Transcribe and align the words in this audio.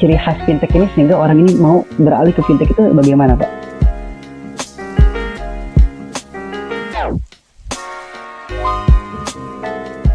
ciri 0.00 0.16
khas 0.16 0.40
fintech 0.48 0.72
ini 0.72 0.88
sehingga 0.96 1.20
orang 1.20 1.44
ini 1.44 1.60
mau 1.60 1.84
beralih 2.00 2.32
ke 2.32 2.40
fintech 2.48 2.72
itu 2.72 2.88
bagaimana 2.96 3.36
Pak? 3.36 3.50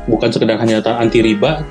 Bukan 0.10 0.30
sekedar 0.34 0.58
hanya 0.58 0.82
anti 0.82 1.22
riba, 1.22 1.62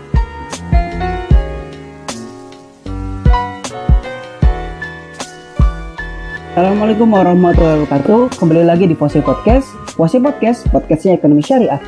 Assalamualaikum 6.54 7.11
warahmatullahi 7.11 7.82
wabarakatuh. 7.82 8.39
Kembali 8.39 8.62
lagi 8.62 8.86
di 8.86 8.94
Posi 8.94 9.18
Podcast. 9.18 9.75
Posi 9.98 10.22
Podcast, 10.22 10.62
podcastnya 10.70 11.18
ekonomi 11.18 11.42
syariah. 11.42 11.82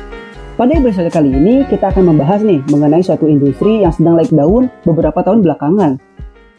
Pada 0.59 0.75
episode 0.75 1.07
kali 1.07 1.31
ini 1.31 1.63
kita 1.71 1.87
akan 1.87 2.11
membahas 2.11 2.43
nih 2.43 2.59
mengenai 2.67 2.99
suatu 2.99 3.31
industri 3.31 3.87
yang 3.87 3.95
sedang 3.95 4.19
naik 4.19 4.27
daun 4.27 4.67
beberapa 4.83 5.23
tahun 5.23 5.39
belakangan. 5.39 6.06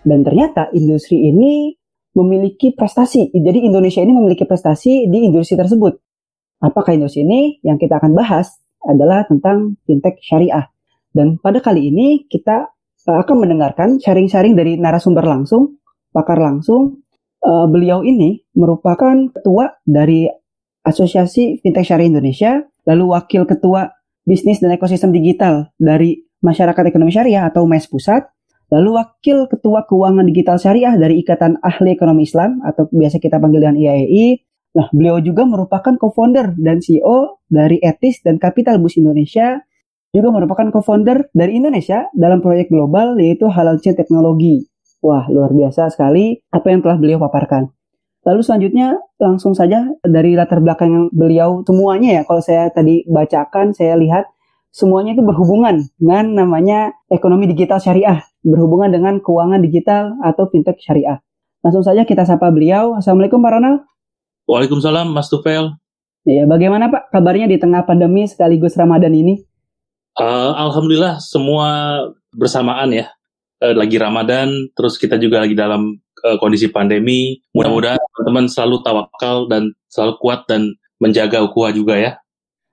Dan 0.09 0.25
ternyata 0.25 0.73
industri 0.73 1.29
ini 1.29 1.77
memiliki 2.17 2.73
prestasi. 2.73 3.29
Jadi 3.29 3.69
Indonesia 3.69 4.01
ini 4.01 4.17
memiliki 4.17 4.49
prestasi 4.49 5.05
di 5.05 5.19
industri 5.29 5.61
tersebut. 5.61 6.01
Apakah 6.65 6.97
industri 6.97 7.29
ini? 7.29 7.61
Yang 7.61 7.87
kita 7.87 8.01
akan 8.01 8.17
bahas 8.17 8.57
adalah 8.89 9.29
tentang 9.29 9.77
fintech 9.85 10.17
syariah. 10.25 10.73
Dan 11.13 11.37
pada 11.37 11.61
kali 11.61 11.93
ini 11.93 12.25
kita 12.25 12.73
eh, 13.05 13.19
akan 13.21 13.37
mendengarkan 13.45 14.01
sharing-sharing 14.01 14.57
dari 14.57 14.81
narasumber 14.81 15.29
langsung, 15.29 15.77
pakar 16.11 16.41
langsung, 16.41 17.05
uh, 17.45 17.67
beliau 17.69 18.03
ini 18.03 18.43
merupakan 18.57 19.15
ketua 19.31 19.79
dari 19.85 20.27
Asosiasi 20.83 21.61
Fintech 21.61 21.85
Syariah 21.85 22.09
Indonesia, 22.09 22.53
lalu 22.89 23.13
wakil 23.13 23.45
ketua 23.45 23.93
bisnis 24.25 24.65
dan 24.65 24.73
ekosistem 24.73 25.13
digital 25.13 25.69
dari 25.77 26.25
Masyarakat 26.39 26.85
Ekonomi 26.89 27.11
Syariah 27.13 27.51
atau 27.51 27.67
MES 27.67 27.91
Pusat, 27.91 28.31
lalu 28.69 29.01
wakil 29.01 29.49
ketua 29.49 29.89
keuangan 29.89 30.29
digital 30.29 30.57
syariah 30.61 30.95
dari 30.97 31.21
Ikatan 31.21 31.61
Ahli 31.65 31.97
Ekonomi 31.97 32.29
Islam 32.29 32.61
atau 32.65 32.89
biasa 32.89 33.17
kita 33.21 33.41
panggil 33.41 33.65
dengan 33.65 33.77
IAEI. 33.77 34.27
Nah, 34.77 34.89
beliau 34.93 35.19
juga 35.25 35.49
merupakan 35.49 35.97
co-founder 35.97 36.55
dan 36.61 36.79
CEO 36.85 37.41
dari 37.49 37.81
Etis 37.81 38.21
dan 38.21 38.37
Capital 38.37 38.79
Bus 38.79 39.01
Indonesia, 39.01 39.65
juga 40.13 40.29
merupakan 40.29 40.69
co-founder 40.69 41.33
dari 41.33 41.57
Indonesia 41.57 42.09
dalam 42.13 42.45
proyek 42.45 42.69
global 42.69 43.17
yaitu 43.17 43.49
Halal 43.49 43.81
Chain 43.81 43.97
Teknologi 43.97 44.69
Wah, 44.99 45.31
luar 45.31 45.55
biasa 45.55 45.95
sekali 45.95 46.43
apa 46.51 46.75
yang 46.75 46.83
telah 46.83 46.99
beliau 46.99 47.23
paparkan. 47.23 47.71
Lalu 48.27 48.41
selanjutnya 48.43 48.99
langsung 49.23 49.55
saja 49.55 49.87
dari 50.03 50.35
latar 50.35 50.59
belakang 50.59 51.07
beliau 51.15 51.63
semuanya 51.63 52.21
ya, 52.21 52.23
kalau 52.27 52.43
saya 52.43 52.67
tadi 52.75 53.07
bacakan, 53.07 53.71
saya 53.71 53.95
lihat 53.95 54.27
semuanya 54.71 55.17
itu 55.17 55.23
berhubungan 55.25 55.89
dengan 55.97 56.25
namanya 56.35 56.93
ekonomi 57.09 57.49
digital 57.51 57.81
syariah, 57.81 58.25
berhubungan 58.45 58.93
dengan 58.93 59.19
keuangan 59.19 59.61
digital 59.65 60.17
atau 60.25 60.49
fintech 60.49 60.79
syariah. 60.81 61.21
Langsung 61.65 61.83
saja 61.83 62.07
kita 62.07 62.23
sapa 62.23 62.49
beliau. 62.55 62.95
Assalamualaikum 62.97 63.43
Pak 63.43 63.53
Ronald. 63.59 63.79
Waalaikumsalam 64.49 65.11
Mas 65.13 65.29
Tufel. 65.29 65.75
Ya, 66.25 66.45
bagaimana 66.45 66.89
Pak 66.93 67.13
kabarnya 67.13 67.49
di 67.49 67.57
tengah 67.57 67.85
pandemi 67.89 68.29
sekaligus 68.29 68.77
Ramadan 68.77 69.13
ini? 69.13 69.45
Uh, 70.19 70.51
Alhamdulillah 70.57 71.23
semua 71.23 72.03
bersamaan 72.35 72.91
ya 72.91 73.07
uh, 73.63 73.75
lagi 73.75 73.97
Ramadan, 73.99 74.71
terus 74.75 74.99
kita 74.99 75.19
juga 75.19 75.43
lagi 75.43 75.55
dalam 75.55 75.99
uh, 76.27 76.37
kondisi 76.43 76.71
pandemi. 76.71 77.39
Mudah-mudahan 77.55 77.99
teman-teman 77.99 78.45
selalu 78.51 78.77
tawakal 78.83 79.47
dan 79.47 79.73
selalu 79.91 80.15
kuat 80.19 80.47
dan 80.51 80.75
menjaga 80.99 81.43
ukuah 81.47 81.71
juga 81.71 81.95
ya. 81.99 82.13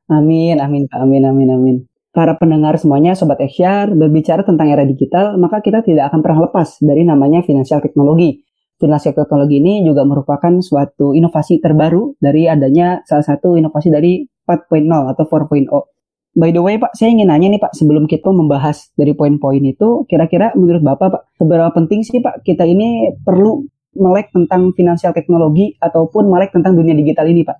Amin, 0.09 0.62
amin, 0.62 0.86
amin, 0.94 1.24
amin, 1.25 1.50
amin. 1.50 1.78
Para 2.16 2.40
pendengar 2.40 2.80
semuanya, 2.80 3.12
Sobat 3.12 3.44
Eksyar, 3.44 3.92
berbicara 3.92 4.48
tentang 4.48 4.72
era 4.72 4.88
digital, 4.88 5.36
maka 5.36 5.59
kita 5.59 5.84
tidak 5.84 6.08
akan 6.08 6.24
pernah 6.24 6.48
lepas 6.48 6.80
dari 6.80 7.03
namanya 7.03 7.44
finansial 7.44 7.84
teknologi. 7.84 8.40
Finansial 8.80 9.12
teknologi 9.12 9.59
ini 9.59 9.84
juga 9.84 10.08
merupakan 10.08 10.64
suatu 10.64 11.12
inovasi 11.12 11.59
terbaru 11.59 12.16
dari 12.16 12.48
adanya 12.48 13.04
salah 13.04 13.28
satu 13.28 13.59
inovasi 13.59 13.92
dari 13.92 14.24
4.0 14.48 15.12
atau 15.12 15.24
4.0 15.28 15.96
By 16.36 16.52
the 16.52 16.59
way 16.59 16.75
Pak, 16.75 16.96
saya 17.00 17.16
ingin 17.16 17.31
nanya 17.31 17.48
nih 17.52 17.64
Pak, 17.64 17.72
sebelum 17.75 18.12
kita 18.12 18.28
membahas 18.28 18.92
dari 18.96 19.16
poin-poin 19.16 19.64
itu, 19.64 20.04
kira-kira 20.08 20.52
menurut 20.56 20.84
Bapak 20.84 21.08
Pak, 21.12 21.24
seberapa 21.40 21.72
penting 21.72 22.04
sih 22.04 22.20
Pak 22.20 22.44
kita 22.44 22.68
ini 22.68 23.12
perlu 23.24 23.64
melek 23.96 24.36
tentang 24.36 24.75
finansial 24.75 25.16
teknologi 25.16 25.75
ataupun 25.80 26.28
melek 26.28 26.52
tentang 26.52 26.75
dunia 26.75 26.92
digital 26.92 27.28
ini 27.31 27.48
Pak? 27.48 27.58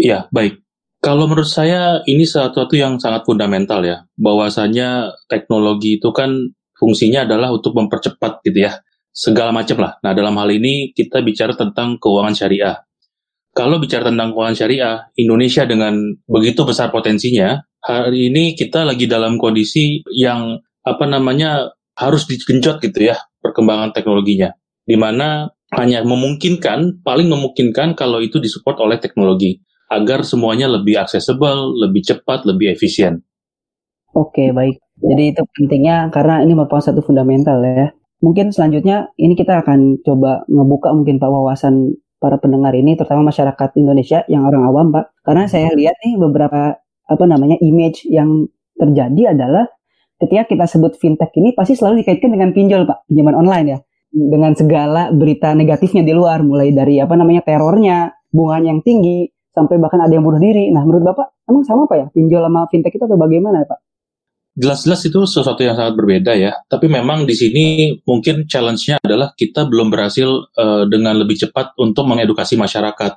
Iya, 0.00 0.32
baik. 0.32 0.69
Kalau 1.00 1.24
menurut 1.24 1.48
saya 1.48 2.04
ini 2.04 2.28
sesuatu 2.28 2.76
yang 2.76 3.00
sangat 3.00 3.24
fundamental 3.24 3.80
ya, 3.80 4.04
bahwasanya 4.20 5.16
teknologi 5.32 5.96
itu 5.96 6.12
kan 6.12 6.52
fungsinya 6.76 7.24
adalah 7.24 7.48
untuk 7.56 7.72
mempercepat 7.72 8.44
gitu 8.44 8.68
ya, 8.68 8.84
segala 9.08 9.48
macam 9.48 9.80
lah. 9.80 9.96
Nah 10.04 10.12
dalam 10.12 10.36
hal 10.36 10.52
ini 10.52 10.92
kita 10.92 11.24
bicara 11.24 11.56
tentang 11.56 11.96
keuangan 11.96 12.36
syariah. 12.36 12.84
Kalau 13.56 13.80
bicara 13.80 14.12
tentang 14.12 14.36
keuangan 14.36 14.52
syariah, 14.52 15.08
Indonesia 15.16 15.64
dengan 15.64 15.96
begitu 16.28 16.68
besar 16.68 16.92
potensinya, 16.92 17.64
hari 17.80 18.28
ini 18.28 18.52
kita 18.52 18.84
lagi 18.84 19.08
dalam 19.08 19.40
kondisi 19.40 20.04
yang 20.12 20.60
apa 20.84 21.08
namanya 21.08 21.72
harus 21.96 22.28
digenjot 22.28 22.76
gitu 22.84 23.08
ya 23.08 23.16
perkembangan 23.40 23.96
teknologinya, 23.96 24.52
di 24.84 25.00
mana 25.00 25.48
hanya 25.80 26.04
memungkinkan, 26.04 27.00
paling 27.00 27.32
memungkinkan 27.32 27.96
kalau 27.96 28.20
itu 28.20 28.36
disupport 28.36 28.84
oleh 28.84 29.00
teknologi 29.00 29.64
agar 29.90 30.22
semuanya 30.22 30.70
lebih 30.70 31.02
aksesibel, 31.02 31.74
lebih 31.74 32.06
cepat, 32.06 32.46
lebih 32.46 32.70
efisien. 32.72 33.26
Oke, 34.14 34.54
baik. 34.54 34.78
Jadi 35.02 35.34
itu 35.34 35.42
pentingnya 35.42 36.14
karena 36.14 36.42
ini 36.46 36.54
merupakan 36.54 36.82
satu 36.82 37.02
fundamental 37.02 37.58
ya. 37.62 37.90
Mungkin 38.22 38.54
selanjutnya 38.54 39.10
ini 39.18 39.34
kita 39.34 39.64
akan 39.64 40.04
coba 40.06 40.44
ngebuka 40.46 40.92
mungkin 40.92 41.18
Pak 41.18 41.30
wawasan 41.30 41.98
para 42.20 42.36
pendengar 42.36 42.76
ini, 42.76 42.94
terutama 42.94 43.32
masyarakat 43.32 43.70
Indonesia 43.80 44.22
yang 44.28 44.44
orang 44.44 44.62
awam 44.68 44.86
Pak. 44.92 45.24
Karena 45.24 45.48
saya 45.48 45.72
lihat 45.72 45.96
nih 46.04 46.20
beberapa 46.20 46.78
apa 47.10 47.24
namanya 47.26 47.58
image 47.58 48.06
yang 48.06 48.46
terjadi 48.78 49.34
adalah 49.34 49.66
ketika 50.20 50.46
kita 50.46 50.64
sebut 50.68 50.94
fintech 51.00 51.32
ini 51.34 51.56
pasti 51.56 51.74
selalu 51.74 52.04
dikaitkan 52.04 52.30
dengan 52.30 52.52
pinjol 52.52 52.84
pak 52.84 53.08
pinjaman 53.08 53.34
online 53.34 53.66
ya 53.66 53.78
dengan 54.12 54.52
segala 54.54 55.10
berita 55.10 55.56
negatifnya 55.56 56.04
di 56.06 56.12
luar 56.12 56.44
mulai 56.44 56.70
dari 56.70 57.00
apa 57.00 57.16
namanya 57.16 57.42
terornya 57.42 58.14
bunga 58.30 58.62
yang 58.62 58.80
tinggi 58.84 59.26
sampai 59.60 59.76
bahkan 59.76 60.00
ada 60.00 60.12
yang 60.16 60.24
bunuh 60.24 60.40
diri 60.40 60.72
nah 60.72 60.80
menurut 60.80 61.12
bapak 61.12 61.28
emang 61.44 61.62
sama 61.68 61.84
pak 61.84 61.96
ya 62.00 62.06
pinjol 62.08 62.40
sama 62.40 62.64
fintech 62.72 62.96
itu 62.96 63.04
atau 63.04 63.20
bagaimana 63.20 63.62
pak 63.68 63.78
jelas-jelas 64.60 65.00
itu 65.06 65.20
sesuatu 65.24 65.62
yang 65.62 65.78
sangat 65.78 65.94
berbeda 65.94 66.34
ya. 66.34 66.52
Tapi 66.66 66.90
memang 66.90 67.24
di 67.24 67.32
sini 67.32 67.64
mungkin 68.04 68.44
challenge-nya 68.44 68.98
adalah 69.00 69.32
kita 69.32 69.64
belum 69.64 69.88
berhasil 69.88 70.28
uh, 70.58 70.84
dengan 70.90 71.16
lebih 71.16 71.38
cepat 71.48 71.78
untuk 71.78 72.04
mengedukasi 72.04 72.58
masyarakat. 72.58 73.12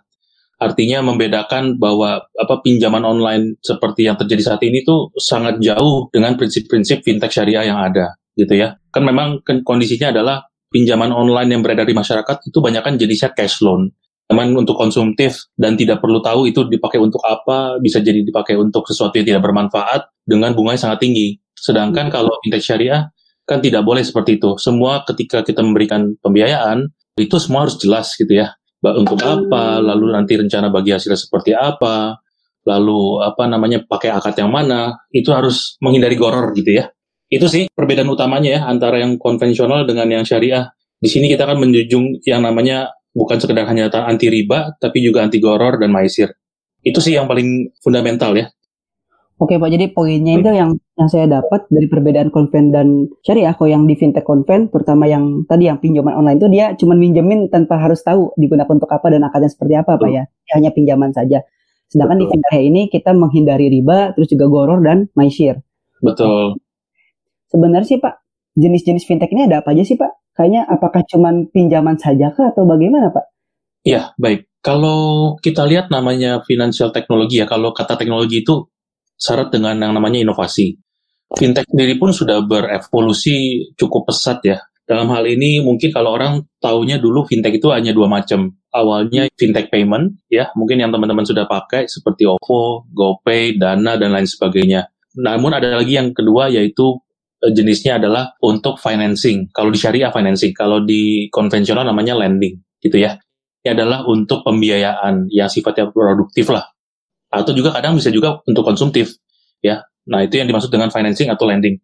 Artinya 0.61 1.03
membedakan 1.03 1.75
bahwa 1.75 2.23
apa 2.23 2.55
pinjaman 2.63 3.03
online 3.03 3.59
seperti 3.59 4.07
yang 4.07 4.15
terjadi 4.15 4.53
saat 4.53 4.61
ini 4.63 4.85
tuh 4.85 5.11
sangat 5.19 5.59
jauh 5.59 6.07
dengan 6.13 6.39
prinsip-prinsip 6.39 7.03
fintech 7.03 7.35
syariah 7.35 7.67
yang 7.67 7.81
ada, 7.81 8.15
gitu 8.39 8.55
ya. 8.55 8.79
Kan 8.93 9.03
memang 9.03 9.43
kan 9.43 9.59
kondisinya 9.65 10.15
adalah 10.15 10.47
pinjaman 10.71 11.11
online 11.11 11.57
yang 11.57 11.61
beredar 11.65 11.83
di 11.83 11.91
masyarakat 11.91 12.47
itu 12.47 12.57
banyak 12.63 12.79
kan 12.79 12.95
jenisnya 12.95 13.35
cash 13.35 13.59
loan. 13.59 13.91
Memang 14.33 14.65
untuk 14.65 14.73
konsumtif 14.73 15.45
dan 15.53 15.77
tidak 15.77 16.01
perlu 16.01 16.17
tahu 16.25 16.49
itu 16.49 16.65
dipakai 16.65 16.97
untuk 16.97 17.21
apa, 17.21 17.77
bisa 17.77 18.01
jadi 18.01 18.25
dipakai 18.25 18.57
untuk 18.57 18.89
sesuatu 18.89 19.13
yang 19.21 19.29
tidak 19.29 19.41
bermanfaat 19.45 20.09
dengan 20.25 20.57
bunga 20.57 20.73
yang 20.73 20.83
sangat 20.89 21.05
tinggi. 21.05 21.37
Sedangkan 21.53 22.09
hmm. 22.09 22.13
kalau 22.13 22.33
fintech 22.41 22.65
syariah 22.65 23.13
kan 23.45 23.61
tidak 23.61 23.85
boleh 23.85 24.01
seperti 24.01 24.41
itu. 24.41 24.57
Semua 24.57 25.05
ketika 25.05 25.45
kita 25.45 25.61
memberikan 25.61 26.17
pembiayaan 26.17 26.89
itu 27.13 27.37
semua 27.37 27.69
harus 27.69 27.77
jelas 27.77 28.17
gitu 28.17 28.33
ya 28.33 28.57
untuk 28.91 29.15
apa, 29.23 29.79
lalu 29.79 30.11
nanti 30.11 30.35
rencana 30.35 30.67
bagi 30.67 30.91
hasilnya 30.91 31.15
seperti 31.15 31.55
apa, 31.55 32.19
lalu 32.67 33.23
apa 33.23 33.47
namanya 33.47 33.79
pakai 33.87 34.11
akad 34.11 34.35
yang 34.43 34.51
mana, 34.51 34.99
itu 35.15 35.31
harus 35.31 35.79
menghindari 35.79 36.19
goror 36.19 36.51
gitu 36.51 36.83
ya. 36.83 36.91
Itu 37.31 37.47
sih 37.47 37.71
perbedaan 37.71 38.11
utamanya 38.11 38.59
ya 38.59 38.61
antara 38.67 38.99
yang 38.99 39.15
konvensional 39.15 39.87
dengan 39.87 40.11
yang 40.11 40.27
syariah. 40.27 40.67
Di 40.99 41.07
sini 41.07 41.31
kita 41.31 41.47
akan 41.47 41.63
menjunjung 41.63 42.27
yang 42.27 42.43
namanya 42.43 42.91
bukan 43.13 43.37
sekedar 43.39 43.69
hanya 43.69 43.87
anti 43.89 44.27
riba, 44.27 44.75
tapi 44.81 44.99
juga 45.05 45.23
anti 45.23 45.37
goror 45.37 45.77
dan 45.79 45.93
maisir. 45.93 46.33
Itu 46.83 46.99
sih 46.99 47.15
yang 47.15 47.29
paling 47.29 47.71
fundamental 47.79 48.35
ya. 48.35 48.51
Oke 49.41 49.57
Pak, 49.57 49.69
jadi 49.73 49.89
poinnya 49.89 50.39
itu 50.39 50.49
yang 50.53 50.77
yang 50.93 51.09
saya 51.09 51.25
dapat 51.25 51.65
dari 51.67 51.89
perbedaan 51.89 52.29
konven 52.29 52.69
dan 52.69 53.09
syariah. 53.25 53.57
Kalau 53.57 53.65
yang 53.65 53.83
di 53.89 53.97
fintech 53.97 54.23
konven, 54.23 54.69
terutama 54.69 55.09
yang 55.09 55.41
tadi 55.49 55.67
yang 55.67 55.81
pinjaman 55.81 56.13
online 56.13 56.37
itu 56.37 56.47
dia 56.53 56.77
cuma 56.77 56.93
minjemin 56.93 57.49
tanpa 57.49 57.81
harus 57.81 58.05
tahu 58.05 58.29
digunakan 58.37 58.69
untuk 58.69 58.87
apa 58.93 59.09
dan 59.09 59.25
akadnya 59.25 59.49
seperti 59.49 59.73
apa 59.73 59.97
Pak 59.97 60.09
ya. 60.13 60.23
Dia 60.29 60.53
hanya 60.61 60.69
pinjaman 60.69 61.11
saja. 61.11 61.41
Sedangkan 61.89 62.21
Betul. 62.21 62.29
di 62.29 62.31
fintech 62.31 62.61
ini 62.61 62.81
kita 62.93 63.11
menghindari 63.11 63.67
riba, 63.73 64.13
terus 64.13 64.29
juga 64.29 64.45
goror 64.47 64.79
dan 64.85 65.09
maisir. 65.17 65.59
Betul. 65.99 66.61
Sebenarnya 67.49 67.87
sih 67.89 67.99
Pak, 67.99 68.15
jenis-jenis 68.53 69.03
fintech 69.03 69.33
ini 69.33 69.49
ada 69.49 69.65
apa 69.65 69.73
aja 69.73 69.83
sih 69.83 69.97
Pak? 69.97 70.22
Kayaknya 70.33 70.65
apakah 70.65 71.01
cuma 71.05 71.29
pinjaman 71.53 71.97
saja 71.97 72.33
kah 72.33 72.49
atau 72.49 72.65
bagaimana 72.65 73.13
Pak? 73.13 73.25
Iya, 73.85 74.17
baik. 74.17 74.49
Kalau 74.63 75.35
kita 75.43 75.67
lihat 75.67 75.91
namanya 75.91 76.41
financial 76.47 76.89
teknologi 76.89 77.43
ya, 77.43 77.45
kalau 77.45 77.75
kata 77.75 77.99
teknologi 77.99 78.41
itu 78.41 78.65
syarat 79.19 79.51
dengan 79.53 79.77
yang 79.77 79.93
namanya 79.93 80.23
inovasi. 80.23 80.79
Fintech 81.33 81.67
sendiri 81.69 81.97
pun 81.97 82.13
sudah 82.13 82.41
berevolusi 82.45 83.67
cukup 83.77 84.09
pesat 84.09 84.39
ya. 84.45 84.57
Dalam 84.83 85.07
hal 85.15 85.23
ini 85.25 85.63
mungkin 85.63 85.95
kalau 85.95 86.15
orang 86.15 86.43
taunya 86.59 86.99
dulu 86.99 87.23
fintech 87.23 87.55
itu 87.55 87.71
hanya 87.71 87.95
dua 87.95 88.11
macam. 88.11 88.51
Awalnya 88.73 89.29
fintech 89.37 89.69
payment, 89.69 90.17
ya 90.27 90.49
mungkin 90.57 90.81
yang 90.81 90.89
teman-teman 90.89 91.23
sudah 91.23 91.45
pakai 91.45 91.85
seperti 91.85 92.25
OVO, 92.25 92.89
GoPay, 92.89 93.61
Dana 93.61 93.95
dan 93.95 94.11
lain 94.11 94.25
sebagainya. 94.25 94.89
Namun 95.19 95.53
ada 95.53 95.77
lagi 95.77 95.93
yang 95.93 96.09
kedua 96.09 96.49
yaitu 96.49 96.97
jenisnya 97.51 97.99
adalah 97.99 98.37
untuk 98.39 98.79
financing. 98.79 99.51
Kalau 99.51 99.67
di 99.73 99.79
syariah 99.81 100.13
financing, 100.13 100.55
kalau 100.55 100.79
di 100.79 101.27
konvensional 101.27 101.83
namanya 101.83 102.15
lending, 102.15 102.55
gitu 102.79 102.95
ya. 103.01 103.19
Ini 103.63 103.75
adalah 103.75 104.03
untuk 104.07 104.43
pembiayaan 104.43 105.31
yang 105.31 105.47
sifatnya 105.47 105.91
produktif 105.91 106.51
lah. 106.51 106.67
Atau 107.31 107.55
juga 107.55 107.75
kadang 107.75 107.99
bisa 107.99 108.11
juga 108.13 108.39
untuk 108.47 108.63
konsumtif, 108.63 109.19
ya. 109.63 109.83
Nah 110.07 110.23
itu 110.23 110.39
yang 110.39 110.47
dimaksud 110.47 110.71
dengan 110.71 110.91
financing 110.91 111.31
atau 111.31 111.47
lending. 111.47 111.79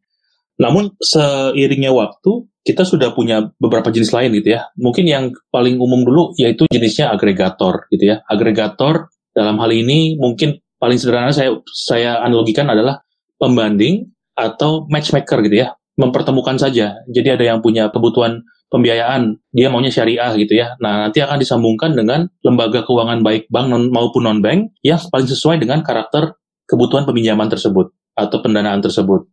Namun 0.59 0.91
seiringnya 0.99 1.95
waktu 1.95 2.43
kita 2.67 2.83
sudah 2.83 3.15
punya 3.15 3.47
beberapa 3.55 3.87
jenis 3.89 4.11
lain 4.11 4.35
gitu 4.43 4.59
ya. 4.59 4.67
Mungkin 4.75 5.07
yang 5.07 5.31
paling 5.49 5.79
umum 5.79 6.03
dulu 6.03 6.35
yaitu 6.35 6.67
jenisnya 6.67 7.15
agregator 7.15 7.87
gitu 7.87 8.11
ya. 8.11 8.21
Agregator 8.27 9.07
dalam 9.31 9.55
hal 9.63 9.71
ini 9.71 10.19
mungkin 10.19 10.59
paling 10.75 10.99
sederhana 10.99 11.31
saya 11.31 11.55
saya 11.71 12.19
analogikan 12.19 12.67
adalah 12.67 12.99
pembanding 13.39 14.11
atau 14.39 14.87
matchmaker 14.87 15.43
gitu 15.43 15.67
ya. 15.67 15.75
Mempertemukan 15.99 16.55
saja. 16.55 16.95
Jadi 17.11 17.27
ada 17.35 17.43
yang 17.43 17.59
punya 17.59 17.91
kebutuhan 17.91 18.47
pembiayaan, 18.71 19.35
dia 19.51 19.67
maunya 19.67 19.91
syariah 19.91 20.31
gitu 20.37 20.55
ya. 20.55 20.77
Nah, 20.79 21.09
nanti 21.09 21.19
akan 21.19 21.41
disambungkan 21.41 21.97
dengan 21.97 22.29
lembaga 22.45 22.85
keuangan 22.85 23.19
baik 23.25 23.49
bank 23.51 23.67
non, 23.67 23.89
maupun 23.91 24.23
non-bank 24.29 24.79
yang 24.85 25.01
paling 25.09 25.27
sesuai 25.27 25.59
dengan 25.59 25.83
karakter 25.83 26.37
kebutuhan 26.69 27.03
peminjaman 27.03 27.49
tersebut 27.49 27.91
atau 28.13 28.37
pendanaan 28.39 28.79
tersebut. 28.79 29.25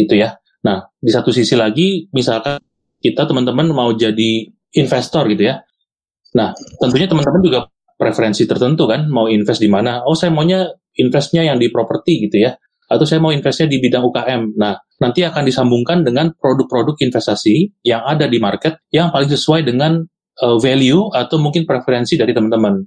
Itu 0.00 0.16
ya. 0.16 0.40
Nah, 0.64 0.88
di 0.98 1.12
satu 1.12 1.30
sisi 1.30 1.54
lagi, 1.54 2.08
misalkan 2.10 2.58
kita 2.98 3.28
teman-teman 3.28 3.70
mau 3.70 3.92
jadi 3.94 4.48
investor 4.74 5.28
gitu 5.30 5.46
ya. 5.46 5.62
Nah, 6.34 6.56
tentunya 6.82 7.06
teman-teman 7.06 7.40
juga 7.44 7.60
preferensi 7.94 8.48
tertentu 8.48 8.88
kan, 8.88 9.06
mau 9.06 9.30
invest 9.30 9.62
di 9.62 9.70
mana. 9.70 10.02
Oh, 10.02 10.16
saya 10.16 10.32
maunya 10.34 10.66
investnya 10.98 11.46
yang 11.46 11.60
di 11.60 11.70
properti 11.70 12.26
gitu 12.26 12.42
ya. 12.42 12.58
Atau 12.88 13.04
saya 13.04 13.20
mau 13.20 13.30
investnya 13.30 13.68
di 13.68 13.78
bidang 13.84 14.00
UKM. 14.08 14.56
Nah, 14.56 14.80
nanti 14.98 15.20
akan 15.22 15.44
disambungkan 15.44 16.02
dengan 16.02 16.32
produk-produk 16.32 16.96
investasi 16.98 17.84
yang 17.84 18.02
ada 18.02 18.24
di 18.24 18.40
market 18.40 18.80
yang 18.88 19.12
paling 19.12 19.28
sesuai 19.28 19.68
dengan 19.68 20.02
uh, 20.40 20.56
value 20.56 21.12
atau 21.12 21.36
mungkin 21.36 21.68
preferensi 21.68 22.16
dari 22.16 22.32
teman-teman. 22.32 22.80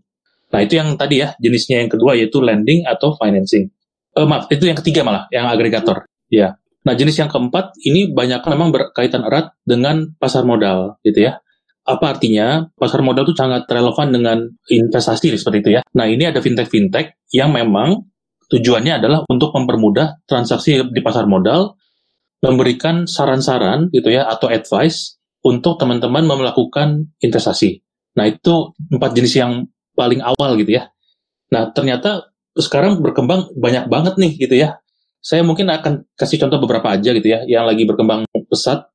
Nah, 0.52 0.60
itu 0.60 0.76
yang 0.76 1.00
tadi 1.00 1.24
ya, 1.24 1.32
jenisnya 1.40 1.86
yang 1.86 1.90
kedua 1.92 2.18
yaitu 2.18 2.44
lending 2.44 2.84
atau 2.84 3.16
financing. 3.16 3.72
Uh, 4.12 4.28
maaf, 4.28 4.52
itu 4.52 4.68
yang 4.68 4.76
ketiga 4.76 5.08
malah, 5.08 5.30
yang 5.32 5.48
agregator. 5.48 6.04
Ya. 6.28 6.60
Nah, 6.84 6.98
jenis 6.98 7.22
yang 7.22 7.30
keempat 7.32 7.78
ini 7.86 8.12
banyak 8.12 8.42
memang 8.44 8.74
berkaitan 8.74 9.24
erat 9.24 9.56
dengan 9.64 10.12
pasar 10.18 10.44
modal, 10.44 11.00
gitu 11.06 11.30
ya. 11.30 11.40
Apa 11.88 12.18
artinya? 12.18 12.68
Pasar 12.76 13.00
modal 13.02 13.26
itu 13.26 13.38
sangat 13.38 13.66
relevan 13.70 14.12
dengan 14.12 14.38
investasi 14.68 15.34
seperti 15.40 15.58
itu 15.64 15.70
ya. 15.80 15.82
Nah, 15.96 16.06
ini 16.10 16.28
ada 16.28 16.44
fintech-fintech 16.44 17.32
yang 17.32 17.56
memang 17.56 18.11
tujuannya 18.52 19.00
adalah 19.00 19.24
untuk 19.32 19.56
mempermudah 19.56 20.28
transaksi 20.28 20.84
di 20.84 21.02
pasar 21.02 21.26
modal, 21.26 21.80
memberikan 22.44 23.08
saran-saran 23.08 23.88
gitu 23.96 24.12
ya 24.12 24.28
atau 24.28 24.52
advice 24.52 25.18
untuk 25.42 25.80
teman-teman 25.80 26.28
melakukan 26.28 27.10
investasi. 27.24 27.82
Nah, 28.20 28.28
itu 28.28 28.76
empat 28.92 29.12
jenis 29.16 29.34
yang 29.40 29.66
paling 29.96 30.20
awal 30.20 30.60
gitu 30.60 30.78
ya. 30.78 30.92
Nah, 31.50 31.72
ternyata 31.72 32.30
sekarang 32.54 33.00
berkembang 33.00 33.56
banyak 33.56 33.88
banget 33.88 34.20
nih 34.20 34.36
gitu 34.36 34.56
ya 34.60 34.82
saya 35.22 35.46
mungkin 35.46 35.70
akan 35.70 36.18
kasih 36.18 36.42
contoh 36.42 36.58
beberapa 36.58 36.98
aja 36.98 37.14
gitu 37.14 37.30
ya, 37.30 37.46
yang 37.46 37.70
lagi 37.70 37.86
berkembang 37.86 38.26
pesat. 38.50 38.90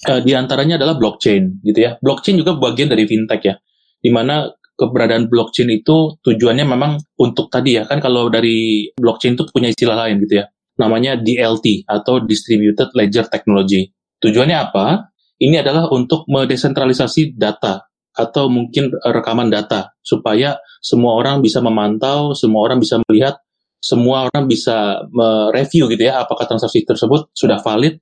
Uh, 0.00 0.20
di 0.24 0.32
antaranya 0.32 0.80
adalah 0.80 0.96
blockchain 0.96 1.60
gitu 1.60 1.76
ya. 1.84 1.96
Blockchain 2.00 2.40
juga 2.40 2.56
bagian 2.56 2.88
dari 2.88 3.04
fintech 3.04 3.40
ya, 3.44 3.54
di 4.00 4.08
mana 4.12 4.48
keberadaan 4.80 5.28
blockchain 5.28 5.68
itu 5.68 6.16
tujuannya 6.24 6.64
memang 6.64 6.96
untuk 7.20 7.52
tadi 7.52 7.76
ya 7.76 7.84
kan 7.84 8.00
kalau 8.00 8.32
dari 8.32 8.88
blockchain 8.96 9.36
itu 9.36 9.44
punya 9.52 9.68
istilah 9.68 10.08
lain 10.08 10.24
gitu 10.24 10.40
ya, 10.40 10.48
namanya 10.80 11.20
DLT 11.20 11.84
atau 11.84 12.24
Distributed 12.24 12.96
Ledger 12.96 13.28
Technology. 13.28 13.92
Tujuannya 14.24 14.56
apa? 14.56 15.12
Ini 15.36 15.60
adalah 15.60 15.92
untuk 15.92 16.24
mendesentralisasi 16.28 17.36
data 17.36 17.84
atau 18.16 18.48
mungkin 18.48 18.92
rekaman 18.92 19.52
data 19.52 19.92
supaya 20.00 20.56
semua 20.80 21.16
orang 21.16 21.44
bisa 21.44 21.60
memantau, 21.60 22.32
semua 22.32 22.64
orang 22.64 22.80
bisa 22.80 23.00
melihat 23.08 23.36
semua 23.80 24.28
orang 24.28 24.44
bisa 24.44 25.00
mereview 25.08 25.88
gitu 25.88 26.04
ya 26.04 26.20
apakah 26.20 26.44
transaksi 26.44 26.84
tersebut 26.84 27.32
sudah 27.32 27.56
valid 27.64 27.96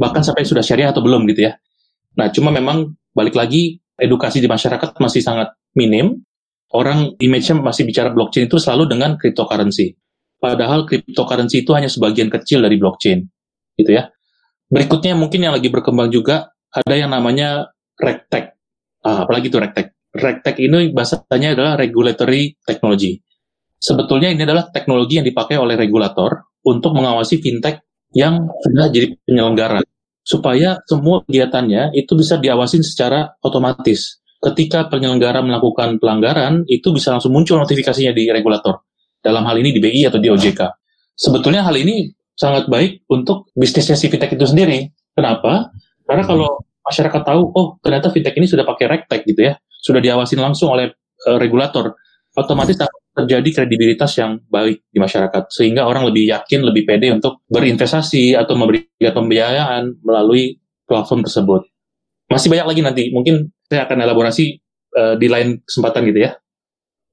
bahkan 0.00 0.24
sampai 0.24 0.48
sudah 0.48 0.64
syariah 0.64 0.88
atau 0.88 1.04
belum 1.04 1.28
gitu 1.28 1.50
ya. 1.50 1.58
Nah, 2.16 2.32
cuma 2.32 2.48
memang 2.48 2.96
balik 3.12 3.36
lagi 3.36 3.82
edukasi 3.98 4.40
di 4.40 4.48
masyarakat 4.48 4.96
masih 4.96 5.20
sangat 5.20 5.52
minim. 5.76 6.22
Orang 6.72 7.20
image-nya 7.20 7.60
masih 7.60 7.84
bicara 7.84 8.08
blockchain 8.16 8.48
itu 8.48 8.56
selalu 8.56 8.96
dengan 8.96 9.20
cryptocurrency. 9.20 9.92
Padahal 10.40 10.88
cryptocurrency 10.88 11.68
itu 11.68 11.76
hanya 11.76 11.92
sebagian 11.92 12.32
kecil 12.32 12.64
dari 12.64 12.80
blockchain. 12.80 13.20
Gitu 13.76 13.92
ya. 13.92 14.08
Berikutnya 14.72 15.12
mungkin 15.12 15.44
yang 15.44 15.52
lagi 15.52 15.68
berkembang 15.68 16.08
juga 16.08 16.56
ada 16.72 16.94
yang 16.96 17.12
namanya 17.12 17.68
RegTech. 18.00 18.56
Ah, 19.04 19.28
apalagi 19.28 19.52
itu 19.52 19.60
RegTech. 19.60 20.16
RegTech 20.16 20.56
ini 20.64 20.96
bahasanya 20.96 21.52
adalah 21.52 21.76
regulatory 21.76 22.56
technology 22.64 23.20
sebetulnya 23.82 24.30
ini 24.30 24.46
adalah 24.46 24.70
teknologi 24.70 25.18
yang 25.18 25.26
dipakai 25.26 25.58
oleh 25.58 25.74
regulator 25.74 26.54
untuk 26.62 26.94
mengawasi 26.94 27.42
fintech 27.42 27.82
yang 28.14 28.46
sudah 28.62 28.86
jadi 28.94 29.18
penyelenggara 29.26 29.82
supaya 30.22 30.78
semua 30.86 31.26
kegiatannya 31.26 31.98
itu 31.98 32.14
bisa 32.14 32.38
diawasin 32.38 32.86
secara 32.86 33.34
otomatis. 33.42 34.21
Ketika 34.42 34.90
penyelenggara 34.90 35.38
melakukan 35.38 36.02
pelanggaran, 36.02 36.66
itu 36.66 36.90
bisa 36.90 37.14
langsung 37.14 37.30
muncul 37.30 37.62
notifikasinya 37.62 38.10
di 38.10 38.26
regulator. 38.26 38.82
Dalam 39.22 39.46
hal 39.46 39.62
ini 39.62 39.70
di 39.70 39.78
BI 39.78 40.02
atau 40.10 40.18
di 40.18 40.26
OJK. 40.26 40.60
Sebetulnya 41.14 41.62
hal 41.62 41.78
ini 41.78 42.10
sangat 42.34 42.66
baik 42.66 43.06
untuk 43.06 43.54
bisnisnya 43.54 43.94
si 43.94 44.10
fintech 44.10 44.34
itu 44.34 44.42
sendiri. 44.42 44.90
Kenapa? 45.14 45.70
Karena 46.02 46.26
kalau 46.26 46.58
masyarakat 46.82 47.22
tahu, 47.22 47.42
oh 47.54 47.78
ternyata 47.78 48.10
fintech 48.10 48.34
ini 48.34 48.50
sudah 48.50 48.66
pakai 48.66 48.90
regtech 48.90 49.22
gitu 49.22 49.46
ya, 49.46 49.54
sudah 49.78 50.02
diawasin 50.02 50.42
langsung 50.42 50.74
oleh 50.74 50.90
uh, 51.30 51.38
regulator, 51.38 51.94
otomatis 52.34 52.74
terjadi 53.14 53.62
kredibilitas 53.62 54.10
yang 54.18 54.40
baik 54.48 54.88
di 54.88 54.98
masyarakat 54.98 55.52
sehingga 55.52 55.84
orang 55.84 56.08
lebih 56.08 56.32
yakin 56.32 56.64
lebih 56.64 56.88
pede 56.88 57.12
untuk 57.12 57.44
berinvestasi 57.46 58.34
atau 58.34 58.56
memberikan 58.56 59.12
pembiayaan 59.12 60.00
melalui 60.00 60.56
platform 60.88 61.20
tersebut 61.28 61.68
masih 62.32 62.48
banyak 62.48 62.66
lagi 62.72 62.80
nanti 62.80 63.02
mungkin 63.12 63.52
saya 63.72 63.88
akan 63.88 64.04
elaborasi 64.04 64.60
uh, 64.92 65.16
di 65.16 65.26
lain 65.32 65.64
kesempatan 65.64 66.04
gitu 66.12 66.28
ya 66.28 66.32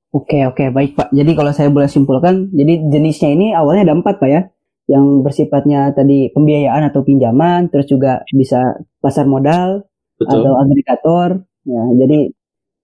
Oke 0.10 0.42
oke 0.42 0.74
baik 0.74 0.98
Pak. 0.98 1.13
Jadi 1.13 1.38
kalau 1.38 1.54
saya 1.54 1.70
boleh 1.70 1.86
simpulkan, 1.86 2.50
jadi 2.50 2.82
jenisnya 2.89 3.30
ini 3.30 3.54
awalnya 3.54 3.86
ada 3.86 3.96
empat 4.01 4.18
Pak 4.18 4.30
ya, 4.30 4.42
yang 4.89 5.22
bersifatnya 5.22 5.94
tadi 5.94 6.34
pembiayaan 6.34 6.89
atau 6.89 7.06
pinjaman, 7.06 7.70
terus 7.70 7.86
juga 7.86 8.25
bisa 8.34 8.82
pasar 9.06 9.30
modal 9.30 9.86
Betul. 10.18 10.42
atau 10.42 10.54
agregator. 10.66 11.30
Ya, 11.62 11.84
jadi 11.94 12.34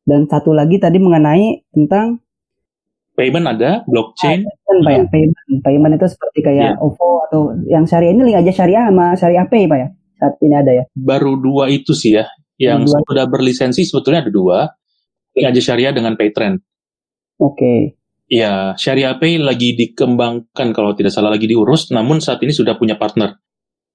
dan 0.05 0.29
satu 0.29 0.53
lagi 0.53 0.77
tadi 0.77 1.01
mengenai 1.01 1.65
tentang 1.74 2.22
payment 3.17 3.50
ada, 3.50 3.82
blockchain. 3.89 4.46
Ah, 4.46 4.86
Pak 4.86 4.94
ya, 4.94 5.03
payment. 5.10 5.65
Payment 5.65 5.94
itu 5.98 6.05
seperti 6.05 6.39
kayak 6.46 6.77
yeah. 6.77 6.86
OVO 6.86 7.25
atau 7.25 7.41
yang 7.65 7.89
syariah 7.89 8.13
ini 8.13 8.22
link 8.22 8.38
aja 8.38 8.53
syariah 8.53 8.86
sama 8.86 9.17
syariah 9.17 9.50
pay 9.50 9.65
Pak 9.65 9.79
ya. 9.82 9.88
Saat 10.22 10.34
ini 10.46 10.53
ada 10.53 10.72
ya. 10.77 10.84
Baru 10.94 11.41
dua 11.41 11.74
itu 11.74 11.98
sih 11.98 12.22
ya. 12.22 12.29
Yang 12.55 12.91
dua. 12.91 13.00
sudah 13.07 13.25
berlisensi 13.27 13.83
sebetulnya 13.83 14.25
ada 14.25 14.31
dua. 14.31 14.59
Aja 15.35 15.59
syariah 15.59 15.91
dengan 15.91 16.15
Paytrend. 16.15 16.63
Oke. 17.39 17.59
Okay. 17.59 17.79
Ya, 18.25 18.74
Syariah 18.74 19.21
Pay 19.21 19.38
lagi 19.38 19.77
dikembangkan 19.77 20.74
kalau 20.74 20.97
tidak 20.97 21.13
salah 21.13 21.29
lagi 21.29 21.45
diurus, 21.45 21.93
namun 21.93 22.17
saat 22.17 22.41
ini 22.41 22.50
sudah 22.50 22.74
punya 22.74 22.97
partner. 22.97 23.38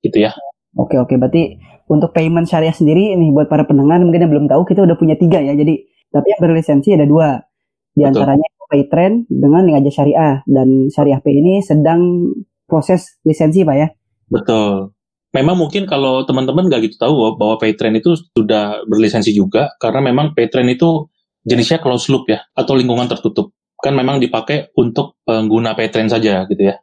Gitu 0.04 0.22
ya. 0.22 0.30
Oke, 0.78 0.94
oke. 1.00 1.18
Berarti 1.18 1.58
untuk 1.90 2.14
payment 2.14 2.46
syariah 2.46 2.70
sendiri 2.70 3.18
ini 3.18 3.34
buat 3.34 3.50
para 3.50 3.66
pendengar 3.66 3.98
mungkin 3.98 4.22
yang 4.22 4.30
belum 4.30 4.46
tahu 4.46 4.62
kita 4.62 4.86
udah 4.86 4.94
punya 4.94 5.18
tiga 5.18 5.42
ya. 5.42 5.56
Jadi 5.58 5.82
tapi 6.14 6.26
yang 6.30 6.40
berlisensi 6.46 6.94
ada 6.94 7.06
dua. 7.08 7.42
Di 7.90 8.06
antaranya 8.06 8.46
Paytrend 8.70 9.26
dengan 9.26 9.66
link 9.66 9.82
aja 9.82 9.90
syariah 9.90 10.34
dan 10.46 10.86
syariah 10.94 11.18
Pay 11.18 11.34
ini 11.34 11.58
sedang 11.58 12.30
proses 12.70 13.18
lisensi 13.26 13.66
pak 13.66 13.74
ya. 13.74 13.88
Betul. 14.30 14.94
Memang 15.30 15.54
mungkin 15.54 15.86
kalau 15.86 16.26
teman-teman 16.26 16.66
nggak 16.66 16.90
gitu 16.90 16.96
tahu 17.06 17.38
bahwa 17.38 17.54
Paytrend 17.62 18.02
itu 18.02 18.18
sudah 18.34 18.82
berlisensi 18.90 19.30
juga 19.30 19.70
karena 19.78 20.10
memang 20.10 20.34
Paytrend 20.34 20.74
itu 20.74 21.06
jenisnya 21.46 21.78
closed 21.78 22.10
loop 22.10 22.26
ya 22.26 22.42
atau 22.52 22.74
lingkungan 22.74 23.06
tertutup 23.06 23.54
kan 23.80 23.96
memang 23.96 24.20
dipakai 24.20 24.74
untuk 24.76 25.16
pengguna 25.24 25.72
Paytrend 25.72 26.12
saja 26.12 26.44
gitu 26.44 26.62
ya. 26.68 26.76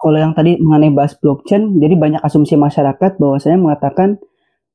Kalau 0.00 0.16
yang 0.16 0.32
tadi 0.32 0.56
mengenai 0.56 0.92
bahas 0.96 1.12
blockchain, 1.16 1.76
jadi 1.76 1.92
banyak 1.96 2.20
asumsi 2.24 2.56
masyarakat 2.56 3.20
bahwa 3.20 3.36
saya 3.36 3.60
mengatakan 3.60 4.16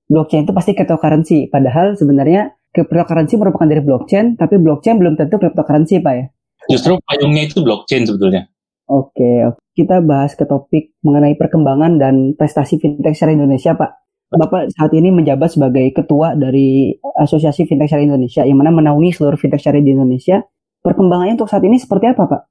blockchain 0.05 0.45
itu 0.45 0.53
pasti 0.53 0.77
cryptocurrency, 0.77 1.49
padahal 1.49 1.97
sebenarnya 1.97 2.53
cryptocurrency 2.69 3.33
merupakan 3.41 3.65
dari 3.65 3.81
blockchain, 3.81 4.37
tapi 4.37 4.61
blockchain 4.61 5.01
belum 5.01 5.17
tentu 5.17 5.41
cryptocurrency, 5.41 5.97
Pak 5.97 6.13
ya? 6.13 6.25
Justru 6.69 7.01
payungnya 7.01 7.49
itu 7.49 7.57
blockchain 7.65 8.05
sebetulnya. 8.05 8.45
Oke, 8.85 9.49
oke. 9.49 9.64
Kita 9.75 9.99
bahas 9.99 10.33
ke 10.33 10.47
topik 10.47 10.95
mengenai 11.03 11.35
perkembangan 11.35 11.99
dan 11.99 12.33
prestasi 12.33 12.79
fintech 12.79 13.13
secara 13.13 13.35
Indonesia, 13.35 13.75
Pak. 13.75 13.91
Bapak 14.35 14.73
saat 14.73 14.91
ini 14.97 15.13
menjabat 15.13 15.53
sebagai 15.53 15.85
ketua 15.93 16.33
dari 16.33 16.91
Asosiasi 16.97 17.69
Fintech 17.69 17.93
Syariah 17.93 18.09
Indonesia 18.09 18.41
yang 18.41 18.57
mana 18.57 18.73
menaungi 18.73 19.13
seluruh 19.13 19.37
fintech 19.37 19.61
syariah 19.61 19.85
di 19.85 19.93
Indonesia. 19.93 20.41
Perkembangannya 20.81 21.37
untuk 21.37 21.47
saat 21.47 21.61
ini 21.61 21.77
seperti 21.77 22.09
apa, 22.09 22.23
Pak? 22.25 22.41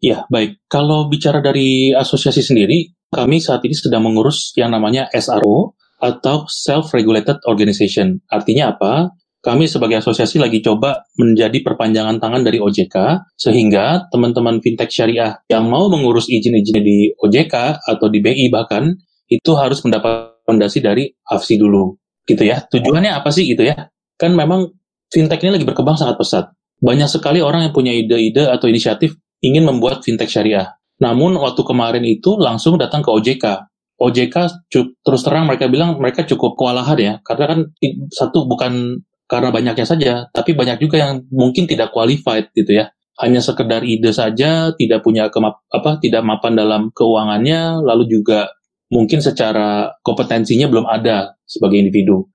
Ya, 0.00 0.24
baik. 0.32 0.64
Kalau 0.70 1.12
bicara 1.12 1.44
dari 1.44 1.92
asosiasi 1.92 2.40
sendiri, 2.40 2.96
kami 3.12 3.36
saat 3.42 3.60
ini 3.68 3.76
sedang 3.76 4.06
mengurus 4.06 4.54
yang 4.56 4.72
namanya 4.72 5.10
SRO 5.12 5.76
atau 6.00 6.48
Self-Regulated 6.48 7.44
Organization. 7.44 8.24
Artinya 8.32 8.72
apa? 8.72 9.12
Kami 9.40 9.64
sebagai 9.64 10.04
asosiasi 10.04 10.36
lagi 10.36 10.60
coba 10.60 11.08
menjadi 11.16 11.64
perpanjangan 11.64 12.20
tangan 12.20 12.44
dari 12.44 12.60
OJK, 12.60 13.24
sehingga 13.40 14.04
teman-teman 14.12 14.60
fintech 14.60 14.92
syariah 14.92 15.40
yang 15.48 15.64
mau 15.64 15.88
mengurus 15.88 16.28
izin-izin 16.28 16.84
di 16.84 17.08
OJK 17.16 17.80
atau 17.80 18.06
di 18.12 18.20
BI 18.20 18.52
bahkan, 18.52 18.92
itu 19.32 19.50
harus 19.56 19.80
mendapat 19.80 20.44
rekomendasi 20.44 20.78
dari 20.84 21.08
AFSI 21.08 21.56
dulu. 21.56 21.96
Gitu 22.28 22.42
ya. 22.44 22.60
Tujuannya 22.68 23.16
apa 23.16 23.32
sih 23.32 23.48
gitu 23.48 23.64
ya? 23.64 23.88
Kan 24.20 24.36
memang 24.36 24.76
fintech 25.08 25.40
ini 25.40 25.56
lagi 25.56 25.64
berkembang 25.64 25.96
sangat 25.96 26.20
pesat. 26.20 26.52
Banyak 26.76 27.08
sekali 27.08 27.40
orang 27.40 27.64
yang 27.64 27.72
punya 27.72 27.96
ide-ide 27.96 28.44
atau 28.44 28.68
inisiatif 28.68 29.16
ingin 29.40 29.64
membuat 29.64 30.04
fintech 30.04 30.28
syariah. 30.28 30.76
Namun 31.00 31.40
waktu 31.40 31.64
kemarin 31.64 32.04
itu 32.04 32.36
langsung 32.36 32.76
datang 32.76 33.00
ke 33.00 33.08
OJK. 33.08 33.44
OJK 34.00 34.36
terus 35.00 35.20
terang 35.24 35.48
mereka 35.48 35.68
bilang 35.68 35.96
mereka 35.96 36.24
cukup 36.24 36.56
kewalahan 36.56 36.96
ya, 36.96 37.14
karena 37.20 37.44
kan 37.52 37.60
satu 38.08 38.48
bukan 38.48 39.04
karena 39.30 39.54
banyaknya 39.54 39.86
saja, 39.86 40.26
tapi 40.34 40.58
banyak 40.58 40.82
juga 40.82 40.98
yang 40.98 41.22
mungkin 41.30 41.70
tidak 41.70 41.94
qualified 41.94 42.50
gitu 42.50 42.82
ya. 42.82 42.90
Hanya 43.22 43.38
sekedar 43.38 43.86
ide 43.86 44.10
saja, 44.10 44.74
tidak 44.74 45.06
punya 45.06 45.30
kemap, 45.30 45.62
apa 45.70 46.02
tidak 46.02 46.26
mapan 46.26 46.58
dalam 46.58 46.82
keuangannya, 46.90 47.78
lalu 47.78 48.10
juga 48.10 48.50
mungkin 48.90 49.22
secara 49.22 49.94
kompetensinya 50.02 50.66
belum 50.66 50.90
ada 50.90 51.38
sebagai 51.46 51.78
individu. 51.78 52.26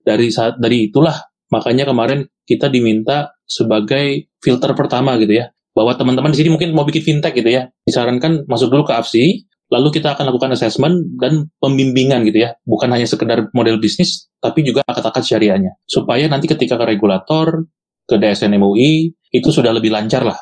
Dari 0.00 0.32
saat 0.32 0.56
dari 0.56 0.88
itulah 0.88 1.20
makanya 1.52 1.84
kemarin 1.84 2.24
kita 2.48 2.72
diminta 2.72 3.36
sebagai 3.44 4.32
filter 4.40 4.72
pertama 4.72 5.20
gitu 5.20 5.36
ya, 5.36 5.52
bahwa 5.76 5.92
teman-teman 6.00 6.32
di 6.32 6.38
sini 6.40 6.48
mungkin 6.48 6.72
mau 6.72 6.88
bikin 6.88 7.04
fintech 7.04 7.36
gitu 7.36 7.52
ya, 7.52 7.68
disarankan 7.84 8.48
masuk 8.48 8.72
dulu 8.72 8.88
ke 8.88 8.96
AFSI, 8.96 9.47
lalu 9.68 9.88
kita 10.00 10.16
akan 10.16 10.32
lakukan 10.32 10.50
assessment 10.56 11.20
dan 11.20 11.52
pembimbingan 11.60 12.24
gitu 12.24 12.48
ya, 12.48 12.56
bukan 12.64 12.88
hanya 12.92 13.04
sekedar 13.04 13.52
model 13.52 13.76
bisnis, 13.76 14.32
tapi 14.40 14.64
juga 14.64 14.80
akad-akad 14.88 15.24
syariahnya. 15.24 15.76
Supaya 15.84 16.24
nanti 16.26 16.48
ketika 16.48 16.80
ke 16.80 16.84
regulator, 16.88 17.68
ke 18.08 18.16
DSN 18.16 18.56
MUI, 18.56 19.12
itu 19.12 19.48
sudah 19.52 19.70
lebih 19.76 19.92
lancar 19.92 20.24
lah. 20.24 20.40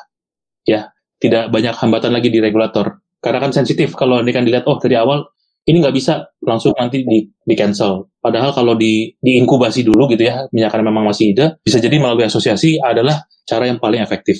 Ya, 0.63 0.95
tidak 1.19 1.51
banyak 1.51 1.75
hambatan 1.75 2.15
lagi 2.15 2.31
di 2.31 2.39
regulator. 2.39 3.03
Karena 3.19 3.43
kan 3.43 3.51
sensitif 3.51 3.91
kalau 3.99 4.23
ini 4.23 4.31
kan 4.31 4.47
dilihat, 4.47 4.63
oh 4.67 4.79
dari 4.79 4.95
awal 4.95 5.27
ini 5.67 5.83
nggak 5.83 5.95
bisa 5.95 6.31
langsung 6.47 6.71
nanti 6.79 7.03
di, 7.03 7.27
di 7.27 7.55
cancel. 7.59 8.07
Padahal 8.23 8.55
kalau 8.55 8.79
di 8.79 9.11
diinkubasi 9.19 9.83
dulu 9.83 10.07
gitu 10.15 10.23
ya, 10.23 10.47
misalkan 10.55 10.87
memang 10.87 11.03
masih 11.03 11.35
ide, 11.35 11.59
bisa 11.59 11.83
jadi 11.83 11.99
melalui 11.99 12.23
asosiasi 12.23 12.79
adalah 12.79 13.27
cara 13.43 13.67
yang 13.67 13.75
paling 13.75 13.99
efektif. 13.99 14.39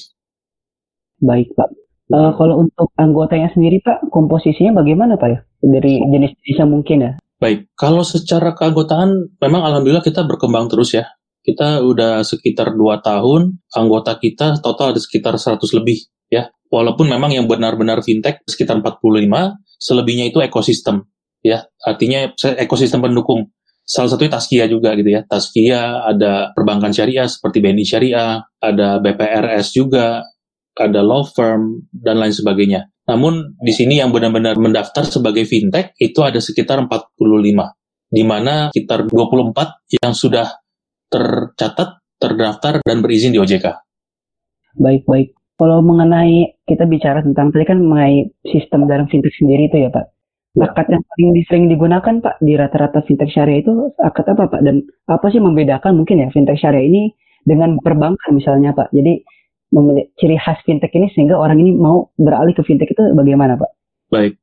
Baik 1.20 1.51
Pak. 1.51 1.87
Uh, 2.08 2.32
kalau 2.40 2.64
untuk 2.64 2.88
anggotanya 2.96 3.52
sendiri 3.52 3.84
Pak, 3.84 4.08
komposisinya 4.08 4.80
bagaimana 4.80 5.20
Pak 5.20 5.28
ya? 5.28 5.40
Dari 5.60 6.00
jenis-jenisnya 6.08 6.64
mungkin 6.64 6.98
ya? 7.04 7.12
Baik, 7.38 7.70
kalau 7.76 8.02
secara 8.02 8.56
keanggotaan 8.56 9.38
memang 9.38 9.62
alhamdulillah 9.68 10.02
kita 10.02 10.24
berkembang 10.24 10.72
terus 10.72 10.96
ya. 10.96 11.06
Kita 11.44 11.84
udah 11.84 12.24
sekitar 12.24 12.76
2 12.76 13.04
tahun, 13.04 13.60
anggota 13.72 14.20
kita 14.20 14.60
total 14.60 14.96
ada 14.96 15.00
sekitar 15.00 15.36
100 15.36 15.60
lebih 15.80 16.08
ya. 16.32 16.48
Walaupun 16.68 17.08
memang 17.08 17.32
yang 17.32 17.48
benar-benar 17.48 18.04
fintech 18.04 18.44
sekitar 18.48 18.80
45, 18.80 19.56
selebihnya 19.80 20.32
itu 20.32 20.40
ekosistem 20.44 21.08
ya. 21.44 21.68
Artinya 21.84 22.32
ekosistem 22.60 23.04
pendukung. 23.04 23.52
Salah 23.88 24.12
satunya 24.12 24.36
Taskia 24.36 24.66
juga 24.68 24.92
gitu 25.00 25.08
ya. 25.08 25.24
Taskia 25.24 26.04
ada 26.04 26.52
perbankan 26.52 26.92
syariah 26.92 27.28
seperti 27.28 27.64
BNI 27.64 27.86
Syariah, 27.88 28.44
ada 28.60 29.00
BPRS 29.00 29.72
juga, 29.72 30.28
ada 30.80 31.02
law 31.02 31.26
firm, 31.26 31.88
dan 31.92 32.22
lain 32.22 32.34
sebagainya. 32.34 32.90
Namun 33.08 33.56
di 33.58 33.72
sini 33.72 34.04
yang 34.04 34.12
benar-benar 34.12 34.60
mendaftar 34.60 35.08
sebagai 35.08 35.48
fintech 35.48 35.96
itu 35.98 36.20
ada 36.22 36.44
sekitar 36.44 36.84
45, 36.84 37.18
di 38.12 38.24
mana 38.28 38.70
sekitar 38.76 39.08
24 39.08 39.98
yang 40.04 40.12
sudah 40.12 40.48
tercatat, 41.08 42.04
terdaftar, 42.20 42.84
dan 42.84 43.00
berizin 43.00 43.32
di 43.32 43.40
OJK. 43.40 43.68
Baik, 44.78 45.08
baik. 45.08 45.34
Kalau 45.58 45.82
mengenai, 45.82 46.60
kita 46.70 46.86
bicara 46.86 47.26
tentang, 47.26 47.50
tadi 47.50 47.66
kan 47.66 47.82
mengenai 47.82 48.30
sistem 48.46 48.86
dalam 48.86 49.10
fintech 49.10 49.34
sendiri 49.40 49.72
itu 49.72 49.88
ya 49.88 49.90
Pak. 49.90 50.06
Ya. 50.58 50.70
Akad 50.70 50.90
yang 50.90 51.06
paling 51.06 51.30
sering 51.46 51.66
digunakan 51.70 52.16
Pak 52.18 52.42
di 52.42 52.54
rata-rata 52.58 53.06
fintech 53.06 53.30
syariah 53.30 53.62
itu 53.62 53.94
akad 54.02 54.26
apa 54.34 54.50
Pak? 54.50 54.62
Dan 54.66 54.86
apa 55.06 55.30
sih 55.30 55.38
membedakan 55.38 56.02
mungkin 56.02 56.22
ya 56.22 56.28
fintech 56.34 56.58
syariah 56.58 56.86
ini 56.90 57.14
dengan 57.46 57.78
perbankan 57.78 58.34
misalnya 58.34 58.74
Pak? 58.74 58.90
Jadi 58.90 59.22
memiliki 59.74 60.12
ciri 60.16 60.38
khas 60.40 60.60
fintech 60.64 60.94
ini 60.96 61.12
sehingga 61.12 61.36
orang 61.36 61.60
ini 61.60 61.76
mau 61.76 62.12
beralih 62.16 62.56
ke 62.56 62.64
fintech 62.64 62.92
itu 62.92 63.04
bagaimana 63.12 63.60
Pak? 63.60 63.72
Baik, 64.08 64.40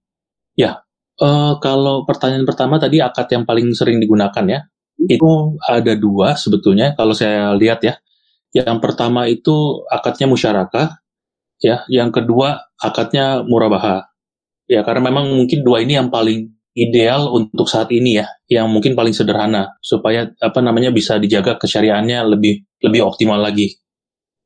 ya 0.58 0.84
uh, 1.20 1.56
kalau 1.62 2.04
pertanyaan 2.04 2.44
pertama 2.44 2.76
tadi 2.76 3.00
akad 3.00 3.30
yang 3.30 3.44
paling 3.46 3.70
sering 3.72 4.02
digunakan 4.02 4.44
ya 4.44 4.60
itu 4.98 5.58
ada 5.66 5.92
dua 5.98 6.38
sebetulnya 6.38 6.94
kalau 6.96 7.12
saya 7.12 7.52
lihat 7.54 7.82
ya. 7.84 7.94
Yang 8.54 8.78
pertama 8.78 9.26
itu 9.26 9.82
akadnya 9.90 10.30
musyarakah, 10.30 11.02
ya. 11.58 11.82
Yang 11.90 12.22
kedua 12.22 12.70
akadnya 12.78 13.42
murabaha. 13.42 14.06
Ya 14.70 14.86
karena 14.86 15.10
memang 15.10 15.26
mungkin 15.34 15.66
dua 15.66 15.82
ini 15.82 15.98
yang 15.98 16.08
paling 16.08 16.54
ideal 16.78 17.34
untuk 17.34 17.66
saat 17.66 17.90
ini 17.90 18.22
ya, 18.22 18.30
yang 18.46 18.70
mungkin 18.70 18.94
paling 18.94 19.10
sederhana 19.10 19.74
supaya 19.82 20.30
apa 20.38 20.62
namanya 20.62 20.94
bisa 20.94 21.18
dijaga 21.18 21.58
kesyariahannya 21.58 22.18
lebih 22.38 22.62
lebih 22.78 23.00
optimal 23.02 23.42
lagi. 23.42 23.74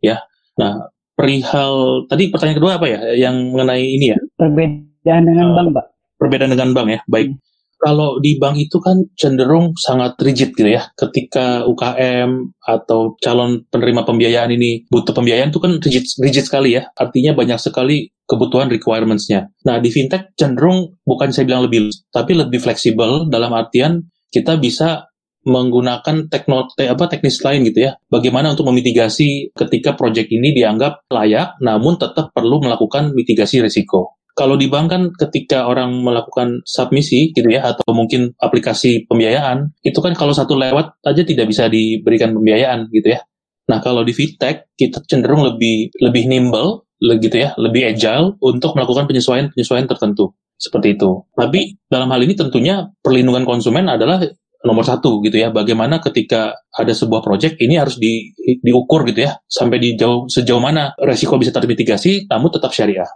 Ya, 0.00 0.24
Nah, 0.58 0.90
perihal 1.14 2.04
tadi 2.10 2.30
pertanyaan 2.30 2.58
kedua 2.58 2.72
apa 2.78 2.86
ya? 2.90 3.00
Yang 3.14 3.36
mengenai 3.54 3.84
ini 3.86 4.06
ya? 4.12 4.18
Perbedaan 4.34 5.22
dengan 5.26 5.46
uh, 5.50 5.54
bank, 5.54 5.68
Pak. 5.74 5.86
Perbedaan 6.18 6.50
dengan 6.54 6.70
bank 6.74 6.88
ya. 6.90 7.00
Baik. 7.06 7.28
Hmm. 7.32 7.40
Kalau 7.78 8.18
di 8.18 8.34
bank 8.42 8.58
itu 8.58 8.82
kan 8.82 9.06
cenderung 9.14 9.70
sangat 9.78 10.18
rigid 10.18 10.50
gitu 10.58 10.66
ya. 10.66 10.90
Ketika 10.98 11.62
UKM 11.62 12.58
atau 12.58 13.14
calon 13.22 13.62
penerima 13.70 14.02
pembiayaan 14.02 14.50
ini 14.50 14.90
butuh 14.90 15.14
pembiayaan 15.14 15.54
itu 15.54 15.62
kan 15.62 15.78
rigid, 15.78 16.02
rigid 16.18 16.42
sekali 16.42 16.74
ya. 16.74 16.90
Artinya 16.98 17.38
banyak 17.38 17.58
sekali 17.62 18.10
kebutuhan 18.26 18.66
requirements-nya. 18.66 19.54
Nah, 19.62 19.78
di 19.78 19.94
fintech 19.94 20.34
cenderung 20.34 20.98
bukan 21.06 21.30
saya 21.30 21.46
bilang 21.46 21.70
lebih, 21.70 21.88
tapi 22.10 22.34
lebih 22.34 22.58
fleksibel 22.58 23.30
dalam 23.30 23.54
artian 23.54 24.10
kita 24.28 24.60
bisa 24.60 25.07
menggunakan 25.48 26.28
teknologi 26.28 26.84
apa 26.84 27.08
teknis 27.08 27.40
lain 27.40 27.64
gitu 27.64 27.88
ya. 27.88 27.96
Bagaimana 28.12 28.52
untuk 28.52 28.68
memitigasi 28.68 29.56
ketika 29.56 29.96
proyek 29.96 30.28
ini 30.28 30.52
dianggap 30.52 31.08
layak 31.08 31.56
namun 31.64 31.96
tetap 31.96 32.30
perlu 32.36 32.60
melakukan 32.60 33.16
mitigasi 33.16 33.64
risiko. 33.64 34.20
Kalau 34.36 34.54
di 34.54 34.70
bank 34.70 34.86
kan 34.86 35.02
ketika 35.10 35.66
orang 35.66 35.98
melakukan 35.98 36.62
submisi 36.62 37.34
gitu 37.34 37.50
ya 37.50 37.74
atau 37.74 37.90
mungkin 37.90 38.38
aplikasi 38.38 39.10
pembiayaan 39.10 39.74
itu 39.82 39.98
kan 39.98 40.14
kalau 40.14 40.30
satu 40.30 40.54
lewat 40.54 40.94
aja 41.02 41.26
tidak 41.26 41.50
bisa 41.50 41.66
diberikan 41.66 42.30
pembiayaan 42.30 42.86
gitu 42.94 43.18
ya. 43.18 43.24
Nah 43.66 43.82
kalau 43.82 44.06
di 44.06 44.14
fintech 44.14 44.70
kita 44.78 45.02
cenderung 45.10 45.42
lebih 45.42 45.90
lebih 45.98 46.30
nimble 46.30 46.86
gitu 46.98 47.34
ya, 47.34 47.54
lebih 47.58 47.94
agile 47.94 48.38
untuk 48.42 48.74
melakukan 48.74 49.06
penyesuaian-penyesuaian 49.10 49.86
tertentu 49.90 50.34
seperti 50.58 50.98
itu. 50.98 51.22
Tapi 51.34 51.78
dalam 51.86 52.10
hal 52.10 52.20
ini 52.26 52.34
tentunya 52.34 52.90
perlindungan 53.02 53.46
konsumen 53.46 53.86
adalah 53.86 54.22
nomor 54.68 54.84
satu 54.84 55.24
gitu 55.24 55.40
ya. 55.40 55.48
Bagaimana 55.48 56.04
ketika 56.04 56.52
ada 56.68 56.92
sebuah 56.92 57.24
proyek 57.24 57.56
ini 57.56 57.80
harus 57.80 57.96
di, 57.96 58.36
diukur 58.60 59.08
gitu 59.08 59.24
ya 59.24 59.40
sampai 59.48 59.80
di 59.80 59.96
jauh 59.96 60.28
sejauh 60.28 60.60
mana 60.60 60.92
resiko 61.00 61.40
bisa 61.40 61.48
termitigasi, 61.48 62.28
namun 62.28 62.52
tetap 62.52 62.76
syariah. 62.76 63.08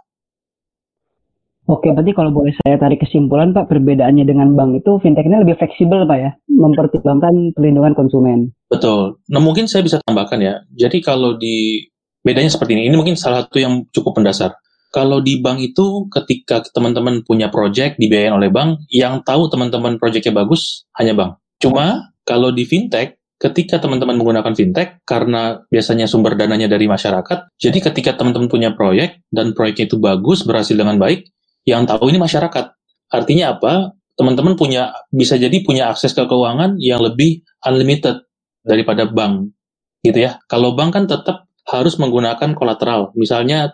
Oke, 1.63 1.95
berarti 1.95 2.11
kalau 2.11 2.35
boleh 2.35 2.51
saya 2.59 2.75
tarik 2.75 2.99
kesimpulan 2.99 3.55
Pak, 3.55 3.71
perbedaannya 3.71 4.27
dengan 4.27 4.51
bank 4.51 4.83
itu 4.83 4.99
fintech 4.99 5.23
ini 5.23 5.47
lebih 5.47 5.55
fleksibel 5.55 6.03
Pak 6.03 6.17
ya, 6.19 6.31
mempertimbangkan 6.51 7.55
perlindungan 7.55 7.95
konsumen. 7.95 8.51
Betul. 8.67 9.23
Nah 9.31 9.39
mungkin 9.39 9.71
saya 9.71 9.79
bisa 9.79 10.03
tambahkan 10.03 10.43
ya. 10.43 10.59
Jadi 10.75 10.99
kalau 10.99 11.39
di 11.39 11.87
bedanya 12.19 12.51
seperti 12.51 12.75
ini, 12.75 12.91
ini 12.91 12.95
mungkin 12.99 13.15
salah 13.15 13.47
satu 13.47 13.63
yang 13.63 13.87
cukup 13.95 14.19
mendasar. 14.19 14.59
Kalau 14.91 15.23
di 15.23 15.39
bank 15.39 15.63
itu 15.63 16.05
ketika 16.11 16.67
teman-teman 16.67 17.23
punya 17.23 17.47
project 17.47 17.95
dibiayain 17.95 18.35
oleh 18.35 18.51
bank, 18.51 18.83
yang 18.91 19.23
tahu 19.23 19.47
teman-teman 19.47 19.95
projectnya 19.95 20.35
bagus 20.35 20.83
hanya 20.99 21.15
bank. 21.15 21.31
Cuma 21.63 22.11
kalau 22.27 22.51
di 22.51 22.67
fintech, 22.67 23.15
ketika 23.39 23.79
teman-teman 23.79 24.19
menggunakan 24.19 24.51
fintech, 24.51 24.99
karena 25.07 25.63
biasanya 25.71 26.11
sumber 26.11 26.35
dananya 26.35 26.67
dari 26.67 26.91
masyarakat, 26.91 27.55
jadi 27.55 27.79
ketika 27.79 28.19
teman-teman 28.19 28.51
punya 28.51 28.75
proyek 28.75 29.23
dan 29.31 29.55
proyeknya 29.55 29.87
itu 29.87 29.95
bagus, 29.95 30.43
berhasil 30.43 30.75
dengan 30.75 30.99
baik, 30.99 31.31
yang 31.63 31.87
tahu 31.87 32.11
ini 32.11 32.19
masyarakat. 32.19 32.75
Artinya 33.07 33.55
apa? 33.55 33.95
Teman-teman 34.19 34.59
punya 34.59 34.91
bisa 35.07 35.39
jadi 35.39 35.55
punya 35.63 35.87
akses 35.87 36.11
ke 36.11 36.27
keuangan 36.27 36.75
yang 36.83 36.99
lebih 36.99 37.47
unlimited 37.63 38.27
daripada 38.59 39.07
bank, 39.07 39.55
gitu 40.03 40.19
ya. 40.19 40.43
Kalau 40.51 40.75
bank 40.75 40.99
kan 40.99 41.07
tetap 41.07 41.47
harus 41.63 41.95
menggunakan 41.95 42.51
kolateral. 42.53 43.15
Misalnya 43.15 43.71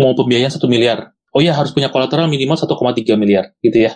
mau 0.00 0.16
pembiayaan 0.16 0.52
satu 0.52 0.68
miliar, 0.68 1.12
oh 1.36 1.44
ya 1.44 1.52
harus 1.52 1.76
punya 1.76 1.92
kolateral 1.92 2.32
minimal 2.32 2.56
1,3 2.56 3.20
miliar 3.20 3.52
gitu 3.60 3.84
ya. 3.84 3.92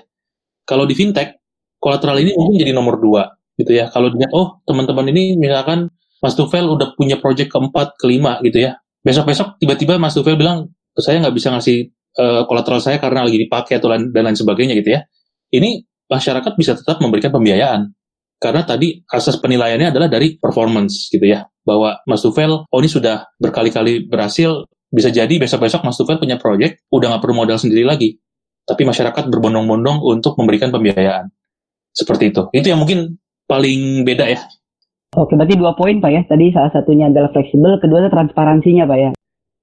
Kalau 0.68 0.85
di 0.85 0.92
fintech 0.92 1.39
kolateral 1.80 2.20
ini 2.20 2.37
mungkin 2.37 2.60
jadi 2.60 2.72
nomor 2.76 3.00
dua 3.00 3.32
gitu 3.56 3.72
ya. 3.75 3.88
Kalau 3.88 4.12
dilihat, 4.12 4.30
oh 4.37 4.60
teman-teman 4.68 5.08
ini 5.10 5.37
misalkan 5.40 5.88
Mas 6.20 6.37
Tufel 6.37 6.68
udah 6.68 6.92
punya 6.94 7.16
project 7.16 7.49
keempat, 7.50 7.96
kelima 7.96 8.38
gitu 8.44 8.68
ya. 8.68 8.76
Besok-besok 9.00 9.56
tiba-tiba 9.56 9.96
Mas 9.96 10.12
Tufel 10.12 10.37
bilang, 10.37 10.68
saya 10.92 11.20
nggak 11.25 11.34
bisa 11.34 11.49
ngasih 11.52 11.88
uh, 12.20 12.44
kolateral 12.44 12.80
saya 12.84 13.00
karena 13.00 13.25
lagi 13.25 13.40
dipakai 13.40 13.80
atau 13.80 13.88
lain, 13.88 14.12
dan 14.12 14.28
lain 14.28 14.37
sebagainya 14.37 14.76
gitu 14.76 14.96
ya. 14.96 15.00
Ini 15.50 15.82
masyarakat 16.06 16.52
bisa 16.60 16.76
tetap 16.76 17.00
memberikan 17.00 17.32
pembiayaan. 17.32 17.96
Karena 18.40 18.64
tadi 18.64 18.96
asas 19.04 19.37
penilaiannya 19.37 19.92
adalah 19.92 20.08
dari 20.08 20.37
performance 20.40 21.12
gitu 21.12 21.25
ya. 21.25 21.44
Bahwa 21.64 22.00
Mas 22.04 22.20
Tufel, 22.20 22.52
oh 22.52 22.78
ini 22.80 22.88
sudah 22.88 23.28
berkali-kali 23.37 24.08
berhasil, 24.08 24.64
bisa 24.92 25.08
jadi 25.12 25.32
besok-besok 25.40 25.84
Mas 25.84 25.96
Tufel 25.96 26.20
punya 26.20 26.37
project, 26.37 26.84
udah 26.92 27.16
nggak 27.16 27.22
perlu 27.25 27.44
modal 27.44 27.56
sendiri 27.60 27.84
lagi. 27.84 28.16
Tapi 28.64 28.84
masyarakat 28.84 29.28
berbondong-bondong 29.28 30.04
untuk 30.04 30.37
memberikan 30.37 30.68
pembiayaan. 30.68 31.32
Seperti 32.00 32.33
itu. 32.33 32.49
Itu 32.57 32.66
yang 32.73 32.80
mungkin 32.80 33.21
paling 33.45 34.09
beda 34.09 34.25
ya. 34.25 34.40
Oke, 35.19 35.35
berarti 35.35 35.59
dua 35.59 35.76
poin 35.76 36.00
Pak 36.00 36.11
ya. 36.11 36.23
Tadi 36.25 36.54
salah 36.54 36.73
satunya 36.73 37.12
adalah 37.12 37.28
fleksibel, 37.35 37.76
kedua 37.83 38.07
adalah 38.07 38.14
transparansinya 38.16 38.88
Pak 38.88 38.99
ya. 38.99 39.11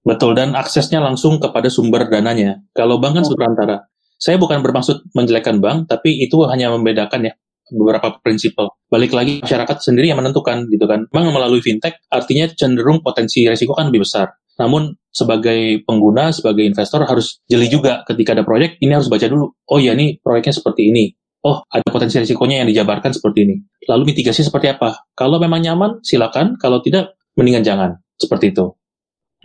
Betul, 0.05 0.37
dan 0.37 0.55
aksesnya 0.55 1.01
langsung 1.03 1.41
kepada 1.41 1.67
sumber 1.67 2.07
dananya. 2.07 2.63
Kalau 2.71 3.01
bank 3.01 3.19
kan 3.19 3.23
oh. 3.25 3.33
perantara. 3.33 3.77
Saya 4.17 4.39
bukan 4.41 4.65
bermaksud 4.65 5.13
menjelekkan 5.13 5.61
bank, 5.61 5.89
tapi 5.89 6.19
itu 6.21 6.41
hanya 6.49 6.73
membedakan 6.73 7.31
ya 7.31 7.33
beberapa 7.71 8.15
prinsip. 8.23 8.55
Balik 8.87 9.11
lagi 9.11 9.43
masyarakat 9.43 9.77
sendiri 9.83 10.11
yang 10.11 10.19
menentukan 10.19 10.67
gitu 10.71 10.85
kan. 10.87 11.05
Memang 11.11 11.35
melalui 11.35 11.59
fintech 11.59 11.99
artinya 12.07 12.47
cenderung 12.55 13.03
potensi 13.03 13.43
resiko 13.43 13.75
kan 13.75 13.91
lebih 13.91 14.07
besar. 14.07 14.31
Namun 14.57 14.95
sebagai 15.13 15.85
pengguna, 15.85 16.33
sebagai 16.33 16.65
investor 16.65 17.05
harus 17.05 17.43
jeli 17.45 17.69
juga 17.69 18.01
ketika 18.07 18.33
ada 18.33 18.41
proyek, 18.41 18.81
ini 18.81 18.91
harus 18.95 19.11
baca 19.11 19.27
dulu. 19.29 19.53
Oh 19.69 19.77
ya 19.77 19.93
ini 19.93 20.17
proyeknya 20.17 20.55
seperti 20.55 20.89
ini. 20.89 21.13
Oh 21.45 21.61
ada 21.69 21.85
potensi 21.87 22.17
risikonya 22.17 22.65
yang 22.65 22.69
dijabarkan 22.69 23.13
seperti 23.13 23.39
ini. 23.45 23.55
Lalu 23.85 24.13
mitigasi 24.13 24.41
seperti 24.41 24.73
apa? 24.73 25.05
Kalau 25.13 25.37
memang 25.37 25.61
nyaman, 25.61 26.01
silakan. 26.01 26.57
Kalau 26.57 26.81
tidak, 26.81 27.17
mendingan 27.37 27.63
jangan. 27.63 27.89
Seperti 28.17 28.51
itu. 28.55 28.73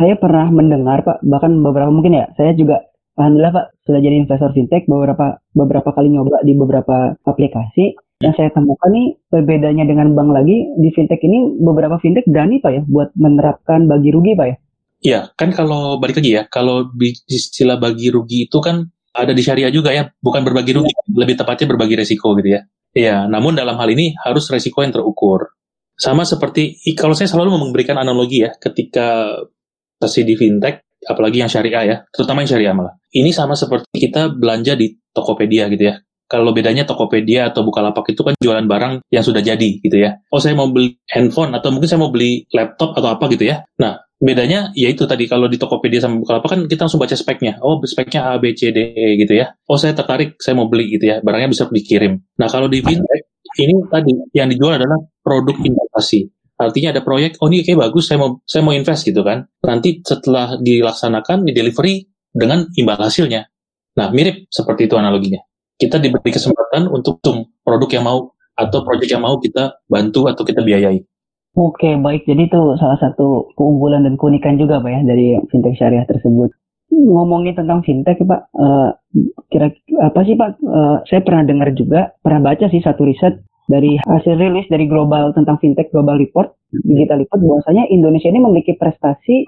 Saya 0.00 0.16
pernah 0.16 0.48
mendengar 0.48 1.04
Pak, 1.04 1.20
bahkan 1.20 1.52
beberapa 1.60 1.92
mungkin 1.92 2.16
ya, 2.16 2.26
saya 2.34 2.56
juga 2.56 2.80
Alhamdulillah 3.12 3.52
Pak 3.52 3.66
sudah 3.84 4.00
jadi 4.00 4.24
investor 4.24 4.56
fintech 4.56 4.88
beberapa 4.88 5.36
beberapa 5.52 5.92
kali 5.92 6.16
nyoba 6.16 6.40
di 6.48 6.56
beberapa 6.56 7.12
aplikasi 7.28 7.92
yang 8.24 8.32
saya 8.32 8.48
temukan 8.56 8.88
nih 8.88 9.20
berbedanya 9.28 9.84
dengan 9.84 10.16
bank 10.16 10.32
lagi 10.32 10.64
di 10.80 10.88
fintech 10.96 11.20
ini 11.20 11.60
beberapa 11.60 12.00
fintech 12.00 12.24
berani 12.24 12.64
Pak 12.64 12.72
ya 12.72 12.82
buat 12.88 13.12
menerapkan 13.20 13.84
bagi 13.84 14.16
rugi 14.16 14.32
Pak 14.32 14.46
ya. 14.48 14.56
Iya, 15.02 15.20
kan 15.34 15.50
kalau 15.50 15.98
balik 15.98 16.22
lagi 16.22 16.30
ya, 16.38 16.46
kalau 16.46 16.86
istilah 17.26 17.74
bagi 17.74 18.14
rugi 18.14 18.46
itu 18.46 18.62
kan 18.62 18.91
ada 19.12 19.32
di 19.36 19.42
syariah 19.44 19.72
juga 19.72 19.92
ya, 19.92 20.08
bukan 20.20 20.40
berbagi 20.40 20.72
rugi, 20.76 20.92
lebih 21.12 21.36
tepatnya 21.36 21.68
berbagi 21.76 21.94
resiko 22.00 22.32
gitu 22.40 22.56
ya. 22.56 22.60
Iya, 22.92 23.24
namun 23.28 23.56
dalam 23.56 23.76
hal 23.80 23.88
ini 23.92 24.12
harus 24.20 24.48
resiko 24.52 24.84
yang 24.84 24.92
terukur. 24.92 25.52
Sama 25.96 26.24
seperti 26.24 26.80
kalau 26.96 27.12
saya 27.12 27.28
selalu 27.28 27.56
memberikan 27.60 27.96
analogi 28.00 28.44
ya, 28.44 28.52
ketika 28.56 29.36
investasi 30.00 30.26
di 30.26 30.34
fintech, 30.34 30.82
apalagi 31.06 31.44
yang 31.44 31.50
syariah 31.52 31.84
ya, 31.86 31.96
terutama 32.10 32.42
yang 32.42 32.50
syariah 32.50 32.74
malah. 32.74 32.94
Ini 33.14 33.30
sama 33.30 33.54
seperti 33.54 33.86
kita 33.94 34.34
belanja 34.34 34.74
di 34.74 34.90
Tokopedia 35.14 35.70
gitu 35.70 35.92
ya. 35.92 35.94
Kalau 36.26 36.56
bedanya 36.56 36.88
Tokopedia 36.88 37.52
atau 37.52 37.60
Bukalapak 37.60 38.08
itu 38.08 38.24
kan 38.24 38.32
jualan 38.40 38.64
barang 38.64 39.04
yang 39.12 39.20
sudah 39.20 39.44
jadi 39.44 39.84
gitu 39.84 40.00
ya. 40.00 40.16
Oh 40.32 40.40
saya 40.40 40.56
mau 40.56 40.72
beli 40.72 40.96
handphone 41.12 41.52
atau 41.52 41.68
mungkin 41.68 41.86
saya 41.92 42.00
mau 42.00 42.08
beli 42.08 42.48
laptop 42.56 42.96
atau 42.96 43.12
apa 43.12 43.28
gitu 43.28 43.44
ya. 43.52 43.60
Nah 43.76 44.00
bedanya 44.22 44.70
yaitu 44.78 45.02
tadi 45.10 45.26
kalau 45.26 45.50
di 45.50 45.58
Tokopedia 45.58 45.98
sama 45.98 46.22
Bukalapak 46.22 46.54
kan 46.54 46.60
kita 46.70 46.86
langsung 46.86 47.02
baca 47.02 47.18
speknya. 47.18 47.58
Oh 47.58 47.82
speknya 47.82 48.30
A, 48.30 48.38
B, 48.38 48.54
C, 48.54 48.70
D, 48.70 48.94
E 48.94 49.18
gitu 49.18 49.34
ya. 49.34 49.50
Oh 49.66 49.74
saya 49.74 49.92
tertarik, 49.98 50.38
saya 50.38 50.54
mau 50.54 50.70
beli 50.70 50.94
gitu 50.94 51.10
ya. 51.10 51.18
Barangnya 51.18 51.50
bisa 51.50 51.66
dikirim. 51.66 52.22
Nah 52.38 52.46
kalau 52.46 52.70
di 52.70 52.78
fintech 52.78 53.26
ini 53.58 53.74
tadi 53.90 54.14
yang 54.32 54.48
dijual 54.48 54.78
adalah 54.78 54.96
produk 55.20 55.58
investasi. 55.58 56.30
Artinya 56.62 56.94
ada 56.94 57.02
proyek, 57.02 57.42
oh 57.42 57.50
ini 57.50 57.66
kayak 57.66 57.90
bagus, 57.90 58.06
saya 58.06 58.22
mau 58.22 58.38
saya 58.46 58.62
mau 58.62 58.70
invest 58.70 59.02
gitu 59.02 59.26
kan. 59.26 59.50
Nanti 59.66 59.98
setelah 60.06 60.54
dilaksanakan, 60.62 61.42
di 61.42 61.52
delivery 61.52 62.06
dengan 62.30 62.70
imbal 62.78 63.02
hasilnya. 63.02 63.50
Nah, 63.98 64.08
mirip 64.14 64.46
seperti 64.48 64.86
itu 64.86 64.94
analoginya. 64.94 65.42
Kita 65.74 65.98
diberi 65.98 66.30
kesempatan 66.30 66.86
untuk 66.86 67.18
tum 67.18 67.42
produk 67.66 67.90
yang 67.90 68.04
mau 68.06 68.30
atau 68.54 68.78
proyek 68.86 69.10
yang 69.10 69.26
mau 69.26 69.36
kita 69.42 69.82
bantu 69.90 70.30
atau 70.30 70.46
kita 70.46 70.62
biayai. 70.62 71.02
Oke, 71.52 72.00
baik. 72.00 72.24
Jadi 72.24 72.48
itu 72.48 72.60
salah 72.80 72.96
satu 72.96 73.52
keunggulan 73.60 74.08
dan 74.08 74.16
keunikan 74.16 74.56
juga 74.56 74.80
Pak 74.80 74.88
ya 74.88 75.00
dari 75.04 75.36
fintech 75.52 75.76
syariah 75.76 76.08
tersebut. 76.08 76.48
Ngomongin 76.88 77.52
tentang 77.52 77.84
fintech 77.84 78.20
Pak, 78.24 78.40
uh, 78.56 78.96
kira 79.52 79.68
apa 80.00 80.20
sih 80.24 80.32
Pak? 80.32 80.60
Uh, 80.64 80.96
saya 81.04 81.20
pernah 81.20 81.44
dengar 81.44 81.76
juga, 81.76 82.16
pernah 82.24 82.40
baca 82.40 82.72
sih 82.72 82.80
satu 82.80 83.04
riset 83.04 83.44
dari 83.68 84.00
hasil 84.00 84.34
rilis 84.36 84.66
dari 84.66 84.88
global 84.90 85.30
tentang 85.36 85.60
fintech 85.62 85.92
global 85.94 86.18
report 86.18 86.56
digital 86.72 87.22
report 87.22 87.40
bahwasanya 87.40 87.86
Indonesia 87.92 88.28
ini 88.32 88.40
memiliki 88.42 88.74
prestasi 88.74 89.46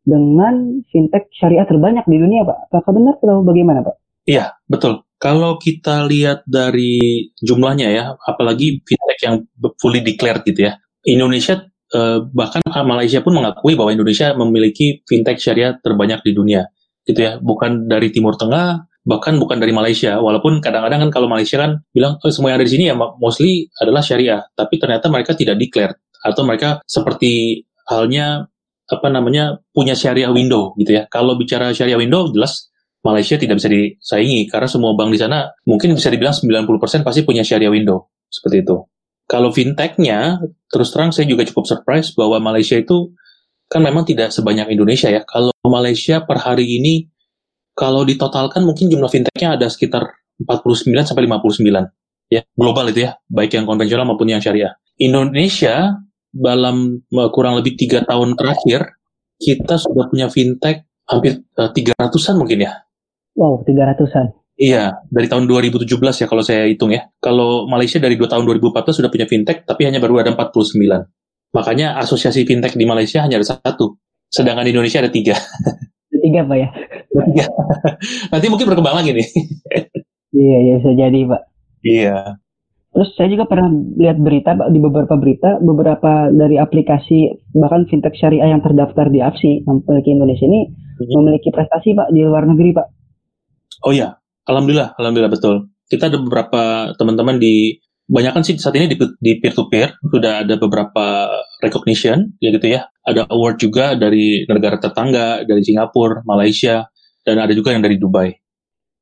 dengan 0.00 0.80
fintech 0.88 1.28
syariah 1.36 1.68
terbanyak 1.68 2.08
di 2.08 2.16
dunia 2.16 2.42
pak 2.48 2.72
apakah 2.72 2.92
benar 2.96 3.14
atau 3.20 3.44
bagaimana 3.44 3.84
pak? 3.84 3.94
Iya 4.24 4.56
betul 4.64 5.04
kalau 5.20 5.60
kita 5.60 6.08
lihat 6.08 6.48
dari 6.48 7.30
jumlahnya 7.44 7.88
ya 7.92 8.04
apalagi 8.24 8.80
fintech 8.82 9.20
yang 9.20 9.36
fully 9.76 10.00
declared 10.00 10.40
gitu 10.48 10.72
ya 10.72 10.80
Indonesia 11.06 11.64
eh, 11.94 12.18
bahkan 12.32 12.60
Malaysia 12.84 13.20
pun 13.24 13.36
mengakui 13.36 13.76
bahwa 13.76 13.94
Indonesia 13.94 14.32
memiliki 14.36 15.00
fintech 15.04 15.40
syariah 15.40 15.76
terbanyak 15.80 16.20
di 16.24 16.32
dunia 16.32 16.62
gitu 17.08 17.16
ya 17.16 17.32
bukan 17.40 17.88
dari 17.88 18.12
Timur 18.12 18.36
Tengah 18.36 18.90
bahkan 19.04 19.40
bukan 19.40 19.56
dari 19.56 19.72
Malaysia. 19.72 20.20
Walaupun 20.20 20.60
kadang-kadang 20.60 21.08
kan 21.08 21.10
kalau 21.12 21.28
Malaysia 21.30 21.56
kan 21.56 21.80
bilang 21.92 22.20
oh, 22.20 22.30
semua 22.32 22.52
yang 22.52 22.60
ada 22.60 22.66
di 22.68 22.72
sini 22.72 22.84
ya 22.92 22.94
mostly 22.96 23.68
adalah 23.80 24.04
syariah, 24.04 24.44
tapi 24.52 24.76
ternyata 24.76 25.08
mereka 25.08 25.32
tidak 25.32 25.56
declare 25.56 25.96
atau 26.20 26.44
mereka 26.44 26.84
seperti 26.84 27.64
halnya 27.88 28.44
apa 28.90 29.06
namanya 29.08 29.56
punya 29.72 29.96
syariah 29.96 30.28
window 30.28 30.76
gitu 30.76 31.00
ya. 31.00 31.08
Kalau 31.08 31.38
bicara 31.40 31.72
syariah 31.72 31.96
window 31.96 32.28
jelas 32.28 32.68
Malaysia 33.00 33.40
tidak 33.40 33.56
bisa 33.56 33.72
disaingi 33.72 34.44
karena 34.44 34.68
semua 34.68 34.92
bank 34.92 35.16
di 35.16 35.18
sana 35.20 35.48
mungkin 35.64 35.96
bisa 35.96 36.12
dibilang 36.12 36.36
90% 36.36 37.00
pasti 37.00 37.24
punya 37.24 37.40
syariah 37.40 37.72
window 37.72 38.12
seperti 38.28 38.60
itu. 38.60 38.76
Kalau 39.30 39.54
fintechnya 39.54 40.42
terus 40.66 40.90
terang 40.90 41.14
saya 41.14 41.30
juga 41.30 41.46
cukup 41.46 41.62
surprise 41.62 42.10
bahwa 42.18 42.42
Malaysia 42.42 42.74
itu 42.74 43.14
kan 43.70 43.78
memang 43.78 44.02
tidak 44.02 44.34
sebanyak 44.34 44.66
Indonesia 44.74 45.06
ya. 45.06 45.22
Kalau 45.22 45.54
Malaysia 45.62 46.26
per 46.26 46.42
hari 46.42 46.66
ini 46.66 47.06
kalau 47.78 48.02
ditotalkan 48.02 48.66
mungkin 48.66 48.90
jumlah 48.90 49.06
fintechnya 49.06 49.54
ada 49.54 49.70
sekitar 49.70 50.02
49 50.42 50.90
sampai 51.06 51.30
59 51.30 51.62
ya 52.30 52.42
global 52.58 52.90
itu 52.90 53.06
ya 53.06 53.18
baik 53.30 53.54
yang 53.54 53.70
konvensional 53.70 54.02
maupun 54.02 54.26
yang 54.26 54.42
syariah. 54.42 54.74
Indonesia 54.98 55.94
dalam 56.34 57.06
eh, 57.06 57.30
kurang 57.30 57.62
lebih 57.62 57.78
tiga 57.78 58.02
tahun 58.02 58.34
terakhir 58.34 58.98
kita 59.38 59.78
sudah 59.78 60.10
punya 60.10 60.26
fintech 60.26 60.90
hampir 61.06 61.38
eh, 61.38 61.70
tiga 61.70 61.94
ratusan 61.94 62.34
mungkin 62.34 62.66
ya. 62.66 62.82
Wow, 63.38 63.62
tiga 63.62 63.86
ratusan. 63.86 64.39
Iya, 64.60 65.00
dari 65.08 65.24
tahun 65.24 65.48
2017 65.48 65.88
ya 66.20 66.26
kalau 66.28 66.44
saya 66.44 66.68
hitung 66.68 66.92
ya. 66.92 67.08
Kalau 67.16 67.64
Malaysia 67.64 67.96
dari 67.96 68.20
dua 68.20 68.28
tahun 68.28 68.44
2014 68.44 69.00
sudah 69.00 69.08
punya 69.08 69.24
fintech, 69.24 69.64
tapi 69.64 69.88
hanya 69.88 70.04
baru 70.04 70.20
ada 70.20 70.36
49. 70.36 70.84
Makanya 71.56 71.96
asosiasi 71.96 72.44
fintech 72.44 72.76
di 72.76 72.84
Malaysia 72.84 73.24
hanya 73.24 73.40
ada 73.40 73.56
satu, 73.56 73.96
sedangkan 74.28 74.68
di 74.68 74.76
Indonesia 74.76 75.00
ada 75.00 75.08
tiga. 75.08 75.32
Tiga, 76.20 76.44
Pak 76.44 76.56
ya? 76.60 76.68
Iya. 77.32 77.46
Nanti 78.36 78.46
mungkin 78.52 78.68
berkembang 78.68 79.00
lagi 79.00 79.16
nih. 79.16 79.28
iya, 80.36 80.56
ya 80.60 80.74
bisa 80.84 80.92
jadi, 80.92 81.20
Pak. 81.24 81.42
Iya. 81.80 82.16
Terus 82.92 83.08
saya 83.16 83.32
juga 83.32 83.48
pernah 83.48 83.72
lihat 83.96 84.20
berita 84.20 84.52
Pak, 84.52 84.68
di 84.68 84.78
beberapa 84.84 85.16
berita, 85.16 85.56
beberapa 85.56 86.28
dari 86.28 86.60
aplikasi 86.60 87.48
bahkan 87.56 87.88
fintech 87.88 88.12
syariah 88.12 88.52
yang 88.52 88.60
terdaftar 88.60 89.08
di 89.08 89.24
AFSI 89.24 89.64
yang 89.64 89.80
memiliki 89.88 90.10
Indonesia 90.12 90.44
ini 90.44 90.60
hmm. 90.68 91.16
memiliki 91.16 91.48
prestasi 91.48 91.96
Pak 91.96 92.12
di 92.12 92.20
luar 92.20 92.44
negeri 92.44 92.76
Pak. 92.76 92.86
Oh 93.88 93.96
iya, 93.96 94.19
alhamdulillah, 94.50 94.98
alhamdulillah 94.98 95.32
betul. 95.32 95.70
Kita 95.86 96.10
ada 96.10 96.18
beberapa 96.18 96.92
teman-teman 96.98 97.38
di 97.38 97.78
banyak 98.10 98.34
kan 98.34 98.42
sih 98.42 98.58
saat 98.58 98.74
ini 98.74 98.90
di, 98.90 98.98
di 98.98 99.38
peer 99.38 99.54
to 99.54 99.70
peer 99.70 99.94
sudah 100.02 100.42
ada 100.42 100.58
beberapa 100.58 101.30
recognition 101.62 102.34
ya 102.42 102.50
gitu 102.50 102.66
ya. 102.66 102.90
Ada 103.06 103.30
award 103.30 103.56
juga 103.62 103.94
dari 103.94 104.44
negara 104.50 104.82
tetangga, 104.82 105.46
dari 105.46 105.62
Singapura, 105.62 106.26
Malaysia, 106.26 106.90
dan 107.22 107.38
ada 107.38 107.54
juga 107.54 107.70
yang 107.70 107.86
dari 107.86 107.96
Dubai. 107.96 108.34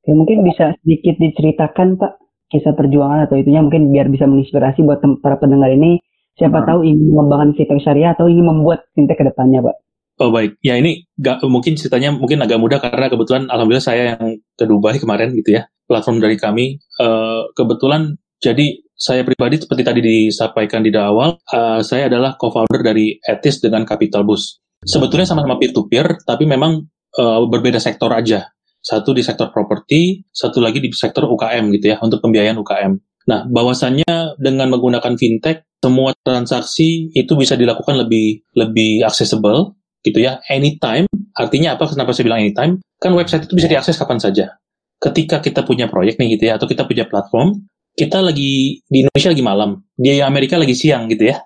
Ya, 0.04 0.12
mungkin 0.16 0.44
bisa 0.44 0.76
sedikit 0.84 1.20
diceritakan 1.20 2.00
Pak 2.00 2.12
kisah 2.48 2.72
perjuangan 2.72 3.28
atau 3.28 3.36
itunya 3.36 3.60
mungkin 3.60 3.92
biar 3.92 4.08
bisa 4.08 4.24
menginspirasi 4.24 4.80
buat 4.80 5.04
para 5.20 5.36
pendengar 5.36 5.68
ini 5.68 6.00
siapa 6.40 6.64
hmm. 6.64 6.68
tahu 6.68 6.80
ingin 6.80 7.12
mengembangkan 7.12 7.52
fintech 7.60 7.80
syariah 7.84 8.16
atau 8.16 8.24
ingin 8.24 8.48
membuat 8.48 8.88
fintech 8.96 9.20
ke 9.20 9.24
depannya 9.28 9.60
Pak. 9.60 9.76
Oh 10.18 10.34
baik, 10.34 10.58
ya 10.66 10.74
ini 10.74 11.06
gak, 11.14 11.46
mungkin 11.46 11.78
ceritanya 11.78 12.10
mungkin 12.10 12.42
agak 12.42 12.58
mudah 12.58 12.82
karena 12.82 13.06
kebetulan 13.06 13.46
alhamdulillah 13.46 13.86
saya 13.86 14.18
yang 14.18 14.42
ke 14.58 14.66
Dubai 14.66 14.98
kemarin 14.98 15.30
gitu 15.30 15.54
ya 15.54 15.70
platform 15.86 16.18
dari 16.18 16.34
kami 16.34 16.82
uh, 16.98 17.48
kebetulan 17.54 18.18
jadi 18.42 18.82
saya 18.98 19.22
pribadi 19.22 19.62
seperti 19.62 19.82
tadi 19.86 20.00
disampaikan 20.02 20.82
di 20.82 20.90
awal 20.94 21.38
uh, 21.54 21.78
saya 21.86 22.10
adalah 22.10 22.34
co-founder 22.34 22.82
dari 22.82 23.14
Etis 23.22 23.62
dengan 23.62 23.86
Capital 23.86 24.26
Boost. 24.26 24.58
Sebetulnya 24.82 25.26
sama-sama 25.26 25.54
peer 25.58 25.70
to 25.70 25.86
peer 25.86 26.18
tapi 26.26 26.50
memang 26.50 26.82
uh, 27.14 27.46
berbeda 27.46 27.78
sektor 27.78 28.10
aja. 28.10 28.50
Satu 28.78 29.14
di 29.14 29.22
sektor 29.22 29.50
properti, 29.54 30.22
satu 30.30 30.62
lagi 30.62 30.78
di 30.82 30.90
sektor 30.94 31.26
UKM 31.26 31.66
gitu 31.78 31.94
ya, 31.94 31.96
untuk 31.98 32.22
pembiayaan 32.22 32.58
UKM. 32.62 32.92
Nah, 33.26 33.44
bahwasannya 33.50 34.38
dengan 34.38 34.70
menggunakan 34.70 35.18
fintech, 35.18 35.66
semua 35.82 36.14
transaksi 36.22 37.10
itu 37.10 37.34
bisa 37.34 37.58
dilakukan 37.58 37.98
lebih 38.06 38.46
lebih 38.54 39.02
accessible, 39.02 39.78
gitu 40.02 40.18
ya, 40.22 40.42
anytime. 40.50 41.06
Artinya 41.34 41.78
apa? 41.78 41.86
Kenapa 41.90 42.14
saya 42.14 42.26
bilang 42.28 42.40
anytime? 42.42 42.82
Kan 42.98 43.14
website 43.14 43.46
itu 43.46 43.54
bisa 43.54 43.70
diakses 43.70 43.94
kapan 43.94 44.18
saja. 44.18 44.58
Ketika 44.98 45.38
kita 45.38 45.62
punya 45.62 45.86
proyek 45.86 46.18
nih 46.18 46.38
gitu 46.38 46.50
ya, 46.50 46.58
atau 46.58 46.66
kita 46.66 46.82
punya 46.86 47.06
platform, 47.06 47.68
kita 47.94 48.22
lagi 48.22 48.82
di 48.86 48.96
Indonesia 49.06 49.30
lagi 49.30 49.44
malam, 49.44 49.70
di 49.94 50.18
Amerika 50.22 50.58
lagi 50.58 50.74
siang 50.74 51.06
gitu 51.10 51.30
ya. 51.30 51.38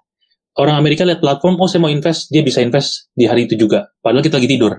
Orang 0.56 0.76
Amerika 0.76 1.08
lihat 1.08 1.24
platform, 1.24 1.56
oh 1.56 1.68
saya 1.68 1.80
mau 1.80 1.88
invest, 1.88 2.28
dia 2.28 2.44
bisa 2.44 2.60
invest 2.60 3.08
di 3.16 3.24
hari 3.24 3.48
itu 3.48 3.56
juga. 3.56 3.88
Padahal 4.04 4.20
kita 4.20 4.36
lagi 4.36 4.52
tidur. 4.52 4.76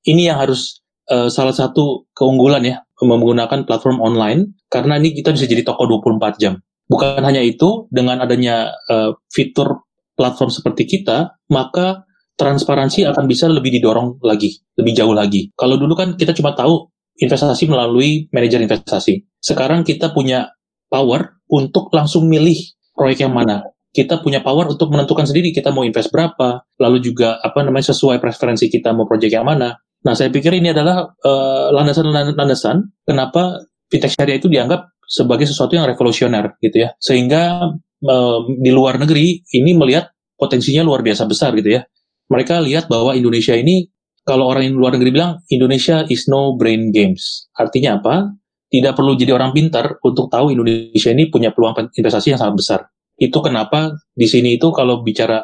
Ini 0.00 0.32
yang 0.32 0.40
harus 0.40 0.80
uh, 1.12 1.28
salah 1.28 1.52
satu 1.52 2.08
keunggulan 2.16 2.64
ya 2.64 2.80
menggunakan 3.00 3.64
platform 3.64 4.00
online 4.00 4.60
karena 4.68 5.00
ini 5.00 5.16
kita 5.16 5.32
bisa 5.32 5.44
jadi 5.44 5.64
toko 5.64 5.84
24 5.84 6.40
jam. 6.40 6.56
Bukan 6.90 7.22
hanya 7.22 7.44
itu, 7.44 7.86
dengan 7.92 8.18
adanya 8.18 8.74
uh, 8.90 9.14
fitur 9.30 9.86
platform 10.18 10.50
seperti 10.50 10.84
kita, 10.90 11.38
maka 11.48 12.08
transparansi 12.40 13.04
akan 13.04 13.28
bisa 13.28 13.44
lebih 13.52 13.68
didorong 13.76 14.16
lagi, 14.24 14.56
lebih 14.80 14.96
jauh 14.96 15.12
lagi. 15.12 15.52
Kalau 15.52 15.76
dulu 15.76 15.92
kan 15.92 16.16
kita 16.16 16.32
cuma 16.32 16.56
tahu 16.56 16.88
investasi 17.20 17.68
melalui 17.68 18.32
manajer 18.32 18.64
investasi. 18.64 19.20
Sekarang 19.36 19.84
kita 19.84 20.16
punya 20.16 20.48
power 20.88 21.44
untuk 21.52 21.92
langsung 21.92 22.24
milih 22.26 22.56
proyek 22.96 23.28
yang 23.28 23.36
mana. 23.36 23.60
Kita 23.92 24.22
punya 24.24 24.40
power 24.40 24.70
untuk 24.72 24.88
menentukan 24.88 25.28
sendiri 25.28 25.52
kita 25.52 25.74
mau 25.74 25.84
invest 25.84 26.08
berapa, 26.08 26.64
lalu 26.80 27.04
juga 27.04 27.36
apa 27.42 27.60
namanya 27.60 27.92
sesuai 27.92 28.22
preferensi 28.22 28.72
kita 28.72 28.96
mau 28.96 29.04
proyek 29.04 29.36
yang 29.36 29.44
mana. 29.44 29.76
Nah, 30.00 30.14
saya 30.16 30.32
pikir 30.32 30.56
ini 30.56 30.72
adalah 30.72 31.12
uh, 31.12 31.68
landasan-landasan 31.76 33.04
kenapa 33.04 33.68
fintech 33.92 34.16
syariah 34.16 34.40
itu 34.40 34.48
dianggap 34.48 34.88
sebagai 35.04 35.44
sesuatu 35.44 35.76
yang 35.76 35.84
revolusioner 35.90 36.56
gitu 36.62 36.86
ya. 36.86 36.94
Sehingga 37.02 37.74
uh, 38.06 38.38
di 38.46 38.70
luar 38.70 38.96
negeri 38.96 39.42
ini 39.58 39.74
melihat 39.74 40.08
potensinya 40.38 40.86
luar 40.86 41.04
biasa 41.04 41.26
besar 41.26 41.52
gitu 41.58 41.76
ya. 41.76 41.82
Mereka 42.30 42.62
lihat 42.62 42.86
bahwa 42.86 43.12
Indonesia 43.18 43.58
ini 43.58 43.90
kalau 44.22 44.46
orang 44.46 44.70
luar 44.70 44.94
negeri 44.94 45.10
bilang 45.10 45.42
Indonesia 45.50 46.06
is 46.06 46.30
no 46.30 46.54
brain 46.54 46.94
games. 46.94 47.50
Artinya 47.58 47.98
apa? 47.98 48.30
Tidak 48.70 48.94
perlu 48.94 49.18
jadi 49.18 49.34
orang 49.34 49.50
pintar 49.50 49.98
untuk 50.06 50.30
tahu 50.30 50.54
Indonesia 50.54 51.10
ini 51.10 51.26
punya 51.26 51.50
peluang 51.50 51.90
investasi 51.90 52.30
yang 52.30 52.38
sangat 52.38 52.54
besar. 52.54 52.80
Itu 53.18 53.42
kenapa 53.42 53.98
di 54.14 54.30
sini 54.30 54.54
itu 54.54 54.70
kalau 54.70 55.02
bicara 55.02 55.42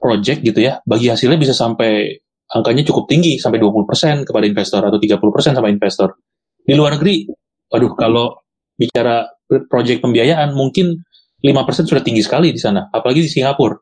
project 0.00 0.40
gitu 0.40 0.64
ya, 0.64 0.80
bagi 0.88 1.12
hasilnya 1.12 1.36
bisa 1.36 1.52
sampai 1.52 2.16
angkanya 2.56 2.84
cukup 2.88 3.04
tinggi 3.04 3.36
sampai 3.36 3.60
20% 3.60 4.24
kepada 4.24 4.44
investor 4.48 4.80
atau 4.80 4.96
30% 4.96 5.56
sama 5.56 5.68
investor. 5.68 6.16
Di 6.64 6.72
luar 6.72 6.96
negeri, 6.96 7.28
waduh 7.68 7.92
kalau 7.92 8.32
bicara 8.76 9.28
proyek 9.44 10.00
pembiayaan 10.00 10.56
mungkin 10.56 11.04
5% 11.44 11.84
sudah 11.84 12.00
tinggi 12.00 12.24
sekali 12.24 12.48
di 12.48 12.60
sana, 12.60 12.88
apalagi 12.88 13.20
di 13.20 13.28
Singapura. 13.28 13.76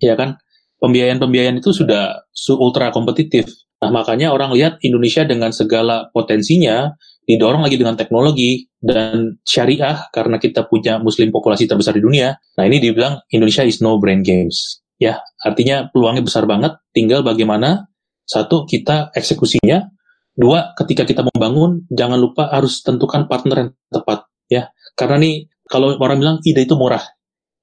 Ya 0.00 0.16
kan? 0.16 0.40
Pembiayaan-pembiayaan 0.80 1.60
itu 1.60 1.76
sudah 1.76 2.24
ultra 2.56 2.88
kompetitif. 2.88 3.52
Nah, 3.80 3.92
makanya 3.92 4.32
orang 4.32 4.52
lihat 4.52 4.80
Indonesia 4.84 5.24
dengan 5.24 5.52
segala 5.52 6.08
potensinya 6.12 6.92
didorong 7.24 7.64
lagi 7.64 7.76
dengan 7.76 7.96
teknologi 7.96 8.68
dan 8.80 9.40
syariah 9.44 10.08
karena 10.10 10.40
kita 10.40 10.66
punya 10.66 11.00
muslim 11.00 11.28
populasi 11.30 11.68
terbesar 11.68 11.96
di 11.96 12.02
dunia. 12.04 12.36
Nah, 12.56 12.64
ini 12.64 12.80
dibilang 12.80 13.20
Indonesia 13.32 13.64
is 13.64 13.80
no 13.84 14.00
brain 14.00 14.24
games. 14.24 14.80
Ya, 15.00 15.24
artinya 15.40 15.88
peluangnya 15.88 16.20
besar 16.20 16.44
banget, 16.44 16.76
tinggal 16.92 17.24
bagaimana 17.24 17.88
satu 18.28 18.68
kita 18.68 19.16
eksekusinya, 19.16 19.88
dua 20.36 20.76
ketika 20.76 21.08
kita 21.08 21.24
membangun 21.24 21.88
jangan 21.88 22.20
lupa 22.20 22.52
harus 22.52 22.84
tentukan 22.84 23.24
partner 23.24 23.56
yang 23.64 23.70
tepat 23.88 24.28
ya. 24.52 24.68
Karena 24.92 25.16
nih 25.24 25.48
kalau 25.64 25.96
orang 25.96 26.20
bilang 26.20 26.36
ide 26.44 26.68
itu 26.68 26.76
murah, 26.76 27.00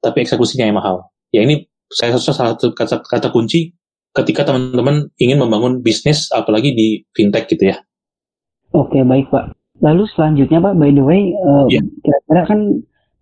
tapi 0.01 0.25
eksekusinya 0.25 0.65
yang 0.65 0.77
mahal. 0.81 1.13
Ya 1.29 1.45
ini 1.45 1.69
saya 1.91 2.15
rasa 2.15 2.31
salah 2.35 2.53
satu 2.55 2.75
kata, 2.75 3.03
kata 3.03 3.29
kunci 3.31 3.71
ketika 4.15 4.47
teman-teman 4.47 5.13
ingin 5.21 5.37
membangun 5.37 5.79
bisnis 5.79 6.27
apalagi 6.33 6.73
di 6.73 6.87
fintech 7.13 7.47
gitu 7.47 7.71
ya. 7.71 7.77
Oke, 8.73 8.99
baik 9.05 9.29
Pak. 9.29 9.53
Lalu 9.79 10.09
selanjutnya 10.11 10.57
Pak, 10.57 10.73
by 10.75 10.89
the 10.89 11.03
way, 11.05 11.31
uh, 11.37 11.69
yeah. 11.69 11.85
kira-kira 12.01 12.41
kan 12.49 12.59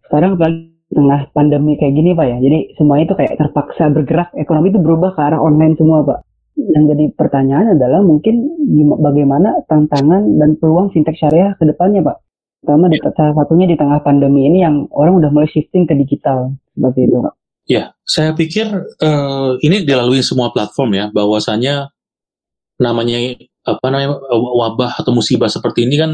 sekarang 0.07 0.39
apalagi 0.39 0.71
tengah 0.95 1.21
pandemi 1.35 1.75
kayak 1.75 1.93
gini 1.99 2.15
Pak 2.15 2.27
ya. 2.31 2.37
Jadi 2.39 2.59
semuanya 2.79 3.03
itu 3.11 3.15
kayak 3.19 3.33
terpaksa 3.35 3.91
bergerak, 3.91 4.29
ekonomi 4.39 4.71
itu 4.71 4.79
berubah 4.79 5.11
ke 5.13 5.21
arah 5.21 5.41
online 5.43 5.75
semua 5.75 6.07
Pak. 6.07 6.19
Yang 6.55 6.83
jadi 6.95 7.05
pertanyaan 7.19 7.75
adalah 7.75 7.99
mungkin 7.99 8.47
bagaimana 9.03 9.59
tantangan 9.67 10.23
dan 10.39 10.55
peluang 10.55 10.95
fintech 10.95 11.19
syariah 11.19 11.51
ke 11.59 11.67
depannya 11.67 11.99
Pak. 11.99 12.17
Terutama 12.63 12.89
di 12.89 12.97
salah 13.03 13.35
satunya 13.35 13.67
di 13.69 13.75
tengah 13.77 13.99
pandemi 14.01 14.47
ini 14.47 14.63
yang 14.63 14.87
orang 14.95 15.19
udah 15.19 15.29
mulai 15.29 15.51
shifting 15.51 15.85
ke 15.85 15.93
digital 15.99 16.55
seperti 16.73 17.11
itu 17.11 17.19
Pak. 17.19 17.35
Ya, 17.65 17.97
saya 18.05 18.37
pikir 18.37 18.69
uh, 19.01 19.51
ini 19.57 19.81
dilalui 19.81 20.21
semua 20.21 20.53
platform 20.53 20.93
ya, 20.93 21.05
bahwasanya 21.09 21.89
namanya 22.77 23.17
apa 23.65 23.85
namanya 23.89 24.21
wabah 24.29 25.01
atau 25.01 25.09
musibah 25.09 25.49
seperti 25.49 25.89
ini 25.89 25.97
kan 25.97 26.11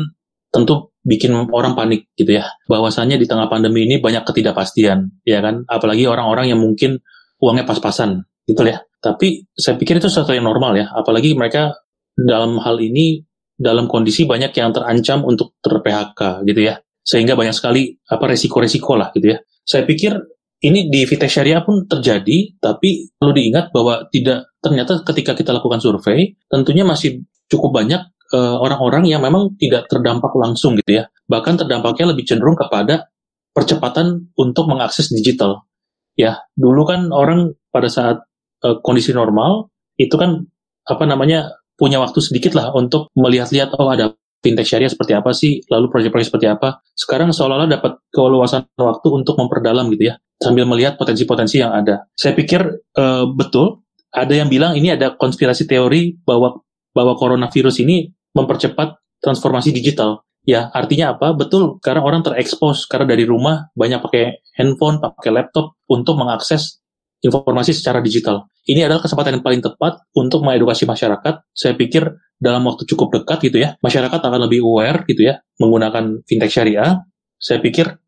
tentu 0.47 0.95
bikin 1.03 1.35
orang 1.51 1.75
panik 1.75 2.07
gitu 2.15 2.39
ya. 2.39 2.47
Bahwasannya 2.71 3.19
di 3.19 3.27
tengah 3.27 3.51
pandemi 3.51 3.83
ini 3.83 3.99
banyak 3.99 4.23
ketidakpastian, 4.23 5.23
ya 5.27 5.43
kan? 5.43 5.67
Apalagi 5.67 6.07
orang-orang 6.07 6.55
yang 6.55 6.59
mungkin 6.63 7.03
uangnya 7.43 7.67
pas-pasan, 7.67 8.23
gitu 8.47 8.63
ya. 8.63 8.79
Tapi 9.01 9.49
saya 9.51 9.75
pikir 9.75 9.97
itu 9.97 10.07
sesuatu 10.07 10.31
yang 10.31 10.45
normal 10.45 10.77
ya. 10.77 10.87
Apalagi 10.93 11.33
mereka 11.33 11.73
dalam 12.15 12.61
hal 12.61 12.77
ini 12.79 13.25
dalam 13.57 13.85
kondisi 13.91 14.25
banyak 14.25 14.53
yang 14.55 14.71
terancam 14.71 15.25
untuk 15.25 15.57
ter-PHK 15.59 16.45
gitu 16.45 16.61
ya. 16.63 16.79
Sehingga 17.01 17.33
banyak 17.33 17.55
sekali 17.55 17.97
apa 18.07 18.23
resiko-resiko 18.29 18.93
lah 18.93 19.09
gitu 19.11 19.33
ya. 19.33 19.37
Saya 19.65 19.83
pikir 19.89 20.15
ini 20.61 20.93
di 20.93 21.05
fintech 21.09 21.29
syariah 21.29 21.65
pun 21.65 21.89
terjadi, 21.89 22.57
tapi 22.61 23.09
perlu 23.17 23.33
diingat 23.33 23.73
bahwa 23.73 24.05
tidak 24.13 24.53
ternyata 24.61 25.01
ketika 25.01 25.33
kita 25.33 25.51
lakukan 25.57 25.81
survei, 25.81 26.37
tentunya 26.45 26.85
masih 26.85 27.25
cukup 27.49 27.81
banyak 27.81 28.01
Eh, 28.31 28.55
orang-orang 28.63 29.03
uh, 29.03 29.09
yang 29.11 29.19
memang 29.19 29.59
tidak 29.59 29.91
terdampak 29.91 30.31
langsung 30.39 30.79
gitu 30.79 31.03
ya. 31.03 31.11
Bahkan 31.27 31.59
terdampaknya 31.59 32.15
lebih 32.15 32.23
cenderung 32.23 32.55
kepada 32.55 33.11
percepatan 33.51 34.31
untuk 34.39 34.71
mengakses 34.71 35.11
digital. 35.11 35.67
Ya, 36.15 36.39
dulu 36.55 36.87
kan 36.87 37.11
orang 37.11 37.59
pada 37.75 37.91
saat 37.91 38.23
uh, 38.63 38.79
kondisi 38.79 39.11
normal 39.11 39.67
itu 39.99 40.15
kan 40.15 40.47
apa 40.87 41.03
namanya 41.03 41.59
punya 41.75 41.99
waktu 41.99 42.23
sedikit 42.23 42.55
lah 42.55 42.71
untuk 42.71 43.11
melihat-lihat 43.19 43.75
oh 43.75 43.91
ada 43.91 44.15
fintech 44.39 44.63
syariah 44.63 44.87
seperti 44.87 45.11
apa 45.11 45.35
sih, 45.35 45.67
lalu 45.67 45.91
proyek-proyek 45.91 46.31
seperti 46.31 46.47
apa. 46.47 46.79
Sekarang 46.95 47.35
seolah-olah 47.35 47.67
dapat 47.67 47.99
keluasan 48.15 48.63
waktu 48.79 49.07
untuk 49.11 49.35
memperdalam 49.43 49.91
gitu 49.91 50.07
ya, 50.07 50.15
sambil 50.41 50.65
melihat 50.65 50.97
potensi-potensi 50.97 51.61
yang 51.61 51.71
ada. 51.71 52.09
Saya 52.17 52.33
pikir 52.33 52.65
uh, 52.97 53.29
betul, 53.29 53.85
ada 54.09 54.33
yang 54.33 54.49
bilang 54.49 54.73
ini 54.73 54.91
ada 54.91 55.13
konspirasi 55.13 55.69
teori 55.69 56.17
bahwa 56.25 56.59
bahwa 56.91 57.13
coronavirus 57.15 57.85
ini 57.85 58.11
mempercepat 58.35 58.99
transformasi 59.21 59.71
digital. 59.71 60.25
Ya, 60.41 60.73
artinya 60.73 61.13
apa? 61.13 61.37
Betul, 61.37 61.77
karena 61.85 62.01
orang 62.01 62.25
terekspos 62.25 62.89
karena 62.89 63.13
dari 63.13 63.29
rumah 63.29 63.69
banyak 63.77 64.01
pakai 64.01 64.41
handphone, 64.57 64.97
pakai 64.97 65.29
laptop 65.29 65.77
untuk 65.85 66.17
mengakses 66.17 66.81
informasi 67.21 67.77
secara 67.77 68.01
digital. 68.01 68.49
Ini 68.65 68.89
adalah 68.89 69.05
kesempatan 69.05 69.37
yang 69.37 69.45
paling 69.45 69.61
tepat 69.61 70.01
untuk 70.17 70.41
mengedukasi 70.41 70.89
masyarakat. 70.89 71.45
Saya 71.53 71.77
pikir 71.77 72.09
dalam 72.41 72.65
waktu 72.65 72.89
cukup 72.89 73.21
dekat 73.21 73.45
gitu 73.45 73.61
ya, 73.61 73.77
masyarakat 73.85 74.17
akan 74.17 74.49
lebih 74.49 74.65
aware 74.65 75.05
gitu 75.05 75.29
ya 75.29 75.37
menggunakan 75.61 76.25
fintech 76.25 76.49
syariah. 76.49 77.05
Saya 77.37 77.61
pikir 77.61 78.01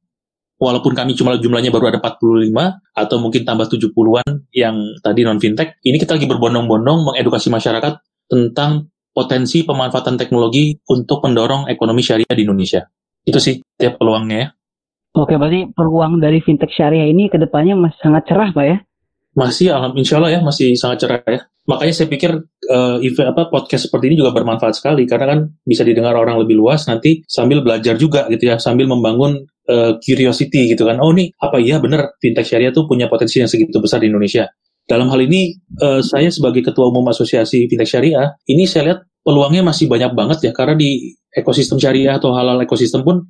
walaupun 0.63 0.95
kami 0.95 1.11
cuma 1.19 1.35
jumlahnya 1.35 1.75
baru 1.75 1.91
ada 1.91 1.99
45 1.99 2.55
atau 2.95 3.17
mungkin 3.19 3.43
tambah 3.43 3.67
70-an 3.67 4.47
yang 4.55 4.79
tadi 5.03 5.27
non 5.27 5.43
fintech, 5.43 5.75
ini 5.83 5.99
kita 5.99 6.15
lagi 6.15 6.23
berbondong-bondong 6.31 7.11
mengedukasi 7.11 7.51
masyarakat 7.51 7.99
tentang 8.31 8.87
potensi 9.11 9.67
pemanfaatan 9.67 10.15
teknologi 10.15 10.79
untuk 10.87 11.19
mendorong 11.27 11.67
ekonomi 11.67 11.99
syariah 11.99 12.31
di 12.31 12.47
Indonesia. 12.47 12.87
Itu 13.27 13.43
sih 13.43 13.59
tiap 13.75 13.99
peluangnya 13.99 14.37
ya. 14.39 14.47
Oke, 15.13 15.37
berarti 15.37 15.69
peluang 15.69 16.17
dari 16.17 16.41
fintech 16.41 16.73
syariah 16.73 17.05
ini 17.05 17.29
ke 17.29 17.37
depannya 17.37 17.77
masih 17.77 17.99
sangat 18.01 18.23
cerah, 18.25 18.49
Pak 18.49 18.65
ya? 18.65 18.77
Masih, 19.37 19.69
alham, 19.69 19.93
insya 19.93 20.17
Allah 20.17 20.33
ya, 20.33 20.39
masih 20.41 20.73
sangat 20.73 21.05
cerah 21.05 21.21
ya. 21.29 21.45
Makanya 21.69 21.93
saya 21.93 22.07
pikir 22.09 22.31
uh, 22.73 22.97
event, 22.99 23.29
apa 23.31 23.47
podcast 23.53 23.87
seperti 23.87 24.09
ini 24.09 24.15
juga 24.19 24.33
bermanfaat 24.33 24.73
sekali 24.73 25.05
karena 25.05 25.25
kan 25.37 25.39
bisa 25.63 25.85
didengar 25.85 26.17
orang 26.17 26.41
lebih 26.41 26.59
luas 26.59 26.89
nanti 26.89 27.23
sambil 27.29 27.61
belajar 27.61 27.95
juga 27.95 28.25
gitu 28.27 28.51
ya, 28.51 28.57
sambil 28.57 28.89
membangun 28.89 29.45
uh, 29.69 29.99
curiosity 29.99 30.73
gitu 30.73 30.87
kan. 30.87 30.99
Oh 30.99 31.11
nih, 31.11 31.31
apa 31.39 31.59
iya 31.59 31.79
benar 31.79 32.15
fintech 32.19 32.47
syariah 32.47 32.73
tuh 32.73 32.87
punya 32.87 33.07
potensi 33.07 33.39
yang 33.39 33.49
segitu 33.49 33.79
besar 33.79 34.03
di 34.03 34.11
Indonesia. 34.11 34.47
Dalam 34.83 35.07
hal 35.07 35.23
ini, 35.23 35.55
uh, 35.79 36.03
saya 36.03 36.27
sebagai 36.27 36.59
Ketua 36.59 36.91
Umum 36.91 37.07
Asosiasi 37.07 37.71
Fintech 37.71 37.87
Syariah, 37.87 38.35
ini 38.51 38.67
saya 38.67 38.91
lihat 38.91 38.99
peluangnya 39.23 39.63
masih 39.63 39.87
banyak 39.87 40.11
banget 40.11 40.43
ya, 40.43 40.51
karena 40.51 40.75
di 40.75 41.15
ekosistem 41.31 41.79
syariah 41.79 42.19
atau 42.19 42.35
halal 42.35 42.59
ekosistem 42.59 42.99
pun 43.07 43.23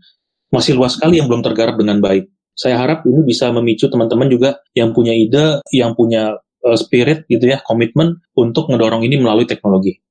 masih 0.50 0.74
luas 0.74 0.98
sekali 0.98 1.22
yang 1.22 1.30
belum 1.30 1.46
tergarap 1.46 1.78
dengan 1.78 2.02
baik. 2.02 2.26
Saya 2.58 2.82
harap 2.82 3.06
ini 3.06 3.22
bisa 3.26 3.54
memicu 3.54 3.90
teman-teman 3.90 4.30
juga 4.30 4.62
yang 4.74 4.94
punya 4.94 5.14
ide, 5.14 5.62
yang 5.74 5.94
punya 5.94 6.38
uh, 6.66 6.78
spirit 6.78 7.30
gitu 7.30 7.50
ya, 7.50 7.62
komitmen 7.62 8.22
untuk 8.34 8.70
ngedorong 8.74 9.06
ini 9.06 9.22
melalui 9.22 9.46
teknologi. 9.46 10.02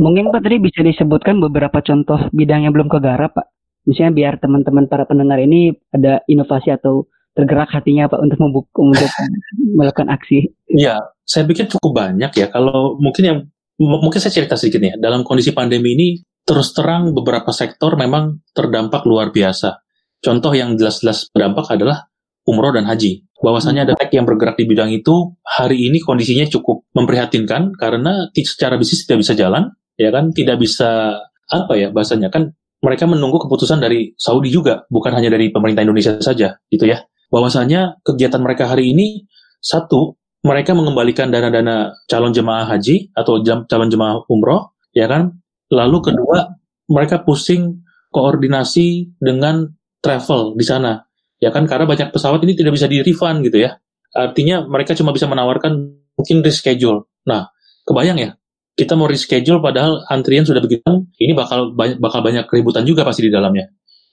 Mungkin 0.00 0.32
Pak 0.32 0.40
tadi 0.44 0.56
bisa 0.56 0.80
disebutkan 0.80 1.40
beberapa 1.40 1.84
contoh 1.84 2.16
bidang 2.32 2.64
yang 2.64 2.72
belum 2.72 2.88
kegarap 2.88 3.36
Pak? 3.36 3.51
Misalnya 3.88 4.12
biar 4.14 4.34
teman-teman 4.38 4.86
para 4.86 5.04
pendengar 5.04 5.42
ini 5.42 5.74
ada 5.90 6.22
inovasi 6.30 6.70
atau 6.70 7.10
tergerak 7.32 7.72
hatinya 7.72 8.06
Pak 8.06 8.20
untuk 8.20 8.38
membuka 8.38 8.78
untuk 8.78 9.10
melakukan 9.78 10.12
aksi? 10.12 10.52
Iya, 10.70 11.00
saya 11.24 11.48
pikir 11.48 11.66
cukup 11.66 11.92
banyak 11.96 12.32
ya. 12.36 12.46
Kalau 12.52 12.96
mungkin 13.00 13.24
yang 13.24 13.38
mungkin 13.80 14.20
saya 14.20 14.30
cerita 14.30 14.54
sedikit 14.54 14.80
ya. 14.84 14.94
Dalam 15.00 15.26
kondisi 15.26 15.50
pandemi 15.50 15.96
ini 15.96 16.08
terus 16.42 16.74
terang 16.74 17.14
beberapa 17.14 17.50
sektor 17.54 17.94
memang 17.98 18.42
terdampak 18.54 19.02
luar 19.06 19.34
biasa. 19.34 19.82
Contoh 20.22 20.54
yang 20.54 20.78
jelas-jelas 20.78 21.30
berdampak 21.34 21.66
adalah 21.74 22.06
umroh 22.46 22.70
dan 22.70 22.86
haji. 22.86 23.26
Bahwasanya 23.42 23.90
ada 23.90 23.94
tech 23.98 24.14
yang 24.14 24.22
bergerak 24.22 24.54
di 24.54 24.70
bidang 24.70 24.94
itu 24.94 25.34
hari 25.42 25.90
ini 25.90 25.98
kondisinya 25.98 26.46
cukup 26.46 26.86
memprihatinkan 26.94 27.74
karena 27.74 28.30
secara 28.30 28.78
bisnis 28.78 29.02
tidak 29.02 29.26
bisa 29.26 29.34
jalan, 29.34 29.74
ya 29.98 30.14
kan, 30.14 30.30
tidak 30.30 30.62
bisa 30.62 31.18
apa 31.50 31.74
ya 31.74 31.90
bahasanya 31.90 32.30
kan 32.30 32.54
mereka 32.82 33.06
menunggu 33.06 33.38
keputusan 33.46 33.78
dari 33.78 34.12
Saudi 34.18 34.50
juga, 34.50 34.82
bukan 34.90 35.14
hanya 35.14 35.30
dari 35.30 35.54
pemerintah 35.54 35.86
Indonesia 35.86 36.18
saja, 36.18 36.58
gitu 36.66 36.84
ya. 36.84 37.06
Bahwasanya 37.30 38.02
kegiatan 38.02 38.42
mereka 38.42 38.66
hari 38.66 38.90
ini 38.90 39.24
satu, 39.62 40.18
mereka 40.42 40.74
mengembalikan 40.74 41.30
dana-dana 41.30 41.94
calon 42.10 42.34
jemaah 42.34 42.66
haji 42.66 43.14
atau 43.14 43.38
calon 43.70 43.88
jemaah 43.88 44.26
umroh, 44.26 44.74
ya 44.90 45.06
kan? 45.06 45.38
Lalu 45.70 46.12
kedua, 46.12 46.58
mereka 46.90 47.22
pusing 47.22 47.86
koordinasi 48.10 49.14
dengan 49.22 49.70
travel 50.02 50.58
di 50.58 50.66
sana, 50.66 51.06
ya 51.38 51.54
kan? 51.54 51.70
Karena 51.70 51.86
banyak 51.86 52.10
pesawat 52.10 52.42
ini 52.42 52.58
tidak 52.58 52.74
bisa 52.74 52.90
di 52.90 52.98
refund 53.00 53.46
gitu 53.46 53.62
ya. 53.62 53.78
Artinya 54.12 54.66
mereka 54.66 54.92
cuma 54.98 55.14
bisa 55.14 55.30
menawarkan 55.30 55.72
mungkin 56.18 56.44
reschedule. 56.44 57.06
Nah, 57.24 57.48
kebayang 57.86 58.18
ya, 58.18 58.34
kita 58.72 58.96
mau 58.96 59.04
reschedule 59.04 59.60
padahal 59.60 60.00
antrian 60.08 60.48
sudah 60.48 60.64
begitu, 60.64 61.04
ini 61.20 61.36
bakal 61.36 61.76
banyak, 61.76 62.00
bakal 62.00 62.24
banyak 62.24 62.48
keributan 62.48 62.88
juga 62.88 63.04
pasti 63.04 63.28
di 63.28 63.32
dalamnya. 63.32 63.68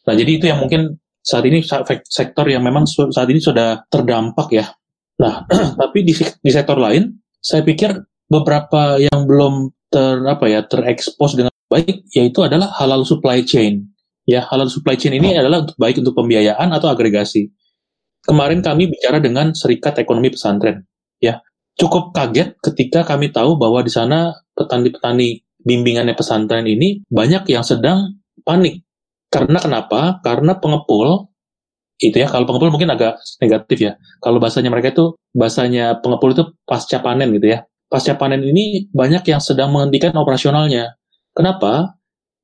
Nah, 0.08 0.14
jadi 0.16 0.32
itu 0.36 0.46
yang 0.52 0.60
mungkin 0.60 1.00
saat 1.24 1.44
ini 1.48 1.64
sektor 2.08 2.46
yang 2.48 2.64
memang 2.64 2.88
saat 2.88 3.28
ini 3.32 3.40
sudah 3.40 3.88
terdampak 3.88 4.52
ya. 4.52 4.68
Nah, 5.20 5.48
tapi 5.82 6.04
di, 6.04 6.14
di 6.16 6.52
sektor 6.52 6.76
lain, 6.76 7.20
saya 7.40 7.64
pikir 7.64 7.96
beberapa 8.28 9.00
yang 9.00 9.24
belum 9.26 9.72
ter 9.90 10.22
apa 10.28 10.46
ya 10.46 10.62
terekspos 10.70 11.34
dengan 11.34 11.50
baik 11.66 12.06
yaitu 12.14 12.46
adalah 12.46 12.70
halal 12.78 13.08
supply 13.08 13.42
chain. 13.42 13.90
Ya, 14.30 14.46
halal 14.46 14.70
supply 14.70 14.94
chain 14.94 15.18
ini 15.18 15.34
adalah 15.34 15.66
untuk 15.66 15.78
baik 15.82 16.04
untuk 16.06 16.14
pembiayaan 16.14 16.70
atau 16.70 16.92
agregasi. 16.92 17.50
Kemarin 18.22 18.62
kami 18.62 18.92
bicara 18.92 19.18
dengan 19.18 19.58
Serikat 19.58 19.98
Ekonomi 19.98 20.30
Pesantren. 20.30 20.86
Ya, 21.18 21.42
cukup 21.80 22.12
kaget 22.12 22.60
ketika 22.60 23.08
kami 23.08 23.32
tahu 23.32 23.56
bahwa 23.56 23.80
di 23.80 23.90
sana 23.90 24.36
petani-petani 24.54 25.42
bimbingannya 25.64 26.14
pesantren 26.14 26.68
ini 26.68 27.08
banyak 27.08 27.48
yang 27.48 27.64
sedang 27.64 28.20
panik. 28.44 28.84
Karena 29.32 29.58
kenapa? 29.64 30.20
Karena 30.20 30.60
pengepul 30.60 31.32
itu 32.00 32.16
ya 32.16 32.28
kalau 32.28 32.48
pengepul 32.48 32.72
mungkin 32.72 32.92
agak 32.92 33.20
negatif 33.40 33.78
ya. 33.80 33.92
Kalau 34.20 34.40
bahasanya 34.44 34.72
mereka 34.72 34.92
itu 34.92 35.16
bahasanya 35.32 36.04
pengepul 36.04 36.36
itu 36.36 36.44
pasca 36.68 37.00
panen 37.00 37.32
gitu 37.36 37.56
ya. 37.56 37.64
Pasca 37.88 38.16
panen 38.20 38.44
ini 38.44 38.92
banyak 38.92 39.24
yang 39.28 39.40
sedang 39.40 39.72
menghentikan 39.72 40.16
operasionalnya. 40.16 41.00
Kenapa? 41.36 42.00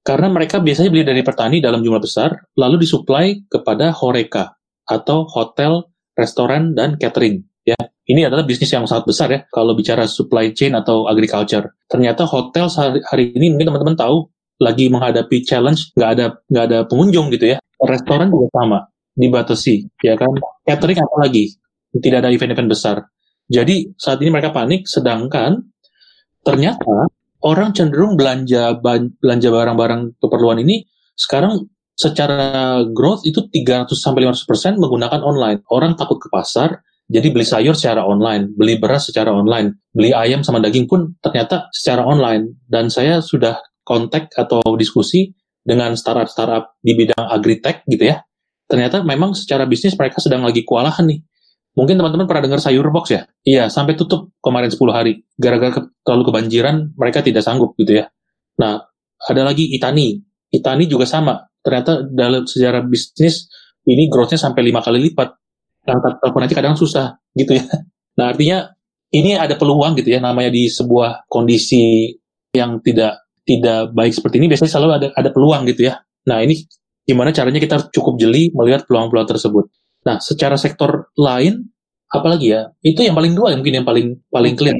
Karena 0.05 0.29
mereka 0.29 0.61
biasanya 0.61 0.93
beli 0.93 1.01
dari 1.01 1.25
petani 1.25 1.57
dalam 1.57 1.81
jumlah 1.81 1.97
besar, 1.97 2.37
lalu 2.53 2.85
disuplai 2.85 3.41
kepada 3.49 3.89
horeca 3.89 4.53
atau 4.85 5.25
hotel, 5.25 5.89
restoran, 6.13 6.77
dan 6.77 7.01
catering. 7.01 7.41
Ya, 7.65 7.77
ini 8.05 8.21
adalah 8.21 8.45
bisnis 8.45 8.69
yang 8.69 8.85
sangat 8.85 9.09
besar 9.09 9.27
ya 9.33 9.41
kalau 9.49 9.73
bicara 9.73 10.05
supply 10.05 10.53
chain 10.53 10.77
atau 10.77 11.09
agriculture. 11.09 11.73
Ternyata 11.89 12.29
hotel 12.29 12.69
hari 13.09 13.33
ini 13.33 13.49
mungkin 13.57 13.73
teman-teman 13.73 13.97
tahu 13.97 14.29
lagi 14.61 14.85
menghadapi 14.87 15.41
challenge 15.41 15.91
nggak 15.97 16.09
ada 16.13 16.25
nggak 16.45 16.65
ada 16.69 16.79
pengunjung 16.85 17.33
gitu 17.33 17.57
ya. 17.57 17.57
Restoran 17.81 18.29
juga 18.29 18.47
sama 18.53 18.79
dibatasi 19.17 20.05
ya 20.05 20.13
kan. 20.13 20.29
Catering 20.61 21.01
apa 21.01 21.15
lagi 21.25 21.57
tidak 21.97 22.21
ada 22.21 22.29
event-event 22.29 22.69
besar. 22.69 22.97
Jadi 23.49 23.97
saat 23.97 24.21
ini 24.21 24.29
mereka 24.29 24.53
panik 24.53 24.85
sedangkan 24.85 25.65
ternyata 26.45 27.09
orang 27.41 27.73
cenderung 27.73 28.13
belanja 28.13 28.77
belanja 29.21 29.49
barang-barang 29.49 30.21
keperluan 30.21 30.61
ini 30.61 30.85
sekarang 31.17 31.65
secara 31.95 32.83
growth 32.91 33.23
itu 33.23 33.47
300 33.49 33.89
sampai 33.95 34.27
500% 34.27 34.77
menggunakan 34.77 35.21
online. 35.23 35.63
Orang 35.71 35.95
takut 35.95 36.19
ke 36.19 36.27
pasar, 36.27 36.83
jadi 37.05 37.29
beli 37.29 37.45
sayur 37.45 37.77
secara 37.77 38.01
online, 38.01 38.49
beli 38.57 38.81
beras 38.81 39.13
secara 39.13 39.29
online, 39.29 39.77
beli 39.93 40.09
ayam 40.09 40.41
sama 40.41 40.57
daging 40.57 40.89
pun 40.89 41.13
ternyata 41.21 41.69
secara 41.69 42.01
online. 42.01 42.65
Dan 42.65 42.89
saya 42.89 43.21
sudah 43.21 43.61
kontak 43.85 44.33
atau 44.33 44.61
diskusi 44.73 45.29
dengan 45.61 45.93
startup-startup 45.93 46.81
di 46.81 46.97
bidang 46.97 47.29
agritech 47.29 47.85
gitu 47.85 48.09
ya. 48.09 48.25
Ternyata 48.65 49.05
memang 49.05 49.37
secara 49.37 49.69
bisnis 49.69 49.93
mereka 49.93 50.17
sedang 50.17 50.41
lagi 50.41 50.65
kewalahan 50.65 51.05
nih. 51.05 51.21
Mungkin 51.77 51.99
teman-teman 52.01 52.25
pernah 52.25 52.43
dengar 52.49 52.59
sayur 52.63 52.87
box 52.89 53.13
ya? 53.13 53.21
Iya, 53.45 53.69
sampai 53.69 53.93
tutup 53.93 54.33
kemarin 54.41 54.73
10 54.73 54.79
hari. 54.95 55.21
Gara-gara 55.37 55.75
ke, 55.75 55.81
terlalu 56.01 56.23
kebanjiran, 56.33 56.95
mereka 56.97 57.21
tidak 57.21 57.45
sanggup 57.45 57.77
gitu 57.77 58.01
ya. 58.01 58.09
Nah, 58.57 58.81
ada 59.21 59.41
lagi 59.45 59.69
Itani. 59.75 60.17
Itani 60.49 60.89
juga 60.89 61.05
sama. 61.05 61.37
Ternyata 61.61 62.07
dalam 62.07 62.47
sejarah 62.47 62.81
bisnis, 62.87 63.51
ini 63.85 64.07
growth-nya 64.07 64.39
sampai 64.39 64.65
lima 64.65 64.79
kali 64.81 65.11
lipat 65.11 65.44
angkat 65.85 66.13
telepon 66.21 66.41
aja 66.45 66.53
kadang 66.57 66.75
susah 66.77 67.17
gitu 67.37 67.57
ya. 67.57 67.65
Nah 68.15 68.31
artinya 68.31 68.73
ini 69.13 69.37
ada 69.37 69.55
peluang 69.59 69.95
gitu 69.99 70.09
ya 70.11 70.19
namanya 70.19 70.49
di 70.49 70.65
sebuah 70.71 71.29
kondisi 71.29 72.11
yang 72.55 72.81
tidak 72.81 73.27
tidak 73.45 73.93
baik 73.93 74.11
seperti 74.15 74.41
ini 74.41 74.47
biasanya 74.49 74.71
selalu 74.71 74.91
ada 74.97 75.07
ada 75.13 75.29
peluang 75.29 75.67
gitu 75.69 75.87
ya. 75.91 76.01
Nah 76.25 76.41
ini 76.41 76.65
gimana 77.05 77.29
caranya 77.29 77.61
kita 77.61 77.93
cukup 77.93 78.17
jeli 78.17 78.49
melihat 78.57 78.89
peluang-peluang 78.89 79.29
tersebut. 79.29 79.69
Nah 80.09 80.17
secara 80.17 80.57
sektor 80.57 81.13
lain 81.15 81.69
apalagi 82.09 82.55
ya 82.55 82.71
itu 82.81 83.05
yang 83.05 83.13
paling 83.13 83.37
dua 83.37 83.53
yang 83.53 83.61
mungkin 83.61 83.83
yang 83.83 83.87
paling 83.87 84.07
paling 84.31 84.53
clear. 84.57 84.77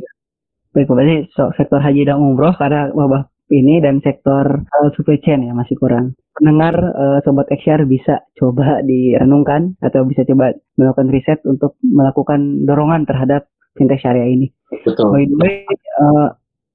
Baik, 0.76 0.91
berarti 0.91 1.32
sektor 1.56 1.80
haji 1.80 2.04
dan 2.04 2.20
umroh 2.20 2.52
karena 2.60 2.91
wabah 2.91 3.32
ini 3.51 3.77
dan 3.84 4.01
sektor 4.01 4.65
uh, 4.65 4.89
supply 4.97 5.21
chain 5.21 5.45
ya 5.45 5.53
masih 5.53 5.77
kurang. 5.77 6.17
Pendengar 6.36 6.75
uh, 6.75 7.19
sobat 7.23 7.47
XR 7.53 7.86
bisa 7.88 8.25
coba 8.36 8.81
direnungkan 8.84 9.77
atau 9.79 10.03
bisa 10.03 10.25
coba 10.27 10.51
melakukan 10.75 11.08
riset 11.13 11.39
untuk 11.47 11.79
melakukan 11.86 12.65
dorongan 12.65 13.08
terhadap 13.08 13.47
fintech 13.77 14.01
syariah 14.01 14.31
ini. 14.31 14.47
Betul. 14.84 15.13
By 15.13 15.23
the 15.29 15.38
way, 15.38 15.53
uh, 16.01 16.27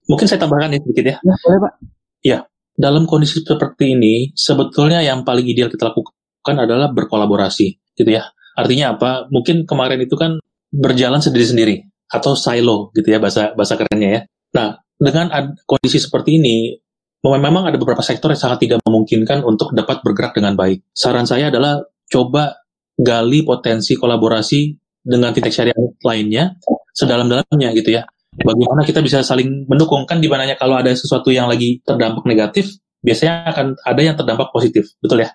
mungkin 0.07 0.27
saya 0.31 0.41
tambahkan 0.41 0.77
ya 0.77 0.81
sedikit 0.81 1.05
ya. 1.05 1.17
Ya, 1.21 1.35
boleh 1.45 1.59
Pak. 1.61 1.73
Ya, 2.21 2.39
dalam 2.77 3.05
kondisi 3.05 3.43
seperti 3.43 3.97
ini 3.97 4.33
sebetulnya 4.37 5.05
yang 5.05 5.27
paling 5.27 5.45
ideal 5.45 5.69
kita 5.69 5.93
lakukan 5.93 6.57
adalah 6.57 6.93
berkolaborasi, 6.93 7.97
gitu 7.99 8.11
ya. 8.11 8.31
Artinya 8.57 8.97
apa? 8.97 9.29
Mungkin 9.29 9.65
kemarin 9.69 10.01
itu 10.01 10.17
kan 10.17 10.41
berjalan 10.71 11.19
sendiri-sendiri 11.19 11.91
atau 12.11 12.35
silo 12.35 12.91
gitu 12.95 13.07
ya 13.11 13.19
bahasa 13.23 13.55
bahasa 13.55 13.79
kerennya 13.79 14.11
ya. 14.11 14.21
Nah, 14.55 14.69
dengan 15.01 15.33
kondisi 15.65 15.97
seperti 15.97 16.37
ini, 16.37 16.77
memang 17.25 17.65
ada 17.65 17.81
beberapa 17.81 18.05
sektor 18.05 18.29
yang 18.29 18.41
sangat 18.41 18.69
tidak 18.69 18.85
memungkinkan 18.85 19.41
untuk 19.49 19.73
dapat 19.73 20.05
bergerak 20.05 20.37
dengan 20.37 20.53
baik. 20.53 20.85
Saran 20.93 21.25
saya 21.25 21.49
adalah 21.49 21.81
coba 22.13 22.61
gali 23.01 23.41
potensi 23.41 23.97
kolaborasi 23.97 24.77
dengan 25.01 25.33
fintech 25.33 25.57
syariah 25.57 25.77
lainnya 26.05 26.61
sedalam-dalamnya 26.93 27.73
gitu 27.73 27.97
ya. 27.97 28.05
Bagaimana 28.31 28.85
kita 28.85 29.01
bisa 29.01 29.25
saling 29.25 29.67
mendukung 29.67 30.05
kan 30.05 30.21
di 30.21 30.29
mananya 30.29 30.55
kalau 30.55 30.77
ada 30.77 30.93
sesuatu 30.93 31.33
yang 31.33 31.49
lagi 31.49 31.81
terdampak 31.83 32.23
negatif, 32.29 32.77
biasanya 33.01 33.49
akan 33.51 33.67
ada 33.81 34.01
yang 34.05 34.15
terdampak 34.15 34.53
positif, 34.53 34.93
betul 35.01 35.25
ya? 35.25 35.33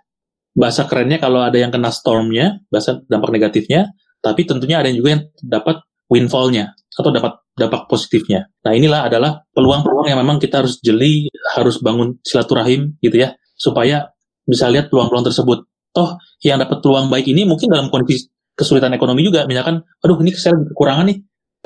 Bahasa 0.56 0.88
kerennya 0.88 1.20
kalau 1.20 1.44
ada 1.44 1.60
yang 1.60 1.74
kena 1.74 1.92
stormnya, 1.92 2.64
bahasa 2.72 3.04
dampak 3.12 3.36
negatifnya, 3.36 3.92
tapi 4.24 4.48
tentunya 4.48 4.80
ada 4.80 4.88
yang 4.88 4.98
juga 5.04 5.10
yang 5.20 5.24
dapat 5.44 5.84
windfall-nya 6.12 6.76
atau 6.96 7.12
dapat 7.12 7.34
dampak 7.56 7.88
positifnya. 7.88 8.52
Nah 8.68 8.76
inilah 8.76 9.08
adalah 9.08 9.44
peluang-peluang 9.56 10.12
yang 10.12 10.20
memang 10.20 10.38
kita 10.40 10.64
harus 10.64 10.80
jeli, 10.84 11.32
harus 11.56 11.80
bangun 11.80 12.20
silaturahim 12.24 13.00
gitu 13.00 13.16
ya, 13.16 13.36
supaya 13.56 14.12
bisa 14.44 14.68
lihat 14.68 14.92
peluang-peluang 14.92 15.26
tersebut. 15.32 15.64
Toh 15.96 16.20
yang 16.44 16.60
dapat 16.60 16.84
peluang 16.84 17.08
baik 17.08 17.32
ini 17.32 17.48
mungkin 17.48 17.72
dalam 17.72 17.88
kondisi 17.88 18.28
kesulitan 18.56 18.92
ekonomi 18.96 19.24
juga, 19.24 19.48
misalkan, 19.48 19.84
aduh 20.04 20.20
ini 20.24 20.32
saya 20.36 20.56
kekurangan 20.56 21.08
nih 21.12 21.18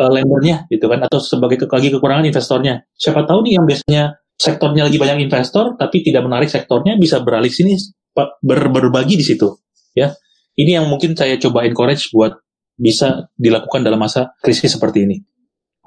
uh, 0.02 0.10
lendernya 0.10 0.66
gitu 0.70 0.86
kan, 0.90 1.06
atau 1.06 1.18
sebagai 1.22 1.66
lagi 1.66 1.90
kekurangan 1.94 2.26
investornya. 2.26 2.86
Siapa 2.98 3.26
tahu 3.26 3.46
nih 3.46 3.54
yang 3.58 3.66
biasanya 3.66 4.04
sektornya 4.40 4.88
lagi 4.88 4.96
banyak 4.96 5.28
investor 5.28 5.76
tapi 5.76 6.00
tidak 6.00 6.24
menarik 6.24 6.48
sektornya 6.48 6.96
bisa 6.96 7.20
beralih 7.20 7.52
sini 7.52 7.76
ber, 8.16 8.72
berbagi 8.72 9.20
di 9.20 9.26
situ 9.26 9.52
ya. 9.94 10.16
Ini 10.60 10.80
yang 10.80 10.88
mungkin 10.88 11.16
saya 11.16 11.40
coba 11.40 11.64
encourage 11.64 12.12
buat 12.12 12.36
bisa 12.80 13.28
dilakukan 13.36 13.84
dalam 13.84 14.00
masa 14.00 14.32
krisis 14.40 14.72
seperti 14.80 15.04
ini. 15.04 15.18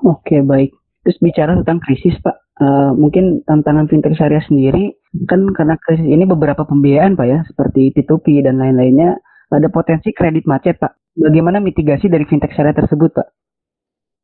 Oke 0.04 0.44
baik. 0.44 0.76
Terus 1.02 1.18
bicara 1.18 1.58
tentang 1.58 1.82
krisis 1.82 2.14
Pak, 2.22 2.36
uh, 2.62 2.92
mungkin 2.94 3.42
tantangan 3.42 3.90
fintech 3.90 4.14
syariah 4.14 4.44
sendiri 4.44 4.94
kan 5.26 5.42
karena 5.50 5.74
krisis 5.80 6.06
ini 6.06 6.28
beberapa 6.28 6.62
pembiayaan 6.62 7.18
Pak 7.18 7.26
ya, 7.26 7.38
seperti 7.48 7.90
P2P 7.96 8.46
dan 8.46 8.60
lain-lainnya 8.60 9.18
ada 9.50 9.68
potensi 9.72 10.14
kredit 10.14 10.46
macet 10.46 10.78
Pak. 10.78 11.16
Bagaimana 11.18 11.58
mitigasi 11.58 12.06
dari 12.06 12.22
fintech 12.28 12.54
syariah 12.54 12.76
tersebut 12.76 13.10
Pak? 13.10 13.28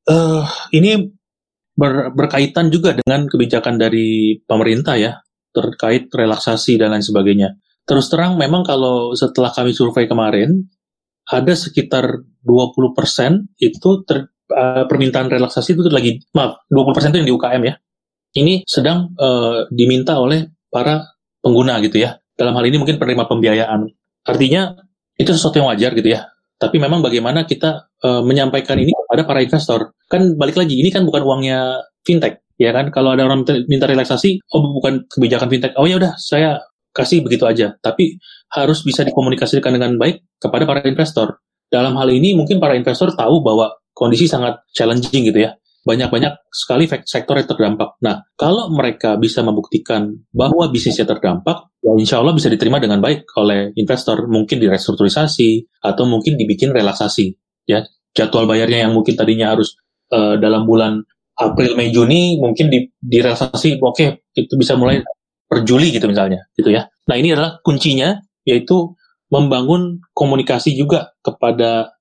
Uh, 0.08 0.46
ini 0.70 1.10
ber, 1.74 2.14
berkaitan 2.14 2.70
juga 2.70 2.94
dengan 2.94 3.26
kebijakan 3.26 3.76
dari 3.76 4.38
pemerintah 4.46 4.96
ya 4.96 5.18
terkait 5.50 6.06
relaksasi 6.12 6.78
dan 6.78 6.94
lain 6.94 7.02
sebagainya. 7.02 7.58
Terus 7.88 8.12
terang 8.12 8.36
memang 8.36 8.62
kalau 8.62 9.16
setelah 9.16 9.48
kami 9.48 9.72
survei 9.72 10.04
kemarin, 10.04 10.68
ada 11.28 11.52
sekitar 11.56 12.24
20% 12.48 13.60
itu 13.60 13.90
ter, 14.08 14.32
uh, 14.48 14.88
permintaan 14.88 15.28
relaksasi 15.28 15.76
itu 15.76 15.84
lagi, 15.92 16.24
maaf, 16.32 16.64
20% 16.72 17.12
itu 17.12 17.18
yang 17.20 17.28
di 17.28 17.34
UKM 17.36 17.62
ya. 17.68 17.74
Ini 18.32 18.64
sedang 18.64 19.12
uh, 19.20 19.68
diminta 19.68 20.16
oleh 20.16 20.48
para 20.72 21.04
pengguna 21.44 21.76
gitu 21.84 22.00
ya. 22.00 22.16
Dalam 22.32 22.56
hal 22.56 22.64
ini 22.64 22.80
mungkin 22.80 22.96
penerima 22.96 23.28
pembiayaan. 23.28 23.84
Artinya 24.24 24.72
itu 25.20 25.28
sesuatu 25.36 25.60
yang 25.60 25.68
wajar 25.68 25.92
gitu 25.92 26.08
ya. 26.08 26.24
Tapi 26.56 26.80
memang 26.80 27.04
bagaimana 27.04 27.44
kita 27.44 27.92
uh, 28.00 28.24
menyampaikan 28.24 28.80
ini 28.80 28.90
kepada 28.90 29.22
para 29.28 29.40
investor. 29.44 29.92
Kan 30.08 30.40
balik 30.40 30.56
lagi, 30.56 30.80
ini 30.80 30.88
kan 30.88 31.04
bukan 31.04 31.22
uangnya 31.22 31.84
fintech 32.08 32.40
ya 32.58 32.74
kan 32.74 32.90
kalau 32.90 33.14
ada 33.14 33.24
orang 33.24 33.46
minta 33.70 33.86
relaksasi 33.86 34.42
oh 34.50 34.74
bukan 34.74 35.06
kebijakan 35.06 35.48
fintech 35.48 35.72
oh 35.78 35.86
ya 35.86 35.96
udah 35.96 36.18
saya 36.18 36.58
kasih 36.90 37.22
begitu 37.22 37.46
aja 37.46 37.78
tapi 37.78 38.18
harus 38.50 38.82
bisa 38.82 39.06
dikomunikasikan 39.06 39.70
dengan 39.70 39.94
baik 39.94 40.26
kepada 40.42 40.66
para 40.66 40.82
investor 40.82 41.38
dalam 41.68 41.96
hal 41.96 42.08
ini 42.08 42.32
mungkin 42.34 42.58
para 42.58 42.74
investor 42.74 43.12
tahu 43.12 43.44
bahwa 43.44 43.72
kondisi 43.92 44.24
sangat 44.24 44.60
challenging 44.72 45.28
gitu 45.28 45.40
ya 45.44 45.52
banyak-banyak 45.88 46.52
sekali 46.52 46.84
sektor 46.84 47.40
yang 47.40 47.48
terdampak. 47.48 47.96
Nah, 48.04 48.20
kalau 48.36 48.68
mereka 48.68 49.16
bisa 49.16 49.40
membuktikan 49.40 50.12
bahwa 50.28 50.68
bisnisnya 50.68 51.08
terdampak, 51.08 51.72
ya 51.80 51.96
insya 51.96 52.20
Allah 52.20 52.36
bisa 52.36 52.52
diterima 52.52 52.76
dengan 52.76 53.00
baik 53.00 53.24
oleh 53.40 53.72
investor. 53.72 54.28
Mungkin 54.28 54.60
direstrukturisasi 54.60 55.80
atau 55.80 56.04
mungkin 56.04 56.36
dibikin 56.36 56.76
relaksasi. 56.76 57.32
Ya, 57.64 57.88
jadwal 58.12 58.44
bayarnya 58.44 58.84
yang 58.84 58.92
mungkin 58.92 59.16
tadinya 59.16 59.56
harus 59.56 59.80
uh, 60.12 60.36
dalam 60.36 60.68
bulan 60.68 61.00
April, 61.38 61.72
Mei, 61.78 61.88
Juni 61.88 62.36
mungkin 62.36 62.68
di, 62.68 62.90
direlaksasi, 62.98 63.78
oke 63.78 63.94
okay, 63.94 64.08
itu 64.34 64.58
bisa 64.58 64.74
mulai 64.74 65.00
per 65.48 65.62
Juli 65.64 65.94
gitu 65.94 66.10
misalnya, 66.10 66.50
gitu 66.58 66.68
ya. 66.68 66.84
Nah 67.08 67.14
ini 67.14 67.32
adalah 67.32 67.62
kuncinya, 67.62 68.18
yaitu 68.42 68.97
membangun 69.28 70.00
komunikasi 70.16 70.76
juga 70.76 71.12
kepada 71.20 71.96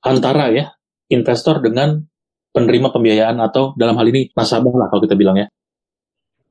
antara 0.00 0.48
ya 0.52 0.72
investor 1.12 1.60
dengan 1.60 2.04
penerima 2.50 2.90
pembiayaan 2.90 3.36
atau 3.38 3.76
dalam 3.76 3.94
hal 4.00 4.06
ini 4.10 4.32
nasabah 4.32 4.72
lah 4.74 4.86
kalau 4.88 5.04
kita 5.04 5.14
bilang 5.14 5.38
ya. 5.38 5.46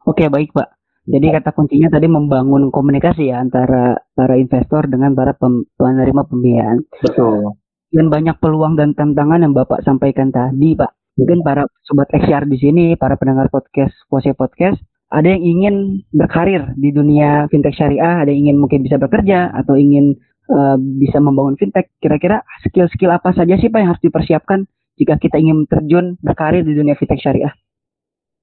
Oke 0.06 0.30
baik 0.30 0.54
pak. 0.54 0.80
Jadi 1.10 1.34
kata 1.34 1.50
kuncinya 1.58 1.90
tadi 1.90 2.06
membangun 2.06 2.70
komunikasi 2.70 3.34
ya 3.34 3.42
antara 3.42 3.98
para 4.14 4.38
investor 4.38 4.86
dengan 4.86 5.18
para 5.18 5.34
pem, 5.34 5.66
penerima 5.74 6.22
pembiayaan. 6.30 6.86
Betul. 7.02 7.58
Dan 7.90 8.14
banyak 8.14 8.38
peluang 8.38 8.78
dan 8.78 8.94
tantangan 8.94 9.42
yang 9.42 9.58
Bapak 9.58 9.82
sampaikan 9.82 10.30
tadi, 10.30 10.78
Pak 10.78 11.00
mungkin 11.20 11.44
para 11.44 11.68
sobat 11.84 12.08
XR 12.16 12.48
di 12.48 12.56
sini, 12.56 12.86
para 12.96 13.20
pendengar 13.20 13.52
podcast 13.52 13.92
Pose 14.08 14.32
Podcast, 14.32 14.80
ada 15.10 15.26
yang 15.26 15.42
ingin 15.42 15.76
berkarir 16.14 16.70
di 16.78 16.94
dunia 16.94 17.50
fintech 17.50 17.74
syariah, 17.74 18.22
ada 18.22 18.30
yang 18.30 18.50
ingin 18.50 18.58
mungkin 18.62 18.86
bisa 18.86 19.02
bekerja 19.02 19.50
atau 19.58 19.74
ingin 19.74 20.14
uh, 20.54 20.78
bisa 20.78 21.18
membangun 21.18 21.58
fintech. 21.58 21.90
Kira-kira 21.98 22.46
skill-skill 22.62 23.10
apa 23.10 23.34
saja 23.34 23.58
sih 23.58 23.74
Pak 23.74 23.80
yang 23.82 23.90
harus 23.98 24.04
dipersiapkan 24.06 24.70
jika 25.02 25.18
kita 25.18 25.42
ingin 25.42 25.66
terjun 25.66 26.14
berkarir 26.22 26.62
di 26.62 26.78
dunia 26.78 26.94
fintech 26.94 27.26
syariah? 27.26 27.50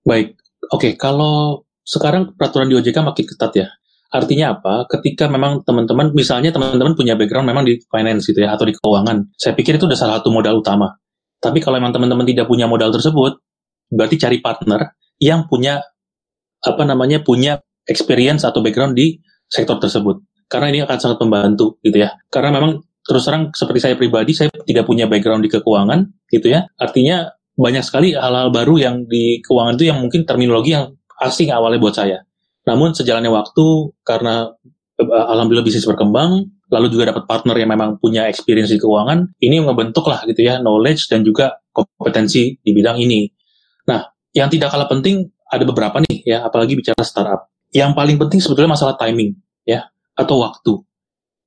Baik, 0.02 0.34
oke. 0.74 0.82
Okay. 0.82 0.92
Kalau 0.98 1.66
sekarang 1.86 2.34
peraturan 2.34 2.66
di 2.66 2.74
OJK 2.74 2.98
makin 3.06 3.24
ketat 3.30 3.52
ya. 3.54 3.68
Artinya 4.10 4.58
apa? 4.58 4.90
Ketika 4.90 5.30
memang 5.30 5.62
teman-teman, 5.62 6.14
misalnya 6.14 6.50
teman-teman 6.50 6.98
punya 6.98 7.14
background 7.18 7.46
memang 7.46 7.66
di 7.66 7.78
finance 7.90 8.26
gitu 8.26 8.42
ya, 8.42 8.54
atau 8.54 8.66
di 8.66 8.74
keuangan, 8.74 9.34
saya 9.34 9.54
pikir 9.54 9.78
itu 9.78 9.86
udah 9.86 9.98
salah 9.98 10.18
satu 10.18 10.30
modal 10.30 10.62
utama. 10.62 10.94
Tapi 11.38 11.58
kalau 11.62 11.78
memang 11.78 11.94
teman-teman 11.94 12.26
tidak 12.26 12.46
punya 12.50 12.70
modal 12.70 12.90
tersebut, 12.90 13.38
berarti 13.90 14.16
cari 14.18 14.38
partner 14.42 14.94
yang 15.22 15.46
punya 15.50 15.82
apa 16.62 16.82
namanya 16.86 17.20
punya 17.20 17.60
experience 17.86 18.42
atau 18.42 18.60
background 18.60 18.96
di 18.96 19.18
sektor 19.46 19.78
tersebut. 19.78 20.22
Karena 20.46 20.70
ini 20.70 20.78
akan 20.86 20.98
sangat 20.98 21.18
membantu 21.22 21.78
gitu 21.82 22.02
ya. 22.02 22.14
Karena 22.30 22.54
memang 22.54 22.82
terus 23.06 23.22
terang 23.22 23.54
seperti 23.54 23.80
saya 23.82 23.94
pribadi 23.94 24.34
saya 24.34 24.50
tidak 24.66 24.86
punya 24.86 25.06
background 25.06 25.46
di 25.46 25.50
keuangan 25.50 26.06
gitu 26.30 26.50
ya. 26.50 26.66
Artinya 26.78 27.30
banyak 27.56 27.82
sekali 27.82 28.12
hal-hal 28.12 28.52
baru 28.52 28.74
yang 28.76 28.96
di 29.08 29.40
keuangan 29.40 29.74
itu 29.80 29.88
yang 29.88 29.98
mungkin 30.02 30.28
terminologi 30.28 30.76
yang 30.76 30.92
asing 31.22 31.50
awalnya 31.50 31.80
buat 31.80 31.94
saya. 31.96 32.26
Namun 32.66 32.92
sejalannya 32.92 33.30
waktu 33.30 33.66
karena 34.02 34.50
eh, 35.00 35.26
alhamdulillah 35.30 35.64
bisnis 35.64 35.86
berkembang, 35.86 36.50
lalu 36.68 36.86
juga 36.92 37.14
dapat 37.14 37.24
partner 37.24 37.56
yang 37.56 37.70
memang 37.72 37.96
punya 38.02 38.26
experience 38.26 38.74
di 38.74 38.78
keuangan, 38.82 39.38
ini 39.40 39.62
membentuk 39.62 40.04
lah 40.10 40.26
gitu 40.26 40.42
ya 40.42 40.58
knowledge 40.58 41.08
dan 41.08 41.22
juga 41.22 41.62
kompetensi 41.70 42.58
di 42.58 42.70
bidang 42.74 42.98
ini. 43.00 43.30
Nah, 43.86 44.02
yang 44.34 44.50
tidak 44.50 44.74
kalah 44.74 44.90
penting 44.90 45.30
ada 45.46 45.64
beberapa 45.64 46.02
nih 46.02 46.26
ya, 46.26 46.46
apalagi 46.46 46.74
bicara 46.74 47.02
startup. 47.06 47.50
Yang 47.70 47.92
paling 47.94 48.16
penting 48.18 48.40
sebetulnya 48.42 48.74
masalah 48.74 48.94
timing 48.98 49.36
ya 49.66 49.86
atau 50.14 50.42
waktu. 50.42 50.72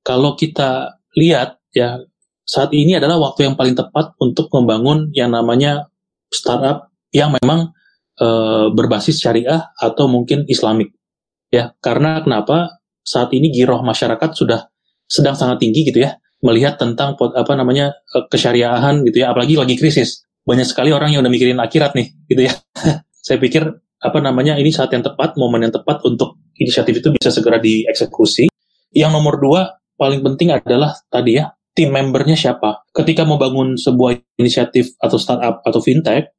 Kalau 0.00 0.36
kita 0.36 1.00
lihat 1.16 1.60
ya 1.74 2.00
saat 2.44 2.72
ini 2.72 2.96
adalah 2.96 3.20
waktu 3.20 3.46
yang 3.50 3.54
paling 3.54 3.76
tepat 3.76 4.16
untuk 4.18 4.48
membangun 4.50 5.12
yang 5.12 5.30
namanya 5.30 5.90
startup 6.32 6.90
yang 7.14 7.34
memang 7.34 7.74
e, 8.18 8.26
berbasis 8.72 9.20
syariah 9.20 9.70
atau 9.76 10.06
mungkin 10.06 10.46
islamik. 10.48 10.94
Ya, 11.50 11.74
karena 11.82 12.22
kenapa? 12.22 12.80
Saat 13.00 13.34
ini 13.34 13.50
giroh 13.50 13.82
masyarakat 13.82 14.30
sudah 14.36 14.70
sedang 15.10 15.34
sangat 15.34 15.58
tinggi 15.66 15.82
gitu 15.90 16.06
ya 16.06 16.14
melihat 16.40 16.80
tentang 16.80 17.18
apa 17.18 17.52
namanya 17.58 17.92
eh, 18.14 18.24
kesyariahan 18.30 19.04
gitu 19.04 19.26
ya 19.26 19.34
apalagi 19.34 19.58
lagi 19.58 19.76
krisis 19.76 20.24
banyak 20.46 20.64
sekali 20.64 20.94
orang 20.94 21.12
yang 21.12 21.20
udah 21.20 21.32
mikirin 21.32 21.60
akhirat 21.60 21.92
nih 21.92 22.08
gitu 22.30 22.48
ya 22.48 22.54
saya 23.26 23.36
pikir 23.42 23.66
apa 24.00 24.18
namanya 24.18 24.56
ini 24.56 24.72
saat 24.72 24.90
yang 24.96 25.04
tepat 25.04 25.36
momen 25.36 25.68
yang 25.68 25.74
tepat 25.74 26.00
untuk 26.08 26.40
inisiatif 26.56 27.04
itu 27.04 27.08
bisa 27.12 27.28
segera 27.28 27.60
dieksekusi. 27.60 28.48
Yang 28.90 29.10
nomor 29.14 29.38
dua 29.38 29.60
paling 29.94 30.24
penting 30.24 30.56
adalah 30.56 30.96
tadi 31.12 31.36
ya 31.36 31.52
tim 31.76 31.92
membernya 31.92 32.34
siapa. 32.34 32.82
Ketika 32.90 33.28
mau 33.28 33.36
bangun 33.36 33.76
sebuah 33.76 34.40
inisiatif 34.40 34.96
atau 34.98 35.20
startup 35.20 35.62
atau 35.62 35.78
fintech 35.78 36.32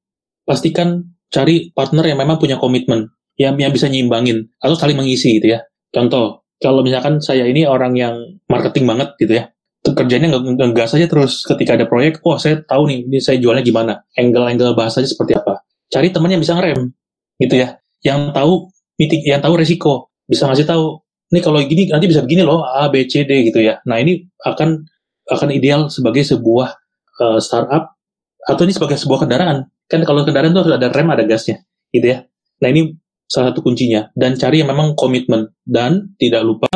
pastikan 0.43 1.05
cari 1.31 1.71
partner 1.71 2.11
yang 2.11 2.19
memang 2.19 2.41
punya 2.41 2.59
komitmen 2.59 3.07
yang, 3.39 3.55
yang 3.55 3.71
bisa 3.71 3.87
nyimbangin 3.87 4.51
atau 4.59 4.75
saling 4.75 4.97
mengisi 4.99 5.39
gitu 5.39 5.55
ya. 5.55 5.63
Contoh 5.93 6.43
kalau 6.61 6.85
misalkan 6.85 7.17
saya 7.23 7.47
ini 7.47 7.65
orang 7.65 7.97
yang 7.97 8.13
marketing 8.45 8.85
banget 8.85 9.17
gitu 9.17 9.33
ya, 9.41 9.49
kerjanya 9.81 10.29
ngegas 10.37 10.93
saja 10.93 11.09
terus. 11.09 11.41
Ketika 11.41 11.73
ada 11.73 11.89
proyek, 11.89 12.21
oh 12.21 12.37
saya 12.37 12.61
tahu 12.61 12.85
nih 12.85 13.09
ini 13.09 13.17
saya 13.17 13.41
jualnya 13.41 13.65
gimana, 13.65 14.05
angle-angle 14.13 14.77
bahasanya 14.77 15.09
seperti 15.09 15.33
apa. 15.33 15.65
Cari 15.89 16.13
teman 16.13 16.29
yang 16.29 16.39
bisa 16.39 16.53
ngerem, 16.53 16.93
gitu 17.41 17.57
ya, 17.57 17.81
yang 18.05 18.29
tahu 18.29 18.69
mitik, 19.01 19.25
yang 19.25 19.41
tahu 19.41 19.57
resiko, 19.57 20.13
bisa 20.29 20.45
ngasih 20.45 20.69
tahu, 20.69 21.01
ini 21.33 21.39
kalau 21.41 21.57
gini 21.65 21.89
nanti 21.89 22.05
bisa 22.05 22.21
begini 22.21 22.45
loh, 22.45 22.61
A, 22.61 22.85
B, 22.93 23.09
C, 23.09 23.25
D 23.25 23.49
gitu 23.49 23.65
ya. 23.65 23.81
Nah 23.89 23.97
ini 23.97 24.21
akan 24.45 24.85
akan 25.25 25.49
ideal 25.49 25.89
sebagai 25.89 26.21
sebuah 26.21 26.69
uh, 27.17 27.39
startup 27.41 27.97
atau 28.45 28.61
ini 28.61 28.73
sebagai 28.77 29.01
sebuah 29.01 29.25
kendaraan. 29.25 29.65
Kan 29.89 30.05
kalau 30.05 30.21
kendaraan 30.21 30.53
itu 30.53 30.61
harus 30.61 30.75
ada 30.77 30.87
rem, 30.93 31.09
ada 31.09 31.25
gasnya, 31.25 31.65
gitu 31.89 32.13
ya. 32.13 32.29
Nah 32.61 32.69
ini 32.69 32.93
salah 33.25 33.55
satu 33.55 33.63
kuncinya 33.63 34.11
dan 34.13 34.35
cari 34.35 34.59
yang 34.59 34.69
memang 34.69 34.93
komitmen 34.93 35.55
dan 35.63 36.11
tidak 36.19 36.43
lupa 36.43 36.67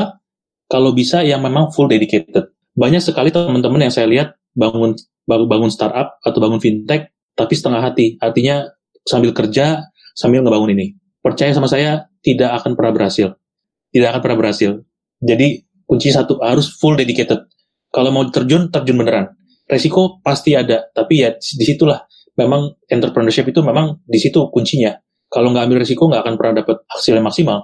kalau 0.71 0.95
bisa 0.95 1.19
yang 1.21 1.43
memang 1.43 1.69
full 1.75 1.91
dedicated. 1.91 2.49
Banyak 2.75 3.04
sekali 3.04 3.30
teman-teman 3.30 3.88
yang 3.88 3.93
saya 3.93 4.08
lihat 4.08 4.39
bangun 4.56 4.95
bangun 5.28 5.67
startup 5.67 6.15
atau 6.23 6.39
bangun 6.39 6.63
fintech 6.63 7.12
tapi 7.36 7.54
setengah 7.54 7.84
hati. 7.84 8.15
Artinya 8.23 8.71
sambil 9.04 9.36
kerja 9.36 9.84
sambil 10.15 10.41
ngebangun 10.41 10.71
ini. 10.73 10.95
Percaya 11.19 11.51
sama 11.51 11.67
saya 11.67 12.08
tidak 12.23 12.63
akan 12.63 12.80
pernah 12.80 12.96
berhasil. 12.96 13.35
Tidak 13.92 14.08
akan 14.10 14.21
pernah 14.23 14.37
berhasil. 14.39 14.71
Jadi 15.19 15.67
kunci 15.83 16.10
satu 16.10 16.39
harus 16.39 16.71
full 16.79 16.96
dedicated. 16.96 17.46
Kalau 17.92 18.10
mau 18.15 18.23
terjun 18.31 18.71
terjun 18.71 18.96
beneran. 18.96 19.35
Resiko 19.65 20.21
pasti 20.21 20.54
ada, 20.54 20.87
tapi 20.94 21.25
ya 21.25 21.33
di 21.35 21.65
situlah 21.65 22.06
memang 22.37 22.77
entrepreneurship 22.85 23.50
itu 23.50 23.65
memang 23.65 23.98
di 24.06 24.21
situ 24.21 24.46
kuncinya 24.54 24.94
kalau 25.35 25.52
nggak 25.52 25.67
ambil 25.67 25.83
risiko 25.83 26.08
nggak 26.08 26.23
akan 26.23 26.35
pernah 26.39 26.54
dapat 26.63 26.77
hasil 26.87 27.12
yang 27.12 27.27
maksimal. 27.27 27.60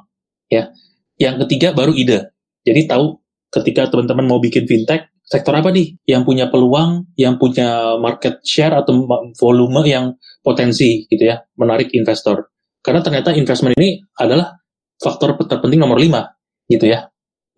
Ya. 0.52 0.76
Yang 1.16 1.48
ketiga 1.48 1.72
baru 1.72 1.96
ide. 1.96 2.36
Jadi 2.68 2.84
tahu 2.84 3.16
ketika 3.48 3.88
teman-teman 3.88 4.28
mau 4.28 4.44
bikin 4.44 4.68
fintech, 4.68 5.08
sektor 5.24 5.56
apa 5.56 5.72
nih 5.72 5.96
yang 6.04 6.28
punya 6.28 6.52
peluang, 6.52 7.08
yang 7.16 7.40
punya 7.40 7.96
market 7.96 8.44
share 8.44 8.76
atau 8.76 9.08
volume 9.40 9.88
yang 9.88 10.20
potensi 10.44 11.08
gitu 11.08 11.32
ya, 11.32 11.40
menarik 11.56 11.96
investor. 11.96 12.51
Karena 12.82 13.02
ternyata 13.06 13.30
investment 13.38 13.78
ini 13.78 14.02
adalah 14.18 14.58
faktor 14.98 15.38
terpenting 15.46 15.82
nomor 15.82 16.02
lima 16.02 16.26
gitu 16.66 16.90
ya. 16.90 17.10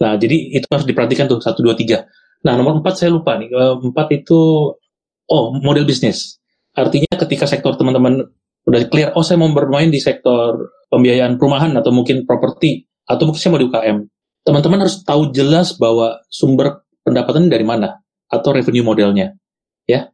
Nah, 0.03 0.19
jadi 0.19 0.59
itu 0.59 0.67
harus 0.67 0.83
diperhatikan 0.83 1.31
tuh, 1.31 1.39
satu, 1.39 1.63
dua, 1.63 1.75
tiga. 1.79 2.03
Nah, 2.43 2.59
nomor 2.59 2.83
empat 2.83 2.99
saya 2.99 3.15
lupa 3.15 3.39
nih. 3.39 3.47
Eh, 3.47 3.73
empat 3.79 4.07
itu, 4.11 4.39
oh, 5.31 5.45
model 5.63 5.87
bisnis. 5.87 6.43
Artinya 6.75 7.15
ketika 7.15 7.47
sektor 7.47 7.77
teman-teman 7.79 8.19
udah 8.67 8.81
clear, 8.91 9.15
oh 9.15 9.23
saya 9.23 9.39
mau 9.39 9.51
bermain 9.53 9.87
di 9.87 10.01
sektor 10.01 10.73
pembiayaan 10.91 11.39
perumahan 11.39 11.71
atau 11.79 11.93
mungkin 11.93 12.27
properti, 12.27 12.83
atau 13.07 13.29
mungkin 13.29 13.39
saya 13.39 13.51
mau 13.53 13.61
di 13.61 13.67
UKM. 13.69 13.97
Teman-teman 14.43 14.79
harus 14.83 14.99
tahu 15.07 15.31
jelas 15.31 15.77
bahwa 15.79 16.19
sumber 16.27 16.83
pendapatan 17.05 17.47
dari 17.47 17.63
mana, 17.63 18.01
atau 18.27 18.49
revenue 18.51 18.83
modelnya. 18.83 19.37
Ya, 19.87 20.09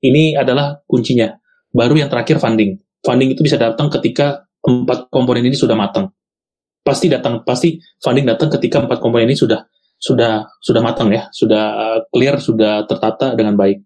Ini 0.00 0.40
adalah 0.40 0.80
kuncinya. 0.88 1.36
Baru 1.76 1.92
yang 1.92 2.08
terakhir 2.08 2.40
funding. 2.40 2.80
Funding 3.04 3.36
itu 3.36 3.44
bisa 3.44 3.60
datang 3.60 3.92
ketika 3.92 4.48
empat 4.64 5.08
komponen 5.08 5.46
ini 5.46 5.56
sudah 5.56 5.76
matang. 5.76 6.12
Pasti 6.80 7.12
datang, 7.12 7.44
pasti 7.44 7.76
funding 8.00 8.26
datang 8.28 8.48
ketika 8.48 8.80
empat 8.80 8.98
komponen 9.04 9.28
ini 9.28 9.36
sudah 9.36 9.60
sudah 10.00 10.48
sudah 10.64 10.80
matang 10.80 11.12
ya, 11.12 11.28
sudah 11.28 11.64
clear, 12.08 12.40
sudah 12.40 12.88
tertata 12.88 13.36
dengan 13.36 13.56
baik. 13.56 13.84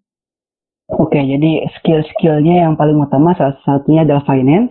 Oke, 0.95 1.17
jadi 1.17 1.65
skill-skillnya 1.81 2.69
yang 2.69 2.77
paling 2.77 3.01
utama 3.01 3.33
salah 3.35 3.57
satunya 3.65 4.05
adalah 4.05 4.23
finance. 4.29 4.71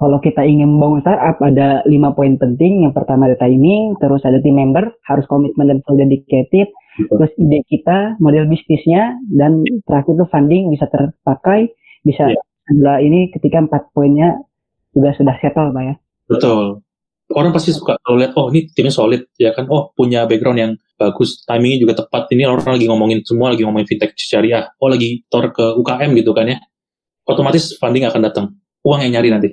Kalau 0.00 0.16
kita 0.16 0.40
ingin 0.40 0.72
membangun 0.72 1.04
startup 1.04 1.36
ada 1.44 1.84
lima 1.84 2.16
poin 2.16 2.40
penting. 2.40 2.88
Yang 2.88 2.96
pertama 2.96 3.28
ada 3.28 3.36
timing, 3.36 4.00
terus 4.00 4.24
ada 4.24 4.40
team 4.40 4.56
member, 4.56 4.88
harus 5.04 5.28
komitmen 5.28 5.68
dan 5.68 5.78
full 5.84 6.00
dedicated. 6.00 6.72
Terus 6.96 7.30
ide 7.36 7.60
kita, 7.68 8.16
model 8.16 8.48
bisnisnya, 8.48 9.20
dan 9.36 9.60
terakhir 9.84 10.16
itu 10.16 10.26
funding 10.32 10.72
bisa 10.72 10.88
terpakai, 10.88 11.68
bisa 12.08 12.32
yeah. 12.32 12.98
ini 13.00 13.28
ketika 13.28 13.60
empat 13.60 13.92
poinnya 13.92 14.40
juga 14.94 15.10
sudah 15.14 15.34
settle, 15.38 15.70
Pak 15.70 15.82
ya. 15.82 15.94
Betul. 16.30 16.82
Orang 17.30 17.54
pasti 17.54 17.70
suka 17.70 17.94
kalau 18.02 18.18
lihat, 18.18 18.34
oh 18.34 18.50
ini 18.50 18.66
timnya 18.74 18.90
solid, 18.90 19.22
ya 19.38 19.54
kan, 19.54 19.70
oh 19.70 19.94
punya 19.94 20.26
background 20.26 20.58
yang 20.58 20.72
bagus, 20.98 21.46
timingnya 21.46 21.78
juga 21.86 21.94
tepat. 22.02 22.26
Ini 22.34 22.50
orang 22.50 22.74
lagi 22.74 22.86
ngomongin 22.90 23.18
semua 23.22 23.54
lagi 23.54 23.62
ngomongin 23.62 23.86
fintech 23.86 24.18
syariah. 24.18 24.66
Oh 24.82 24.90
lagi 24.90 25.22
tor 25.30 25.54
ke 25.54 25.62
UKM 25.78 26.10
gitu 26.18 26.34
kan 26.34 26.50
ya. 26.50 26.58
Otomatis 27.30 27.78
funding 27.78 28.10
akan 28.10 28.20
datang. 28.26 28.46
Uang 28.82 29.06
yang 29.06 29.14
nyari 29.20 29.28
nanti. 29.30 29.50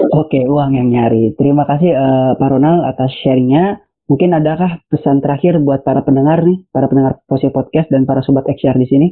Oke, 0.00 0.44
uang 0.44 0.76
yang 0.76 0.88
nyari. 0.88 1.32
Terima 1.36 1.64
kasih 1.68 1.92
uh, 1.92 2.32
Pak 2.36 2.48
Ronald 2.52 2.84
atas 2.88 3.12
sharingnya. 3.20 3.84
Mungkin 4.10 4.34
adakah 4.34 4.82
pesan 4.90 5.22
terakhir 5.22 5.62
buat 5.62 5.86
para 5.86 6.02
pendengar 6.02 6.42
nih, 6.42 6.66
para 6.74 6.90
pendengar 6.90 7.22
Posi 7.30 7.46
Podcast 7.54 7.94
dan 7.94 8.08
para 8.08 8.26
sobat 8.26 8.42
XR 8.42 8.74
di 8.74 8.88
sini? 8.90 9.06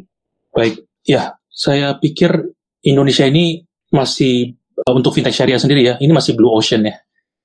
Baik, 0.51 0.82
ya, 1.07 1.38
saya 1.46 1.94
pikir 2.03 2.51
Indonesia 2.82 3.22
ini 3.22 3.62
masih 3.94 4.57
untuk 4.86 5.10
fintech 5.16 5.34
syariah 5.34 5.58
sendiri 5.58 5.82
ya, 5.82 5.94
ini 5.98 6.12
masih 6.14 6.38
blue 6.38 6.52
ocean 6.52 6.86
ya. 6.86 6.94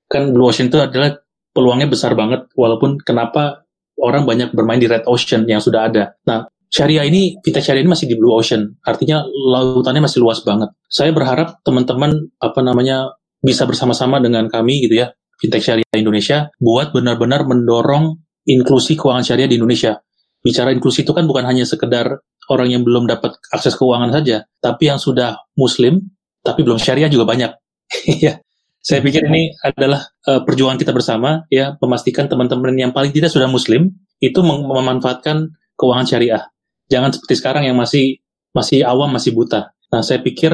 Kan 0.06 0.30
blue 0.30 0.46
ocean 0.46 0.70
itu 0.70 0.78
adalah 0.78 1.18
peluangnya 1.54 1.90
besar 1.90 2.14
banget, 2.14 2.50
walaupun 2.54 3.00
kenapa 3.02 3.66
orang 3.98 4.26
banyak 4.26 4.50
bermain 4.54 4.78
di 4.78 4.90
red 4.90 5.06
ocean 5.06 5.46
yang 5.46 5.62
sudah 5.62 5.86
ada. 5.86 6.18
Nah, 6.26 6.46
syariah 6.70 7.06
ini, 7.06 7.38
fintech 7.42 7.62
syariah 7.62 7.86
ini 7.86 7.92
masih 7.94 8.06
di 8.10 8.18
blue 8.18 8.34
ocean, 8.34 8.74
artinya 8.82 9.22
lautannya 9.26 10.02
masih 10.02 10.18
luas 10.18 10.42
banget. 10.42 10.70
Saya 10.90 11.14
berharap 11.14 11.62
teman-teman 11.62 12.34
apa 12.42 12.60
namanya 12.60 13.14
bisa 13.38 13.64
bersama-sama 13.64 14.18
dengan 14.18 14.50
kami 14.50 14.82
gitu 14.86 15.02
ya, 15.02 15.14
fintech 15.38 15.62
syariah 15.62 15.98
Indonesia, 15.98 16.50
buat 16.58 16.90
benar-benar 16.90 17.46
mendorong 17.46 18.18
inklusi 18.44 18.98
keuangan 18.98 19.24
syariah 19.24 19.48
di 19.48 19.56
Indonesia. 19.56 20.02
Bicara 20.44 20.76
inklusi 20.76 21.08
itu 21.08 21.16
kan 21.16 21.24
bukan 21.24 21.48
hanya 21.48 21.64
sekedar 21.64 22.20
orang 22.52 22.68
yang 22.68 22.84
belum 22.84 23.08
dapat 23.08 23.40
akses 23.48 23.80
keuangan 23.80 24.12
saja, 24.12 24.44
tapi 24.60 24.92
yang 24.92 25.00
sudah 25.00 25.40
muslim, 25.56 26.12
tapi 26.44 26.60
belum 26.60 26.76
syariah 26.76 27.08
juga 27.08 27.24
banyak. 27.24 27.50
ya, 28.24 28.38
saya 28.84 29.00
pikir 29.00 29.24
ini 29.24 29.56
adalah 29.64 30.04
uh, 30.28 30.44
perjuangan 30.44 30.76
kita 30.76 30.92
bersama 30.92 31.48
ya 31.48 31.80
memastikan 31.80 32.28
teman-teman 32.28 32.76
yang 32.76 32.92
paling 32.92 33.16
tidak 33.16 33.32
sudah 33.32 33.48
muslim 33.48 33.96
itu 34.20 34.44
mem 34.44 34.60
memanfaatkan 34.68 35.56
keuangan 35.80 36.04
syariah. 36.04 36.44
Jangan 36.92 37.16
seperti 37.16 37.34
sekarang 37.40 37.64
yang 37.64 37.80
masih 37.80 38.20
masih 38.52 38.84
awam, 38.84 39.08
masih 39.08 39.32
buta. 39.32 39.72
Nah, 39.88 40.04
saya 40.04 40.20
pikir 40.20 40.52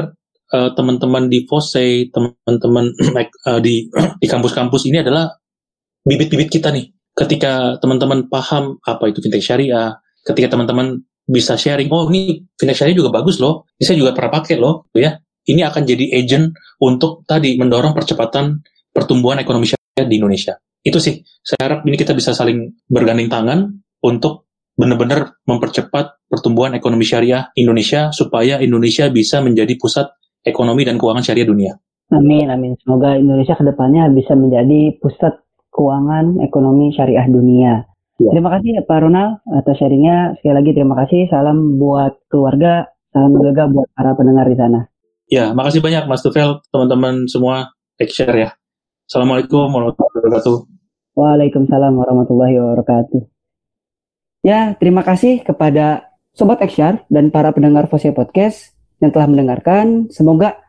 uh, 0.55 0.69
teman-teman 0.71 1.27
di 1.27 1.43
FOSE, 1.43 2.07
teman-teman 2.07 2.95
uh, 3.51 3.59
di 3.59 3.91
di 4.23 4.27
kampus-kampus 4.31 4.87
ini 4.87 5.03
adalah 5.03 5.27
bibit-bibit 6.07 6.47
kita 6.47 6.71
nih. 6.71 6.87
Ketika 7.11 7.75
teman-teman 7.83 8.31
paham 8.31 8.79
apa 8.87 9.11
itu 9.11 9.19
fintech 9.19 9.43
syariah, 9.43 9.91
ketika 10.23 10.55
teman-teman 10.55 11.03
bisa 11.27 11.59
sharing, 11.59 11.91
oh 11.91 12.07
ini 12.07 12.47
fintech 12.55 12.79
syariah 12.79 12.95
juga 12.95 13.11
bagus 13.11 13.43
loh, 13.43 13.67
saya 13.75 13.99
juga 13.99 14.15
pernah 14.15 14.39
pakai 14.39 14.55
loh, 14.55 14.87
ya 14.95 15.19
ini 15.47 15.61
akan 15.65 15.81
jadi 15.87 16.05
agent 16.17 16.53
untuk 16.81 17.25
tadi 17.25 17.57
mendorong 17.57 17.95
percepatan 17.97 18.61
pertumbuhan 18.91 19.41
ekonomi 19.41 19.65
syariah 19.69 20.07
di 20.07 20.15
Indonesia. 20.19 20.53
Itu 20.81 20.97
sih, 20.97 21.21
saya 21.41 21.61
harap 21.69 21.79
ini 21.85 21.95
kita 21.97 22.17
bisa 22.17 22.33
saling 22.33 22.85
bergandeng 22.89 23.29
tangan 23.29 23.69
untuk 24.01 24.49
benar-benar 24.73 25.37
mempercepat 25.45 26.25
pertumbuhan 26.25 26.73
ekonomi 26.73 27.05
syariah 27.05 27.53
Indonesia 27.53 28.09
supaya 28.09 28.57
Indonesia 28.57 29.11
bisa 29.13 29.43
menjadi 29.43 29.77
pusat 29.77 30.09
ekonomi 30.41 30.87
dan 30.87 30.97
keuangan 30.97 31.21
syariah 31.21 31.45
dunia. 31.45 31.73
Amin, 32.11 32.49
amin. 32.49 32.75
Semoga 32.81 33.15
Indonesia 33.15 33.55
ke 33.55 33.63
depannya 33.63 34.09
bisa 34.11 34.35
menjadi 34.35 34.99
pusat 34.99 35.37
keuangan 35.71 36.43
ekonomi 36.43 36.91
syariah 36.91 37.23
dunia. 37.29 37.87
Ya. 38.19 38.31
Terima 38.35 38.51
kasih 38.53 38.83
Pak 38.83 38.99
Ronald 39.01 39.41
atas 39.47 39.79
sharingnya. 39.79 40.35
Sekali 40.37 40.53
lagi 40.59 40.71
terima 40.75 40.95
kasih. 40.99 41.31
Salam 41.31 41.79
buat 41.79 42.19
keluarga, 42.27 42.91
salam 43.15 43.33
juga 43.39 43.65
buat 43.71 43.87
para 43.95 44.11
pendengar 44.13 44.45
di 44.51 44.57
sana. 44.59 44.90
Ya, 45.31 45.55
makasih 45.55 45.79
banyak 45.79 46.11
Mas 46.11 46.19
Tufel, 46.19 46.59
teman-teman 46.75 47.23
semua, 47.31 47.71
take 47.95 48.11
share 48.11 48.35
ya. 48.35 48.49
Assalamualaikum 49.07 49.63
warahmatullahi 49.71 50.11
wabarakatuh. 50.19 50.55
Waalaikumsalam 51.15 51.93
warahmatullahi 51.95 52.59
wabarakatuh. 52.59 53.31
Ya, 54.43 54.75
terima 54.75 55.07
kasih 55.07 55.39
kepada 55.47 56.11
Sobat 56.35 56.59
XR 56.59 57.07
dan 57.07 57.31
para 57.31 57.55
pendengar 57.55 57.87
Fose 57.87 58.11
Podcast 58.11 58.75
yang 58.99 59.15
telah 59.15 59.31
mendengarkan. 59.31 60.11
Semoga 60.11 60.59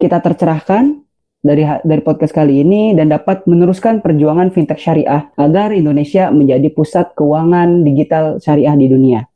kita 0.00 0.24
tercerahkan 0.24 1.04
dari 1.44 1.68
dari 1.84 2.00
podcast 2.00 2.32
kali 2.32 2.64
ini 2.64 2.96
dan 2.96 3.12
dapat 3.12 3.44
meneruskan 3.44 4.00
perjuangan 4.00 4.48
fintech 4.56 4.80
syariah 4.80 5.28
agar 5.36 5.76
Indonesia 5.76 6.32
menjadi 6.32 6.72
pusat 6.72 7.12
keuangan 7.12 7.84
digital 7.84 8.40
syariah 8.40 8.72
di 8.72 8.88
dunia. 8.88 9.27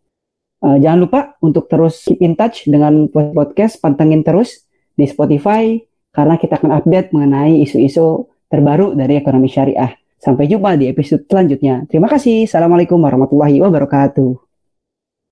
Uh, 0.62 0.78
jangan 0.78 0.98
lupa 1.02 1.20
untuk 1.42 1.66
terus 1.66 2.06
keep 2.06 2.22
in 2.22 2.38
touch 2.38 2.70
dengan 2.70 3.10
podcast, 3.10 3.82
pantengin 3.82 4.22
terus 4.22 4.62
di 4.94 5.10
Spotify 5.10 5.74
karena 6.14 6.38
kita 6.38 6.62
akan 6.62 6.70
update 6.78 7.10
mengenai 7.10 7.58
isu-isu 7.66 8.30
terbaru 8.46 8.94
dari 8.94 9.18
ekonomi 9.18 9.50
syariah. 9.50 9.90
Sampai 10.22 10.46
jumpa 10.46 10.78
di 10.78 10.86
episode 10.86 11.26
selanjutnya. 11.26 11.82
Terima 11.90 12.06
kasih. 12.06 12.46
Assalamualaikum 12.46 13.00
warahmatullahi 13.02 13.58
wabarakatuh. 13.58 14.51